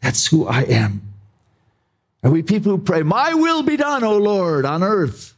That's 0.01 0.27
who 0.27 0.47
I 0.47 0.61
am. 0.61 1.01
Are 2.23 2.31
we 2.31 2.41
people 2.41 2.71
who 2.71 2.77
pray, 2.77 3.03
My 3.03 3.33
will 3.33 3.63
be 3.63 3.75
done, 3.75 4.03
O 4.03 4.17
Lord, 4.17 4.65
on 4.65 4.83
earth, 4.83 5.35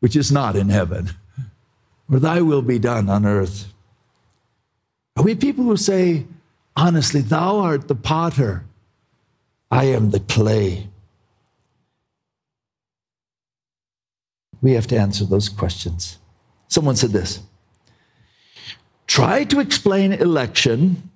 which 0.00 0.16
is 0.16 0.32
not 0.32 0.56
in 0.56 0.70
heaven, 0.70 1.10
or 2.10 2.18
Thy 2.18 2.40
will 2.40 2.62
be 2.62 2.78
done 2.78 3.10
on 3.10 3.26
earth? 3.26 3.72
Are 5.16 5.22
we 5.22 5.34
people 5.34 5.64
who 5.64 5.76
say, 5.76 6.26
Honestly, 6.74 7.20
Thou 7.20 7.58
art 7.58 7.88
the 7.88 7.94
potter, 7.94 8.64
I 9.70 9.84
am 9.84 10.10
the 10.10 10.20
clay? 10.20 10.88
We 14.62 14.72
have 14.72 14.86
to 14.86 14.96
answer 14.96 15.24
those 15.24 15.48
questions. 15.48 16.18
Someone 16.68 16.96
said 16.96 17.10
this 17.10 17.40
Try 19.06 19.44
to 19.44 19.60
explain 19.60 20.12
election, 20.12 21.10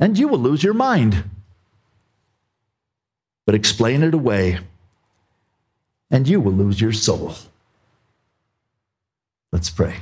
and 0.00 0.16
you 0.16 0.28
will 0.28 0.38
lose 0.38 0.62
your 0.62 0.72
mind. 0.72 1.24
But 3.44 3.54
explain 3.54 4.02
it 4.02 4.14
away, 4.14 4.60
and 6.10 6.26
you 6.26 6.40
will 6.40 6.52
lose 6.52 6.80
your 6.80 6.92
soul. 6.92 7.34
Let's 9.52 9.70
pray. 9.70 9.96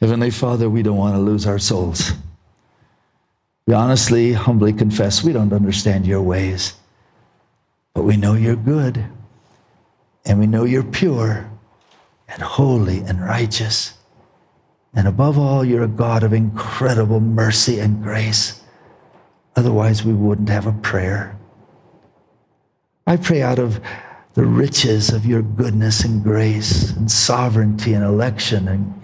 Heavenly 0.00 0.30
Father, 0.30 0.68
we 0.68 0.82
don't 0.82 0.96
want 0.96 1.14
to 1.14 1.20
lose 1.20 1.46
our 1.46 1.58
souls. 1.58 2.12
We 3.66 3.74
honestly, 3.74 4.32
humbly 4.32 4.72
confess 4.72 5.22
we 5.22 5.32
don't 5.32 5.52
understand 5.52 6.06
your 6.06 6.22
ways, 6.22 6.74
but 7.94 8.02
we 8.02 8.16
know 8.16 8.34
you're 8.34 8.56
good, 8.56 9.04
and 10.24 10.38
we 10.38 10.46
know 10.46 10.64
you're 10.64 10.82
pure, 10.82 11.50
and 12.28 12.42
holy, 12.42 12.98
and 13.00 13.20
righteous. 13.20 13.94
And 14.94 15.06
above 15.06 15.38
all, 15.38 15.64
you're 15.64 15.84
a 15.84 15.88
God 15.88 16.22
of 16.22 16.32
incredible 16.32 17.20
mercy 17.20 17.78
and 17.78 18.02
grace. 18.02 18.62
Otherwise, 19.56 20.04
we 20.04 20.12
wouldn't 20.12 20.48
have 20.48 20.66
a 20.66 20.72
prayer. 20.72 21.38
I 23.06 23.16
pray 23.16 23.42
out 23.42 23.58
of 23.58 23.80
the 24.34 24.44
riches 24.44 25.10
of 25.10 25.26
your 25.26 25.42
goodness 25.42 26.04
and 26.04 26.22
grace 26.22 26.92
and 26.92 27.10
sovereignty 27.10 27.94
and 27.94 28.04
election, 28.04 28.68
and 28.68 29.02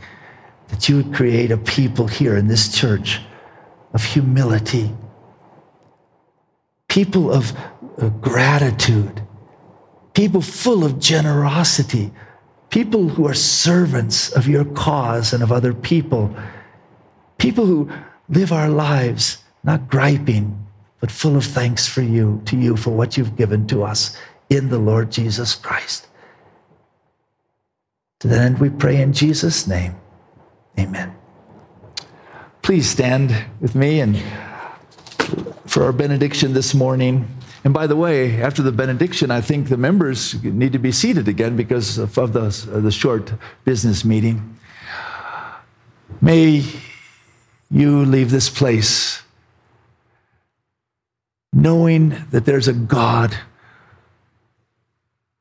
that 0.69 0.89
you 0.89 0.97
would 0.97 1.15
create 1.15 1.51
a 1.51 1.57
people 1.57 2.07
here 2.07 2.37
in 2.37 2.47
this 2.47 2.73
church 2.73 3.21
of 3.93 4.05
humility, 4.05 4.93
people 6.89 7.33
of 7.33 7.53
uh, 8.01 8.09
gratitude, 8.09 9.23
people 10.15 10.41
full 10.41 10.85
of 10.85 10.99
generosity, 10.99 12.11
people 12.71 13.09
who 13.09 13.27
are 13.27 13.35
servants 13.35 14.31
of 14.33 14.47
your 14.47 14.65
cause 14.65 15.33
and 15.33 15.43
of 15.43 15.53
other 15.53 15.73
people, 15.73 16.35
people 17.39 17.67
who 17.67 17.91
live 18.29 18.53
our 18.53 18.69
lives 18.69 19.43
not 19.63 19.89
griping, 19.89 20.67
but 21.01 21.11
full 21.11 21.37
of 21.37 21.45
thanks 21.45 21.87
for 21.87 22.03
you, 22.03 22.41
to 22.47 22.57
you 22.57 22.77
for 22.77 22.91
what 22.91 23.17
you've 23.17 23.37
given 23.37 23.67
to 23.67 23.83
us 23.83 24.17
in 24.49 24.69
the 24.69 24.79
Lord 24.79 25.11
Jesus 25.11 25.55
Christ. 25.55 26.07
To 28.21 28.29
that 28.29 28.41
end, 28.41 28.59
we 28.59 28.71
pray 28.71 29.01
in 29.03 29.13
Jesus' 29.13 29.67
name. 29.67 29.95
Amen. 30.79 31.15
Please 32.63 32.89
stand 32.89 33.37
with 33.61 33.75
me 33.75 34.01
and 34.01 34.21
for 35.67 35.85
our 35.85 35.93
benediction 35.93 36.53
this 36.53 36.75
morning. 36.75 37.29
And 37.67 37.75
by 37.75 37.89
the 37.89 37.97
way, 37.97 38.41
after 38.41 38.63
the 38.63 38.71
benediction, 38.71 39.33
I 39.33 39.41
think 39.41 39.71
the 39.71 39.77
members 39.77 40.41
need 40.45 40.73
to 40.73 40.79
be 40.79 40.93
seated 40.93 41.27
again 41.27 41.57
because 41.57 41.99
of 41.99 42.15
the, 42.15 42.81
the 42.81 42.93
short 42.93 43.33
business 43.65 44.05
meeting. 44.05 44.57
May 46.21 46.63
you 47.69 48.05
leave 48.05 48.31
this 48.31 48.49
place 48.49 49.21
knowing 51.53 52.11
that 52.31 52.45
there's 52.45 52.69
a 52.69 52.73
God 52.73 53.37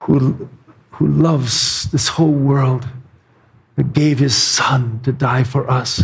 who, 0.02 0.50
who 0.94 1.08
loves 1.08 1.92
this 1.92 2.08
whole 2.08 2.32
world, 2.32 2.88
that 3.76 3.94
gave 3.94 4.18
his 4.18 4.36
son 4.36 5.00
to 5.04 5.12
die 5.12 5.44
for 5.44 5.70
us. 5.70 6.04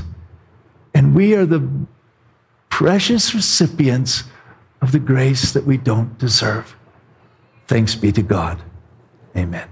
And 0.93 1.15
we 1.15 1.34
are 1.34 1.47
the 1.47 1.67
precious 2.69 3.34
recipients 3.34 4.26
of 4.82 4.91
the 4.91 4.99
grace 4.99 5.51
that 5.51 5.65
we 5.65 5.77
don't 5.77 6.17
deserve. 6.17 6.75
Thanks 7.67 7.95
be 7.95 8.11
to 8.11 8.21
God. 8.21 8.61
Amen. 9.36 9.69